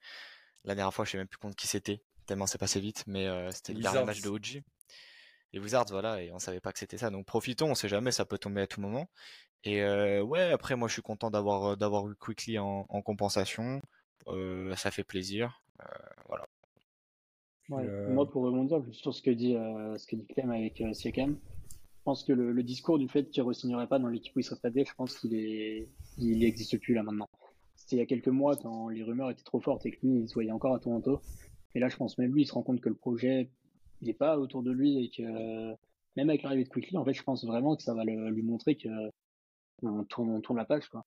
la 0.64 0.74
dernière 0.74 0.92
fois, 0.92 1.04
je 1.04 1.12
sais 1.12 1.18
même 1.18 1.28
plus 1.28 1.38
contre 1.38 1.54
qui 1.56 1.68
c'était 1.68 2.02
tellement 2.26 2.46
c'est 2.46 2.58
passé 2.58 2.80
vite, 2.80 3.04
mais 3.06 3.26
euh, 3.26 3.50
c'était 3.50 3.72
le 3.74 3.80
dernier 3.80 4.04
match 4.06 4.20
de 4.20 4.28
OG. 4.28 4.62
Les 5.52 5.60
Wizards, 5.60 5.86
voilà, 5.90 6.22
et 6.22 6.32
on 6.32 6.38
savait 6.38 6.60
pas 6.60 6.72
que 6.72 6.78
c'était 6.78 6.96
ça. 6.98 7.10
Donc 7.10 7.26
profitons, 7.26 7.70
on 7.70 7.74
sait 7.74 7.88
jamais, 7.88 8.10
ça 8.12 8.24
peut 8.24 8.38
tomber 8.38 8.62
à 8.62 8.66
tout 8.66 8.80
moment. 8.80 9.06
Et 9.64 9.82
euh, 9.82 10.22
ouais, 10.22 10.50
après 10.50 10.76
moi 10.76 10.88
je 10.88 10.94
suis 10.94 11.02
content 11.02 11.30
d'avoir 11.30 11.72
euh, 11.72 11.76
d'avoir 11.76 12.08
eu 12.08 12.14
Quickly 12.16 12.58
en, 12.58 12.86
en 12.88 13.02
compensation. 13.02 13.80
Euh, 14.28 14.74
ça 14.76 14.90
fait 14.90 15.04
plaisir. 15.04 15.62
Euh, 15.80 15.84
voilà. 16.28 16.46
Ouais, 17.68 17.84
Euh, 17.86 18.12
Moi, 18.12 18.28
pour 18.30 18.42
rebondir 18.44 18.82
sur 18.92 19.14
ce 19.14 19.22
que 19.22 19.30
dit, 19.30 19.54
euh, 19.56 19.96
ce 19.98 20.06
que 20.06 20.16
dit 20.16 20.26
Clem 20.26 20.50
avec 20.50 20.80
euh, 20.80 20.92
Siakam, 20.92 21.36
je 21.70 22.02
pense 22.04 22.24
que 22.24 22.32
le, 22.32 22.52
le 22.52 22.62
discours 22.62 22.98
du 22.98 23.08
fait 23.08 23.28
qu'il 23.30 23.42
ne 23.42 23.48
re-signerait 23.48 23.86
pas 23.88 23.98
dans 23.98 24.08
l'équipe 24.08 24.34
où 24.36 24.40
il 24.40 24.44
serait 24.44 24.56
tradé, 24.58 24.84
je 24.84 24.94
pense 24.94 25.18
qu'il 25.18 25.34
est, 25.34 25.88
il 26.18 26.38
n'existe 26.40 26.78
plus 26.78 26.94
là 26.94 27.02
maintenant. 27.02 27.28
C'était 27.76 27.96
il 27.96 27.98
y 28.00 28.02
a 28.02 28.06
quelques 28.06 28.28
mois 28.28 28.56
quand 28.56 28.88
les 28.88 29.02
rumeurs 29.02 29.30
étaient 29.30 29.42
trop 29.44 29.60
fortes 29.60 29.86
et 29.86 29.92
que 29.92 29.98
lui, 30.06 30.20
il 30.20 30.28
se 30.28 30.34
voyait 30.34 30.50
encore 30.52 30.74
à 30.74 30.78
Toronto. 30.80 31.20
Et 31.74 31.80
là, 31.80 31.88
je 31.88 31.96
pense 31.96 32.18
même 32.18 32.32
lui, 32.34 32.42
il 32.42 32.46
se 32.46 32.52
rend 32.54 32.62
compte 32.62 32.80
que 32.80 32.88
le 32.88 32.94
projet, 32.94 33.50
il 34.00 34.08
n'est 34.08 34.14
pas 34.14 34.38
autour 34.38 34.62
de 34.62 34.70
lui 34.70 35.04
et 35.04 35.10
que 35.10 35.22
même 36.16 36.28
avec 36.28 36.42
l'arrivée 36.42 36.64
de 36.64 36.68
Quickly, 36.68 36.96
en 36.96 37.04
fait, 37.04 37.14
je 37.14 37.22
pense 37.22 37.44
vraiment 37.44 37.76
que 37.76 37.82
ça 37.82 37.94
va 37.94 38.04
le- 38.04 38.30
lui 38.30 38.42
montrer 38.42 38.76
que 38.76 38.88
on 39.82 40.04
tourne, 40.04 40.30
on 40.30 40.40
tourne 40.40 40.58
la 40.58 40.64
page, 40.64 40.88
quoi. 40.88 41.04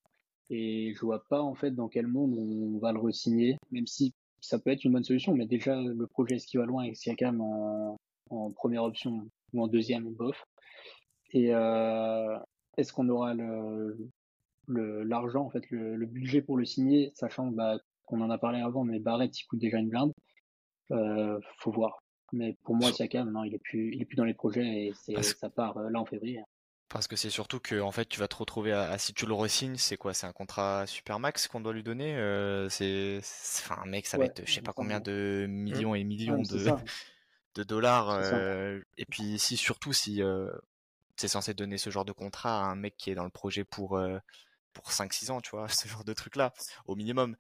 Et 0.50 0.94
je 0.94 1.02
vois 1.02 1.24
pas 1.30 1.42
en 1.42 1.56
fait 1.56 1.72
dans 1.72 1.88
quel 1.88 2.08
monde 2.08 2.36
on 2.38 2.78
va 2.80 2.92
le 2.92 3.00
re-signer, 3.00 3.58
même 3.72 3.88
si 3.88 4.14
ça 4.42 4.60
peut 4.60 4.72
être 4.72 4.84
une 4.84 4.94
bonne 4.94 5.04
solution, 5.04 5.34
mais 5.34 5.46
déjà 5.48 5.82
le 5.82 6.08
projet 6.08 6.36
est-ce 6.36 6.48
qu'il 6.48 6.60
va 6.60 6.66
loin 6.66 6.84
avec 6.84 6.98
Siakam 6.98 7.42
en, 7.42 7.98
en 8.30 8.52
première 8.52 8.84
option 8.84 9.28
ou 9.54 9.64
en 9.64 9.68
deuxième, 9.68 10.14
bof. 10.14 10.46
Et 11.34 11.54
euh, 11.54 12.38
est-ce 12.78 12.94
qu'on 12.94 13.10
aura 13.10 13.34
le 13.34 13.98
l'argent, 14.68 15.46
en 15.46 15.50
fait, 15.50 15.70
le, 15.70 16.06
budget 16.06 16.42
pour 16.42 16.58
le 16.58 16.66
signer, 16.66 17.12
sachant 17.14 17.48
bah, 17.48 17.78
qu'on 18.06 18.22
en 18.22 18.30
a 18.30 18.38
parlé 18.38 18.60
avant, 18.60 18.84
mais 18.84 19.00
Barrett, 19.00 19.38
il 19.40 19.46
coûte 19.46 19.60
déjà 19.60 19.78
une 19.78 19.90
blinde. 19.90 20.12
Euh, 20.92 21.40
faut 21.60 21.72
voir. 21.72 22.04
Mais 22.32 22.56
pour 22.64 22.76
moi, 22.76 22.92
non, 23.26 23.44
il 23.44 23.54
est 23.54 23.60
plus, 23.60 23.94
il 23.94 24.02
est 24.02 24.06
plus 24.06 24.16
dans 24.16 24.26
les 24.26 24.34
projets 24.34 24.88
et 24.88 24.94
c'est, 24.94 25.22
ça 25.22 25.50
part 25.50 25.78
euh, 25.78 25.90
là 25.90 26.00
en 26.00 26.06
février. 26.06 26.42
Parce 26.90 27.08
que 27.08 27.16
c'est 27.16 27.32
surtout 27.32 27.60
que 27.60 27.82
en 27.82 27.92
fait 27.92 28.06
tu 28.06 28.20
vas 28.20 28.28
te 28.28 28.36
retrouver 28.36 28.72
à, 28.72 28.92
à- 28.92 28.98
si 28.98 29.14
tu 29.14 29.26
le 29.26 29.34
re-signes, 29.34 29.76
c'est 29.76 29.98
quoi? 29.98 30.14
C'est 30.14 30.28
un 30.28 30.32
contrat 30.34 30.86
super 30.88 31.20
max 31.20 31.48
qu'on 31.48 31.60
doit 31.60 31.74
lui 31.74 31.84
donner. 31.84 32.16
euh, 32.16 32.70
c'est, 32.70 33.20
enfin 33.64 33.84
mec, 33.86 34.06
ça 34.06 34.18
va 34.18 34.26
être 34.26 34.44
je 34.46 34.54
sais 34.54 34.62
pas 34.62 34.72
combien 34.74 35.00
de 35.02 35.46
millions 35.50 35.96
et 35.96 36.04
millions 36.04 36.42
Ouais, 36.42 36.44
de 37.56 37.64
dollars. 37.64 38.10
Euh, 38.12 38.80
et 38.98 39.06
puis 39.06 39.40
si 39.40 39.58
surtout 39.58 39.94
si 39.94 40.22
c'est 41.16 41.28
censé 41.28 41.54
donner 41.54 41.78
ce 41.78 41.90
genre 41.90 42.06
de 42.06 42.12
contrat 42.12 42.62
à 42.62 42.66
un 42.66 42.76
mec 42.76 42.96
qui 42.98 43.10
est 43.12 43.16
dans 43.16 43.24
le 43.24 43.30
projet 43.30 43.64
pour 43.64 44.00
pour 44.74 44.92
5-6 44.92 45.32
ans, 45.32 45.42
tu 45.42 45.52
vois, 45.52 45.68
ce 45.70 45.88
genre 45.88 46.04
de 46.06 46.14
truc-là, 46.14 46.54
au 46.88 46.96
minimum. 46.96 47.36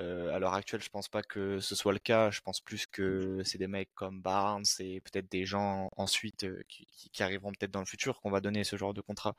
Euh, 0.00 0.34
à 0.34 0.38
l'heure 0.40 0.54
actuelle, 0.54 0.82
je 0.82 0.90
pense 0.90 1.08
pas 1.08 1.22
que 1.22 1.60
ce 1.60 1.74
soit 1.74 1.92
le 1.92 1.98
cas. 2.00 2.30
Je 2.30 2.40
pense 2.40 2.60
plus 2.60 2.86
que 2.86 3.42
c'est 3.44 3.58
des 3.58 3.68
mecs 3.68 3.94
comme 3.94 4.20
Barnes 4.20 4.64
et 4.80 5.00
peut-être 5.00 5.30
des 5.30 5.44
gens 5.44 5.88
ensuite 5.96 6.44
euh, 6.44 6.62
qui, 6.68 6.86
qui 7.12 7.22
arriveront 7.22 7.52
peut-être 7.52 7.70
dans 7.70 7.80
le 7.80 7.86
futur 7.86 8.20
qu'on 8.20 8.30
va 8.30 8.40
donner 8.40 8.64
ce 8.64 8.76
genre 8.76 8.92
de 8.94 9.00
contrat. 9.00 9.36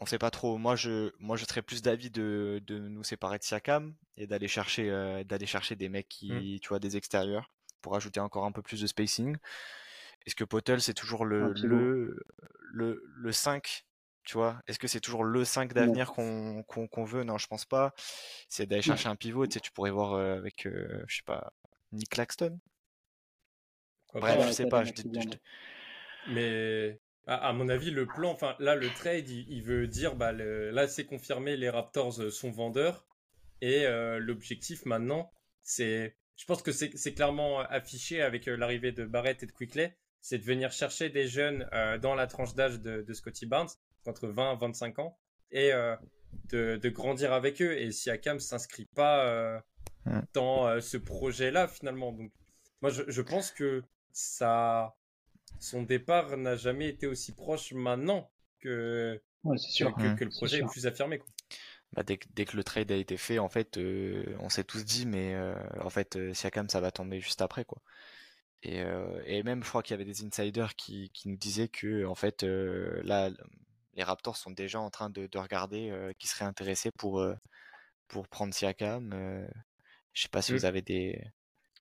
On 0.00 0.06
sait 0.06 0.18
pas 0.18 0.30
trop. 0.30 0.56
Moi, 0.58 0.76
je, 0.76 1.12
moi, 1.18 1.36
je 1.36 1.44
serais 1.44 1.62
plus 1.62 1.82
d'avis 1.82 2.10
de, 2.10 2.60
de 2.66 2.78
nous 2.78 3.04
séparer 3.04 3.38
de 3.38 3.44
Siakam 3.44 3.94
et 4.16 4.26
d'aller 4.26 4.48
chercher, 4.48 4.90
euh, 4.90 5.22
d'aller 5.24 5.46
chercher 5.46 5.76
des 5.76 5.88
mecs 5.88 6.08
qui, 6.08 6.32
Mm. 6.32 6.60
tu 6.60 6.68
vois, 6.70 6.78
des 6.80 6.96
extérieurs 6.96 7.52
pour 7.82 7.94
ajouter 7.96 8.18
encore 8.20 8.44
un 8.44 8.52
peu 8.52 8.62
plus 8.62 8.80
de 8.80 8.86
spacing. 8.86 9.36
Est-ce 10.26 10.34
que 10.34 10.44
Potel, 10.44 10.80
c'est 10.80 10.94
toujours 10.94 11.24
le, 11.24 11.52
le, 12.72 13.04
le 13.14 13.32
5 13.32 13.84
tu 14.24 14.34
vois, 14.34 14.60
est-ce 14.66 14.78
que 14.78 14.88
c'est 14.88 15.00
toujours 15.00 15.24
le 15.24 15.44
5 15.44 15.72
d'avenir 15.72 16.12
qu'on 16.12 16.64
veut? 17.04 17.24
Non, 17.24 17.38
je 17.38 17.46
pense 17.46 17.64
pas. 17.64 17.92
C'est 18.48 18.66
d'aller 18.66 18.82
chercher 18.82 19.08
un 19.08 19.16
pivot. 19.16 19.46
Tu 19.46 19.54
sais, 19.54 19.60
tu 19.60 19.70
pourrais 19.72 19.90
voir 19.90 20.14
euh, 20.14 20.36
avec, 20.36 20.66
euh, 20.66 21.02
je 21.06 21.16
sais 21.16 21.22
pas, 21.24 21.52
Nick 21.92 22.10
Claxton. 22.10 22.58
Bref. 24.14 24.38
Ouais, 24.38 24.46
je 24.46 24.52
sais 24.52 24.66
pas. 24.66 24.84
Je. 24.84 24.92
Mais 26.28 27.00
à, 27.26 27.52
mon 27.52 27.68
avis, 27.68 27.90
le 27.90 28.06
plan, 28.06 28.30
enfin 28.32 28.56
là, 28.58 28.74
le 28.74 28.88
trade, 28.88 29.28
il, 29.28 29.48
il 29.50 29.62
veut 29.62 29.86
dire, 29.86 30.16
bah, 30.16 30.32
le- 30.32 30.70
là, 30.70 30.88
c'est 30.88 31.04
confirmé, 31.04 31.56
les 31.56 31.70
Raptors 31.70 32.20
euh, 32.20 32.30
sont 32.30 32.50
vendeurs. 32.50 33.06
Et 33.60 33.84
euh, 33.86 34.18
l'objectif 34.18 34.84
maintenant, 34.86 35.30
c'est, 35.62 36.16
je 36.36 36.44
pense 36.46 36.62
que 36.62 36.72
c'est 36.72 37.14
clairement 37.14 37.60
affiché 37.60 38.22
avec 38.22 38.46
l'arrivée 38.46 38.92
de 38.92 39.04
Barrett 39.04 39.42
et 39.42 39.46
de 39.46 39.52
Quickley, 39.52 39.96
c'est 40.22 40.38
de 40.38 40.44
venir 40.44 40.72
chercher 40.72 41.10
des 41.10 41.28
jeunes 41.28 41.68
euh, 41.72 41.98
dans 41.98 42.14
la 42.14 42.26
tranche 42.26 42.54
d'âge 42.54 42.80
de, 42.80 43.02
de 43.02 43.12
Scotty 43.12 43.46
Barnes, 43.46 43.68
entre 44.06 44.28
20 44.28 44.54
et 44.54 44.56
25 44.58 44.98
ans, 44.98 45.18
et 45.50 45.72
euh, 45.72 45.96
de, 46.50 46.76
de 46.76 46.88
grandir 46.88 47.32
avec 47.32 47.60
eux. 47.62 47.76
Et 47.78 47.92
Siakam 47.92 48.38
s'inscrit 48.40 48.86
pas 48.86 49.26
euh, 49.26 49.60
dans 50.34 50.66
euh, 50.68 50.80
ce 50.80 50.96
projet-là 50.96 51.68
finalement. 51.68 52.12
Donc, 52.12 52.32
moi, 52.82 52.90
je, 52.90 53.02
je 53.08 53.22
pense 53.22 53.50
que 53.50 53.82
ça, 54.12 54.94
son 55.58 55.82
départ 55.82 56.36
n'a 56.36 56.56
jamais 56.56 56.88
été 56.88 57.06
aussi 57.06 57.32
proche 57.32 57.72
maintenant 57.72 58.30
que, 58.60 59.20
Ouais, 59.44 59.56
que, 59.56 59.62
sûr. 59.62 59.94
que- 59.96 60.14
que 60.18 60.24
le 60.24 60.30
projet 60.30 60.56
est 60.56 60.60
sûr. 60.60 60.70
plus 60.70 60.86
affirmé. 60.86 61.18
Quoi. 61.18 61.28
bah, 61.92 62.02
dès, 62.02 62.16
que- 62.18 62.26
dès 62.34 62.44
que 62.44 62.56
le 62.56 62.64
trade 62.64 62.90
a 62.92 62.96
été 62.96 63.16
fait, 63.16 63.38
en 63.38 63.48
fait, 63.48 63.76
euh, 63.78 64.24
on 64.40 64.48
s'est 64.48 64.64
tous 64.64 64.84
dit, 64.84 65.06
mais 65.06 65.34
euh, 65.34 65.54
en 65.80 65.90
fait, 65.90 66.16
euh, 66.16 66.32
Siakam, 66.34 66.68
ça 66.68 66.80
va 66.80 66.90
tomber 66.90 67.20
juste 67.20 67.42
après, 67.42 67.64
quoi. 67.64 67.80
Et, 68.62 68.82
euh, 68.82 69.22
et 69.26 69.42
même, 69.42 69.64
je 69.64 69.68
crois 69.68 69.82
qu'il 69.82 69.92
y 69.92 70.00
avait 70.00 70.04
des 70.04 70.22
insiders 70.24 70.76
qui, 70.76 71.10
qui 71.14 71.28
nous 71.28 71.36
disaient 71.36 71.68
que, 71.68 72.04
en 72.04 72.14
fait, 72.14 72.44
euh, 72.44 73.00
là, 73.04 73.30
les 74.00 74.04
Raptors 74.04 74.36
sont 74.38 74.50
déjà 74.50 74.80
en 74.80 74.90
train 74.90 75.10
de, 75.10 75.26
de 75.26 75.38
regarder 75.38 75.90
euh, 75.90 76.12
qui 76.18 76.26
serait 76.26 76.46
intéressé 76.46 76.90
pour, 76.98 77.20
euh, 77.20 77.34
pour 78.08 78.28
prendre 78.28 78.54
Siakam. 78.54 79.12
euh, 79.12 79.46
je 80.14 80.22
sais 80.22 80.28
pas 80.28 80.42
si 80.42 80.52
vous 80.52 80.64
avez 80.64 80.82
des, 80.82 81.22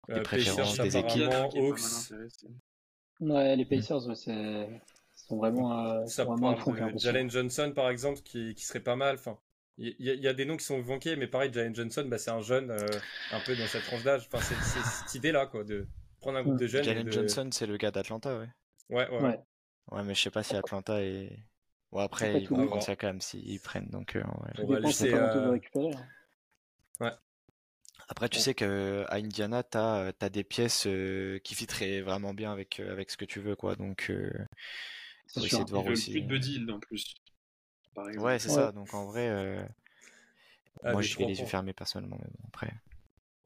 des 0.07 0.15
Euh, 0.15 0.23
préférences, 0.23 0.77
Pacers, 0.77 0.85
des 0.85 0.97
équipes. 0.97 1.33
Hawks. 1.33 2.13
Ouais, 3.21 3.55
les 3.55 3.65
Pacers, 3.65 4.05
ouais, 4.07 4.15
c'est... 4.15 4.81
sont 5.15 5.37
vraiment, 5.37 5.67
euh, 5.85 6.05
Ça 6.07 6.25
sont 6.25 6.31
vraiment 6.35 6.55
parle. 6.55 6.99
Jalen 6.99 7.29
Johnson, 7.29 7.71
par 7.75 7.89
exemple, 7.89 8.21
qui, 8.21 8.53
qui 8.55 8.65
serait 8.65 8.79
pas 8.79 8.95
mal. 8.95 9.15
Enfin, 9.15 9.37
il 9.77 9.95
y, 9.99 10.09
a- 10.09 10.13
il 10.13 10.21
y 10.21 10.27
a 10.27 10.33
des 10.33 10.45
noms 10.45 10.57
qui 10.57 10.65
sont 10.65 10.77
évoqués, 10.77 11.15
mais 11.15 11.27
pareil, 11.27 11.51
Jalen 11.53 11.75
Johnson, 11.75 12.05
bah, 12.07 12.17
c'est 12.17 12.31
un 12.31 12.41
jeune 12.41 12.71
euh, 12.71 12.87
un 13.31 13.39
peu 13.45 13.55
dans 13.55 13.67
cette 13.67 13.83
tranche 13.83 14.03
d'âge. 14.03 14.27
Enfin, 14.31 14.43
c'est 14.43 14.81
cette 15.05 15.15
idée-là, 15.15 15.45
quoi, 15.47 15.63
de 15.63 15.87
prendre 16.21 16.37
un 16.39 16.43
groupe 16.43 16.59
de 16.59 16.67
jeunes. 16.67 16.83
Jalen 16.83 17.05
de- 17.05 17.11
Johnson, 17.11 17.49
c'est 17.51 17.67
le 17.67 17.77
gars 17.77 17.91
d'Atlanta, 17.91 18.37
ouais. 18.37 18.49
Ouais, 18.89 19.09
ouais. 19.09 19.21
Ouais. 19.21 19.39
Ouais, 19.91 20.03
mais 20.03 20.13
je 20.15 20.21
sais 20.21 20.31
pas 20.31 20.43
si 20.43 20.55
Atlanta 20.55 21.01
est. 21.01 21.31
Bon, 21.91 21.99
après, 21.99 22.41
ils 22.41 22.49
vont 22.49 22.57
le- 22.57 22.67
prendre 22.67 22.81
Siakam 22.83 23.21
s'ils 23.21 23.59
prennent, 23.59 23.89
donc 23.89 24.15
euh, 24.15 24.21
ouais. 24.23 24.53
On 24.59 24.67
va 24.67 24.79
laisser, 24.79 25.15
euh, 25.15 25.49
récupérer. 25.51 25.91
hein. 25.95 26.07
Après, 28.09 28.27
tu 28.29 28.39
sais 28.39 28.53
que 28.53 29.05
à 29.07 29.15
Indiana, 29.15 29.63
t'as 29.63 30.11
as 30.19 30.29
des 30.29 30.43
pièces 30.43 30.85
euh, 30.87 31.39
qui 31.43 31.55
fitteraient 31.55 32.01
vraiment 32.01 32.33
bien 32.33 32.51
avec 32.51 32.79
euh, 32.79 32.91
avec 32.91 33.09
ce 33.11 33.17
que 33.17 33.25
tu 33.25 33.39
veux, 33.39 33.55
quoi. 33.55 33.75
Donc, 33.75 34.07
euh, 34.09 34.31
C'est 35.27 35.45
essayer 35.45 35.63
de 35.65 35.71
voir 35.71 35.85
aussi. 35.87 36.11
plus 36.11 36.21
de 36.21 36.27
Buddy 36.27 36.65
en 36.71 36.79
plus. 36.79 37.15
Par. 37.95 38.07
Ouais, 38.17 38.37
c'est 38.39 38.49
Ouais. 38.49 38.55
ça. 38.55 38.71
Donc, 38.71 38.93
en 38.93 39.05
vrai, 39.05 39.29
euh, 39.29 39.63
Ah, 40.83 40.93
moi, 40.93 41.01
j'y 41.01 41.15
vais 41.15 41.25
les 41.25 41.39
yeux 41.39 41.45
fermés 41.45 41.71
personnellement. 41.73 42.17
Mais 42.21 42.27
bon, 42.31 42.43
après. 42.49 42.73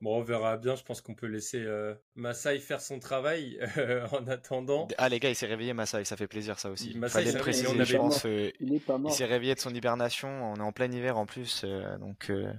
Bon, 0.04 0.18
on 0.20 0.22
verra 0.22 0.58
bien. 0.58 0.76
Je 0.76 0.84
pense 0.84 1.00
qu'on 1.02 1.16
peut 1.16 1.28
laisser 1.28 1.62
euh, 1.64 1.96
Masai 2.16 2.60
faire 2.60 2.82
son 2.82 3.00
travail 3.00 3.58
euh, 3.78 4.06
en 4.12 4.28
attendant. 4.28 4.88
Ah, 4.98 5.08
les 5.08 5.20
gars, 5.20 5.30
il 5.30 5.36
s'est 5.36 5.46
réveillé, 5.48 5.74
Massa, 5.74 6.04
ça 6.04 6.18
fait 6.18 6.28
plaisir, 6.28 6.60
ça 6.60 6.70
aussi. 6.70 6.98
Massa, 6.98 7.20
Fallait 7.20 7.26
il 7.30 7.34
le 7.34 7.40
s'est 7.40 7.40
préciser, 7.40 7.86
je 7.86 7.98
pense. 7.98 8.26
euh, 8.26 8.52
Il 8.60 8.74
est 8.74 8.80
pas 8.80 9.00
il 9.04 9.12
s'est 9.12 9.26
réveillé 9.26 9.56
de 9.56 9.60
son 9.62 9.74
hibernation. 9.74 10.28
On 10.52 10.56
est 10.58 10.62
en 10.62 10.72
plein 10.74 10.92
hiver 10.92 11.18
en 11.18 11.26
plus, 11.26 11.62
euh, 11.64 11.98
donc. 12.00 12.30
euh, 12.30 12.52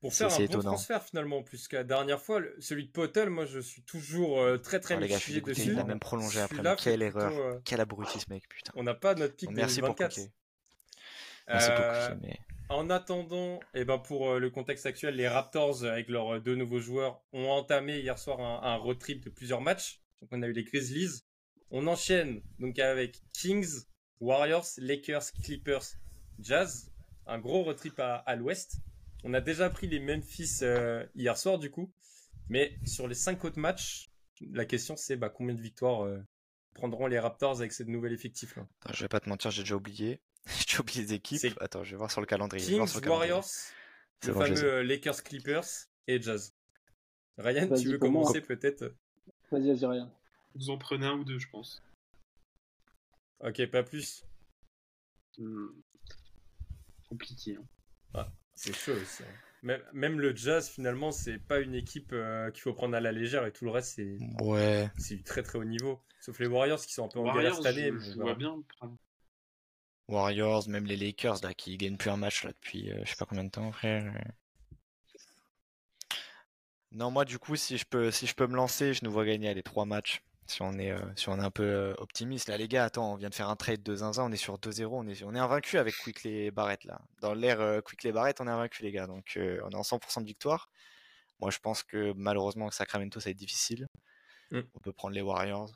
Pour 0.00 0.12
C'est- 0.12 0.24
faire 0.28 0.34
un 0.34 0.38
bon 0.38 0.44
étonnant. 0.44 0.72
transfert 0.74 1.02
finalement, 1.02 1.42
puisque 1.42 1.72
la 1.72 1.82
dernière 1.82 2.20
fois, 2.20 2.38
le- 2.38 2.54
celui 2.60 2.86
de 2.86 2.90
Potel, 2.92 3.30
moi 3.30 3.46
je 3.46 3.58
suis 3.58 3.82
toujours 3.82 4.40
euh, 4.40 4.58
très 4.58 4.78
très 4.78 4.94
oh, 4.94 5.00
les 5.00 5.08
gars, 5.08 5.16
je 5.16 5.22
suis 5.22 5.32
mitigé 5.32 5.40
dégoûté. 5.40 5.60
dessus. 5.62 5.72
Il 5.72 5.80
a 5.80 5.84
même 5.84 5.98
prolongé 5.98 6.40
après. 6.40 6.56
Quelle 6.78 7.00
plutôt, 7.00 7.18
erreur. 7.18 7.32
euh, 7.38 7.58
Quel 7.64 7.80
abruti, 7.80 8.20
ce 8.20 8.26
mec, 8.30 8.48
putain. 8.48 8.72
On 8.76 8.82
n'a 8.84 8.94
pas 8.94 9.14
notre 9.16 9.34
pic 9.34 9.48
2024. 9.52 10.14
Coquet. 10.14 10.30
Merci 11.48 11.70
pour 11.70 11.80
Euh, 11.80 12.08
Coquet, 12.08 12.20
mais. 12.22 12.38
En 12.68 12.90
attendant, 12.90 13.60
et 13.74 13.84
ben 13.84 13.98
pour 13.98 14.28
euh, 14.28 14.38
le 14.40 14.50
contexte 14.50 14.86
actuel, 14.86 15.14
les 15.14 15.28
Raptors, 15.28 15.84
euh, 15.84 15.92
avec 15.92 16.08
leurs 16.08 16.34
euh, 16.34 16.40
deux 16.40 16.56
nouveaux 16.56 16.80
joueurs, 16.80 17.22
ont 17.32 17.48
entamé 17.48 18.00
hier 18.00 18.18
soir 18.18 18.40
un, 18.40 18.68
un 18.68 18.74
road 18.74 18.98
trip 18.98 19.24
de 19.24 19.30
plusieurs 19.30 19.60
matchs. 19.60 20.00
On 20.32 20.42
a 20.42 20.48
eu 20.48 20.52
les 20.52 20.64
Grizzlies. 20.64 21.22
On 21.70 21.86
enchaîne 21.86 22.42
donc 22.58 22.80
avec 22.80 23.22
Kings, 23.32 23.84
Warriors, 24.20 24.66
Lakers, 24.78 25.32
Clippers, 25.44 25.84
Jazz. 26.40 26.90
Un 27.26 27.38
gros 27.38 27.62
road 27.62 27.76
trip 27.76 28.00
à, 28.00 28.36
l'ouest. 28.36 28.78
On 29.22 29.32
a 29.32 29.40
déjà 29.40 29.70
pris 29.70 29.86
les 29.86 30.00
Memphis 30.00 30.60
hier 31.14 31.36
soir 31.36 31.58
du 31.58 31.70
coup. 31.70 31.92
Mais 32.48 32.76
sur 32.84 33.08
les 33.08 33.16
cinq 33.16 33.44
autres 33.44 33.58
matchs, 33.58 34.10
la 34.52 34.64
question 34.64 34.96
c'est 34.96 35.16
bah, 35.16 35.28
combien 35.28 35.54
de 35.54 35.60
victoires 35.60 36.08
prendront 36.72 37.08
les 37.08 37.18
Raptors 37.18 37.58
avec 37.58 37.72
ce 37.72 37.82
nouvel 37.82 38.12
effectif 38.12 38.54
là 38.56 38.66
je 38.92 39.02
vais 39.02 39.08
pas 39.08 39.18
te 39.18 39.28
mentir, 39.28 39.50
j'ai 39.50 39.62
déjà 39.62 39.74
oublié. 39.74 40.20
j'ai 40.68 40.78
oublié 40.80 41.02
les 41.02 41.12
équipes. 41.14 41.38
C'est- 41.38 41.60
Attends, 41.62 41.84
je 41.84 41.90
vais 41.92 41.96
voir 41.96 42.10
sur 42.10 42.20
le 42.20 42.26
calendrier. 42.26 42.64
Kings, 42.64 42.86
sur 42.86 42.98
le 43.00 43.04
calendrier. 43.04 43.32
Warriors, 43.32 43.44
C'est 43.44 44.28
le 44.28 44.32
bon, 44.34 44.40
fameux 44.40 44.64
euh, 44.64 44.82
Lakers 44.82 45.22
Clippers 45.22 45.64
et 46.06 46.20
Jazz. 46.20 46.54
Ryan, 47.38 47.66
Vas-y, 47.68 47.82
tu 47.82 47.88
veux 47.90 47.98
commencer 47.98 48.40
peut-être? 48.40 48.94
Vas-y, 49.50 49.68
vas-y, 49.72 49.86
rien. 49.86 50.10
Vous 50.54 50.70
en 50.70 50.78
prenez 50.78 51.06
un 51.06 51.14
ou 51.18 51.24
deux, 51.24 51.38
je 51.38 51.48
pense. 51.50 51.82
Ok, 53.40 53.66
pas 53.66 53.82
plus. 53.82 54.24
Hmm. 55.36 55.66
Compliqué. 57.08 57.58
hein. 58.14 58.26
C'est 58.54 58.74
chaud 58.74 58.92
aussi. 58.94 59.22
hein. 59.22 59.26
Même, 59.62 59.82
même 59.92 60.18
le 60.20 60.34
Jazz, 60.34 60.68
finalement, 60.70 61.12
c'est 61.12 61.38
pas 61.38 61.60
une 61.60 61.74
équipe 61.74 62.10
euh, 62.12 62.50
qu'il 62.52 62.62
faut 62.62 62.72
prendre 62.72 62.96
à 62.96 63.00
la 63.00 63.12
légère 63.12 63.44
et 63.44 63.52
tout 63.52 63.64
le 63.66 63.70
reste, 63.70 63.96
c'est 63.96 64.16
Ouais. 64.40 64.90
c'est 64.96 65.16
du 65.16 65.22
très 65.24 65.42
très 65.42 65.58
haut 65.58 65.64
niveau. 65.64 66.00
Sauf 66.20 66.38
les 66.38 66.46
Warriors 66.46 66.80
qui 66.80 66.94
sont 66.94 67.04
un 67.04 67.08
peu 67.08 67.18
en 67.18 67.24
galère 67.34 67.52
Warriors, 67.52 67.56
cette 67.62 67.66
année. 67.66 67.88
je, 67.88 67.92
mais 67.92 68.00
je 68.00 68.10
on 68.12 68.14
vois 68.14 68.24
verra. 68.34 68.34
bien. 68.38 68.62
Warriors, 70.08 70.68
même 70.68 70.86
les 70.86 70.96
Lakers 70.96 71.42
là, 71.42 71.54
qui 71.54 71.76
gagnent 71.76 71.96
plus 71.96 72.10
un 72.10 72.16
match 72.16 72.44
là 72.44 72.50
depuis 72.50 72.90
euh, 72.90 73.00
je 73.04 73.10
sais 73.10 73.16
pas 73.16 73.26
combien 73.26 73.44
de 73.44 73.50
temps, 73.50 73.72
frère. 73.72 74.12
Non, 76.92 77.10
moi 77.10 77.24
du 77.24 77.38
coup, 77.38 77.56
si 77.56 77.76
je 77.76 77.84
peux, 77.84 78.10
si 78.10 78.26
je 78.26 78.34
peux 78.34 78.46
me 78.46 78.56
lancer, 78.56 78.94
je 78.94 79.04
nous 79.04 79.10
vois 79.10 79.24
gagner 79.24 79.52
les 79.52 79.62
trois 79.62 79.84
matchs. 79.84 80.22
Si 80.46 80.62
on 80.62 80.78
est, 80.78 80.92
euh, 80.92 81.00
si 81.16 81.28
on 81.28 81.38
est 81.38 81.44
un 81.44 81.50
peu 81.50 81.64
euh, 81.64 81.94
optimiste. 81.98 82.48
Là, 82.48 82.56
les 82.56 82.68
gars, 82.68 82.84
attends, 82.84 83.12
on 83.12 83.16
vient 83.16 83.28
de 83.28 83.34
faire 83.34 83.48
un 83.48 83.56
trade 83.56 83.82
de 83.82 83.96
zinzin, 83.96 84.24
on 84.24 84.32
est 84.32 84.36
sur 84.36 84.58
2-0, 84.58 84.86
on 84.92 85.06
est, 85.08 85.24
on 85.24 85.34
est 85.34 85.40
invaincu 85.40 85.76
avec 85.76 85.96
Quickly 85.96 86.44
et 86.44 86.50
Barrett 86.52 86.84
là. 86.84 87.00
Dans 87.20 87.34
l'ère 87.34 87.60
euh, 87.60 87.80
Quickly 87.80 88.10
et 88.10 88.12
Barrett, 88.12 88.40
on 88.40 88.46
est 88.46 88.50
invaincu 88.50 88.82
les 88.84 88.92
gars, 88.92 89.08
donc 89.08 89.34
euh, 89.36 89.60
on 89.64 89.70
est 89.70 89.74
en 89.74 89.82
100% 89.82 90.20
de 90.20 90.26
victoire. 90.26 90.70
Moi, 91.40 91.50
je 91.50 91.58
pense 91.58 91.82
que 91.82 92.12
malheureusement, 92.16 92.70
Sacramento, 92.70 93.18
ça 93.18 93.24
va 93.24 93.30
être 93.32 93.36
difficile. 93.36 93.88
Mm. 94.52 94.60
On 94.74 94.78
peut 94.78 94.92
prendre 94.92 95.14
les 95.14 95.20
Warriors, 95.20 95.72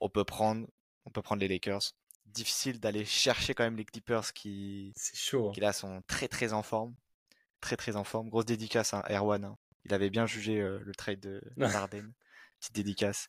on 0.00 0.08
peut 0.08 0.24
prendre, 0.24 0.66
on 1.04 1.10
peut 1.10 1.22
prendre 1.22 1.40
les 1.40 1.48
Lakers. 1.48 1.92
Difficile 2.38 2.78
d'aller 2.80 3.04
chercher 3.04 3.54
quand 3.54 3.64
même 3.64 3.76
les 3.76 3.84
Clippers 3.84 4.32
qui, 4.32 4.92
C'est 4.94 5.16
chaud. 5.16 5.50
hein. 5.50 5.52
qui 5.52 5.60
là 5.60 5.72
sont 5.72 6.02
très 6.06 6.28
très 6.28 6.52
en 6.52 6.62
forme. 6.62 6.94
Très 7.60 7.76
très 7.76 7.96
en 7.96 8.04
forme. 8.04 8.28
Grosse 8.30 8.46
dédicace 8.46 8.94
à 8.94 9.04
Erwan. 9.10 9.44
hein. 9.44 9.58
Il 9.84 9.94
avait 9.94 10.10
bien 10.10 10.26
jugé 10.26 10.60
euh, 10.60 10.80
le 10.84 10.94
trade 10.94 11.20
de 11.20 11.42
Harden. 11.60 12.12
Petite 12.60 12.74
dédicace. 12.74 13.28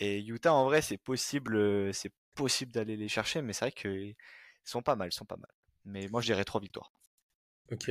Et 0.00 0.20
Utah, 0.24 0.52
en 0.54 0.64
vrai, 0.64 0.82
c'est 0.82 0.98
possible, 0.98 1.56
euh, 1.56 1.92
c'est 1.92 2.12
possible 2.34 2.72
d'aller 2.72 2.96
les 2.96 3.08
chercher, 3.08 3.42
mais 3.42 3.52
c'est 3.52 3.66
vrai 3.66 3.72
qu'ils 3.72 4.16
sont 4.64 4.82
pas 4.82 4.96
mal, 4.96 5.08
ils 5.10 5.14
sont 5.14 5.24
pas 5.26 5.36
mal. 5.36 5.50
Mais 5.84 6.08
moi, 6.08 6.20
je 6.20 6.26
dirais 6.26 6.44
trois 6.44 6.60
victoires. 6.60 6.92
Ok. 7.72 7.90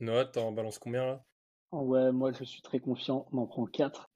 Noah, 0.00 0.24
t'en 0.26 0.52
balances 0.52 0.78
combien 0.78 1.06
là? 1.06 1.24
Ouais, 1.72 2.12
moi 2.12 2.32
je 2.32 2.44
suis 2.44 2.62
très 2.62 2.78
confiant. 2.80 3.26
On 3.32 3.38
en 3.38 3.46
prend 3.46 3.66
4. 3.66 4.09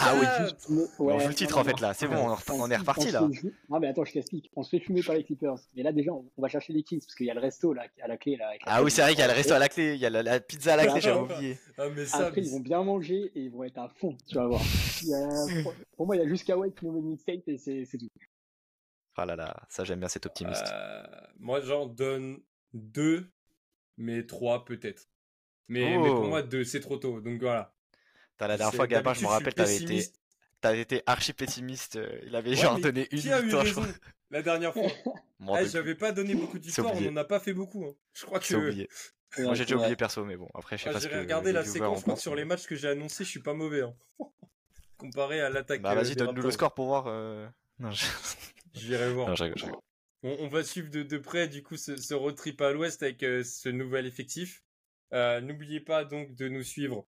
Ah 0.00 0.14
oui. 0.18 0.26
juste 0.46 0.66
Mais 0.70 0.82
on 0.98 1.18
joue 1.18 1.28
le 1.28 1.34
titre 1.34 1.54
non, 1.56 1.60
en 1.60 1.64
fait 1.64 1.80
là, 1.80 1.94
c'est 1.94 2.06
bon, 2.08 2.16
on, 2.50 2.70
est 2.70 2.76
on 2.76 2.78
reparti 2.80 3.10
là. 3.10 3.20
Non 3.68 3.80
mais 3.80 3.88
attends, 3.88 4.04
je 4.04 4.12
t'explique. 4.12 4.50
On 4.56 4.62
se 4.62 4.70
fait 4.70 4.80
fumer 4.80 5.02
par 5.02 5.14
les 5.14 5.24
Clippers. 5.24 5.56
Mais 5.74 5.82
là 5.82 5.92
déjà, 5.92 6.12
on, 6.12 6.24
on 6.36 6.42
va 6.42 6.48
chercher 6.48 6.72
les 6.72 6.82
Kings 6.82 7.00
parce 7.00 7.14
qu'il 7.14 7.26
y 7.26 7.30
a 7.30 7.34
le 7.34 7.40
resto 7.40 7.72
là 7.72 7.86
à 8.02 8.08
la 8.08 8.16
clé 8.16 8.36
là. 8.36 8.48
avec 8.48 8.64
la 8.64 8.72
Ah 8.74 8.82
oui, 8.82 8.90
c'est 8.90 9.02
vrai 9.02 9.10
qu'il 9.12 9.20
y 9.20 9.22
a 9.22 9.28
le 9.28 9.32
resto 9.34 9.52
à 9.54 9.58
la 9.58 9.68
clé, 9.68 9.94
il 9.94 10.00
y 10.00 10.06
a 10.06 10.10
la, 10.10 10.22
la 10.22 10.40
pizza 10.40 10.74
à 10.74 10.76
la 10.76 10.86
clé, 10.86 11.00
j'avais 11.00 11.20
oublié. 11.20 11.58
Ah, 11.78 11.88
mais 11.94 12.04
ça. 12.06 12.26
Après, 12.26 12.40
mais 12.40 12.46
ils 12.46 12.50
vont 12.52 12.60
bien 12.60 12.82
manger 12.82 13.30
et 13.34 13.40
ils 13.40 13.50
vont 13.50 13.64
être 13.64 13.78
à 13.78 13.88
fond. 13.88 14.16
Tu 14.28 14.34
vas 14.36 14.46
voir. 14.46 14.60
A- 14.60 15.62
pour- 15.96 16.06
moi, 16.06 16.16
il 16.16 16.22
y 16.22 16.24
a 16.24 16.28
juste 16.28 16.46
Kawhi 16.46 16.72
qui 16.72 16.86
nous 16.86 16.92
met 16.92 16.98
une 17.00 17.10
mixtape 17.10 17.46
et 17.48 17.56
c'est 17.58 17.98
tout. 17.98 18.08
Ah 19.16 19.26
là 19.26 19.36
là, 19.36 19.54
ça 19.68 19.84
j'aime 19.84 20.00
bien 20.00 20.08
cet 20.08 20.26
optimiste. 20.26 20.64
Euh, 20.72 21.02
moi, 21.38 21.60
j'en 21.60 21.86
donne 21.86 22.38
deux. 22.72 23.30
mais 23.96 24.26
3 24.26 24.64
peut-être. 24.64 25.08
Mais, 25.68 25.96
mais 25.98 26.08
pour 26.08 26.22
Oh. 26.24 26.28
moi, 26.28 26.42
2, 26.42 26.64
c'est 26.64 26.80
trop 26.80 26.96
tôt. 26.96 27.20
Donc 27.20 27.40
voilà. 27.40 27.72
T'as 28.36 28.48
la 28.48 28.56
dernière 28.56 28.74
fois, 28.74 28.86
Gabin, 28.86 29.14
je 29.14 29.20
me 29.22 29.26
rappelle, 29.28 29.54
t'avais 29.54 29.76
été, 29.76 30.08
t'avais 30.60 30.80
été 30.80 31.02
archi 31.06 31.32
pessimiste. 31.32 31.96
euh, 31.96 32.18
Il 32.26 32.34
avait 32.36 32.50
Ouais, 32.50 32.56
genre 32.56 32.78
donné 32.80 33.08
une 33.12 33.18
Qui 33.20 33.30
a 33.32 33.38
eu 33.38 33.42
victoire, 33.42 33.64
je 33.64 33.74
raison 33.74 33.82
crois. 33.82 33.94
la 34.30 34.42
dernière 34.42 34.72
fois? 34.72 34.82
Je 35.40 35.44
m'en 35.44 35.52
Ah, 35.52 35.56
rappelle 35.56 35.70
J'avais 35.70 35.94
pas 35.94 36.12
donné 36.12 36.34
beaucoup 36.34 36.58
victoires, 36.58 36.92
on 36.94 37.08
en 37.08 37.16
a 37.16 37.24
pas 37.24 37.40
fait 37.40 37.52
beaucoup. 37.54 37.84
hein. 37.86 37.94
Je 38.12 38.24
crois 38.24 38.40
que. 38.40 38.54
oublié. 38.54 38.88
Moi, 39.38 39.54
j'ai 39.54 39.64
déjà 39.64 39.76
oublié 39.76 39.96
perso, 39.96 40.24
mais 40.24 40.36
bon, 40.36 40.48
après, 40.54 40.78
je 40.78 40.84
sais 40.84 40.90
Ah, 40.90 40.92
pas 40.92 41.00
ce 41.00 41.06
J'ai 41.08 41.12
que 41.14 41.18
regardé 41.18 41.52
la 41.52 41.64
séquence, 41.64 42.04
sur 42.20 42.34
les 42.34 42.44
matchs 42.44 42.66
que 42.66 42.76
j'ai 42.76 42.88
annoncés, 42.88 43.24
je 43.24 43.30
suis 43.30 43.40
pas 43.40 43.52
mauvais. 43.54 43.82
hein. 43.82 43.94
Comparé 44.98 45.40
à 45.40 45.50
l'attaque. 45.50 45.82
Bah, 45.82 45.92
euh, 45.92 45.96
vas-y, 45.96 46.14
donne-nous 46.14 46.42
le 46.42 46.50
score 46.50 46.72
pour 46.72 46.86
voir. 46.86 47.04
euh, 47.08 47.46
Non, 47.80 47.90
je... 47.90 48.06
J'irai 48.74 49.12
voir. 49.12 49.28
non, 49.28 49.34
je 49.34 49.44
rigole, 49.44 49.58
je 49.58 49.64
rigole. 49.66 49.80
On, 50.22 50.36
on 50.40 50.48
va 50.48 50.62
suivre 50.64 50.88
de, 50.90 51.02
de 51.02 51.18
près 51.18 51.48
du 51.48 51.62
coup 51.62 51.76
ce, 51.76 51.96
ce 51.96 52.14
road 52.14 52.34
trip 52.36 52.60
à 52.62 52.72
l'ouest 52.72 53.02
avec 53.02 53.22
euh, 53.22 53.42
ce 53.44 53.68
nouvel 53.68 54.06
effectif. 54.06 54.62
Euh, 55.12 55.40
N'oubliez 55.40 55.80
pas 55.80 56.04
donc 56.04 56.34
de 56.34 56.48
nous 56.48 56.62
suivre 56.62 57.06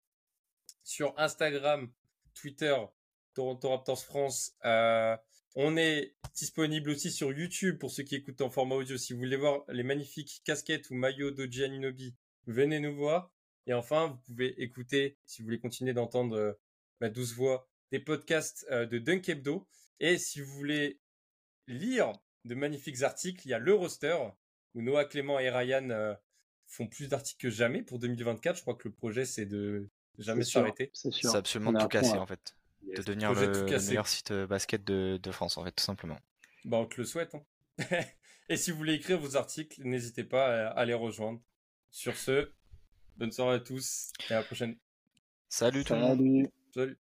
sur 0.87 1.12
Instagram, 1.18 1.91
Twitter, 2.32 2.76
Toronto 3.34 3.70
Raptors 3.70 4.05
France. 4.05 4.55
Euh, 4.64 5.16
on 5.57 5.76
est 5.76 6.14
disponible 6.34 6.91
aussi 6.91 7.11
sur 7.11 7.32
YouTube 7.32 7.78
pour 7.78 7.91
ceux 7.91 8.05
qui 8.05 8.14
écoutent 8.14 8.41
en 8.41 8.51
format 8.51 8.76
audio. 8.76 8.97
Si 8.97 9.12
vous 9.12 9.18
voulez 9.18 9.37
voir 9.37 9.64
les 9.68 9.82
magnifiques 9.82 10.43
casquettes 10.45 10.89
ou 10.91 10.95
maillots 10.95 11.32
d'Oji 11.32 11.64
Anunoby, 11.64 12.14
venez 12.47 12.78
nous 12.78 12.95
voir. 12.95 13.32
Et 13.66 13.74
enfin, 13.74 14.07
vous 14.07 14.32
pouvez 14.32 14.62
écouter, 14.62 15.18
si 15.26 15.43
vous 15.43 15.47
voulez 15.47 15.59
continuer 15.59 15.93
d'entendre 15.93 16.37
euh, 16.37 16.53
ma 17.01 17.09
douce 17.09 17.34
voix, 17.34 17.68
des 17.91 17.99
podcasts 17.99 18.64
euh, 18.70 18.87
de 18.87 18.99
Dunk 18.99 19.28
Hebdo. 19.28 19.66
Et 19.99 20.18
si 20.18 20.41
vous 20.41 20.53
voulez 20.53 21.01
lire 21.66 22.12
de 22.45 22.55
magnifiques 22.55 23.03
articles, 23.03 23.45
il 23.45 23.51
y 23.51 23.55
a 23.55 23.59
le 23.59 23.74
roster 23.74 24.16
où 24.74 24.82
Noah 24.82 25.07
Clément 25.07 25.41
et 25.41 25.51
Ryan 25.51 26.16
font 26.66 26.87
plus 26.87 27.09
d'articles 27.09 27.41
que 27.41 27.51
jamais 27.51 27.82
pour 27.82 27.99
2024. 27.99 28.57
Je 28.57 28.62
crois 28.62 28.76
que 28.76 28.87
le 28.87 28.95
projet 28.95 29.24
c'est 29.24 29.47
de 29.47 29.91
jamais 30.18 30.44
s'arrêter. 30.44 30.90
C'est 30.92 31.10
sûr. 31.10 31.30
C'est 31.30 31.36
absolument 31.36 31.72
tout 31.72 31.88
casser, 31.88 32.14
là. 32.14 32.20
en 32.20 32.26
fait. 32.26 32.54
De 32.82 33.02
devenir 33.02 33.32
le, 33.32 33.64
meilleur 33.86 34.06
site 34.06 34.30
euh, 34.30 34.46
basket 34.46 34.84
de, 34.84 35.18
de 35.20 35.30
France, 35.32 35.58
en 35.58 35.64
fait, 35.64 35.72
tout 35.72 35.84
simplement. 35.84 36.18
Bah, 36.64 36.78
on 36.78 36.86
te 36.86 36.96
le 36.98 37.04
souhaite. 37.04 37.34
hein. 37.34 37.42
et 38.48 38.56
si 38.56 38.70
vous 38.70 38.76
voulez 38.76 38.94
écrire 38.94 39.18
vos 39.18 39.36
articles, 39.36 39.80
n'hésitez 39.82 40.24
pas 40.24 40.68
à, 40.68 40.84
les 40.84 40.94
rejoindre. 40.94 41.40
Sur 41.90 42.16
ce, 42.16 42.52
bonne 43.16 43.32
soirée 43.32 43.56
à 43.56 43.60
tous 43.60 44.12
et 44.28 44.34
à 44.34 44.38
la 44.38 44.42
prochaine. 44.42 44.76
Salut 45.48 45.84
tout 45.84 45.94
le 45.94 46.00
monde. 46.00 46.50
Salut. 46.74 46.98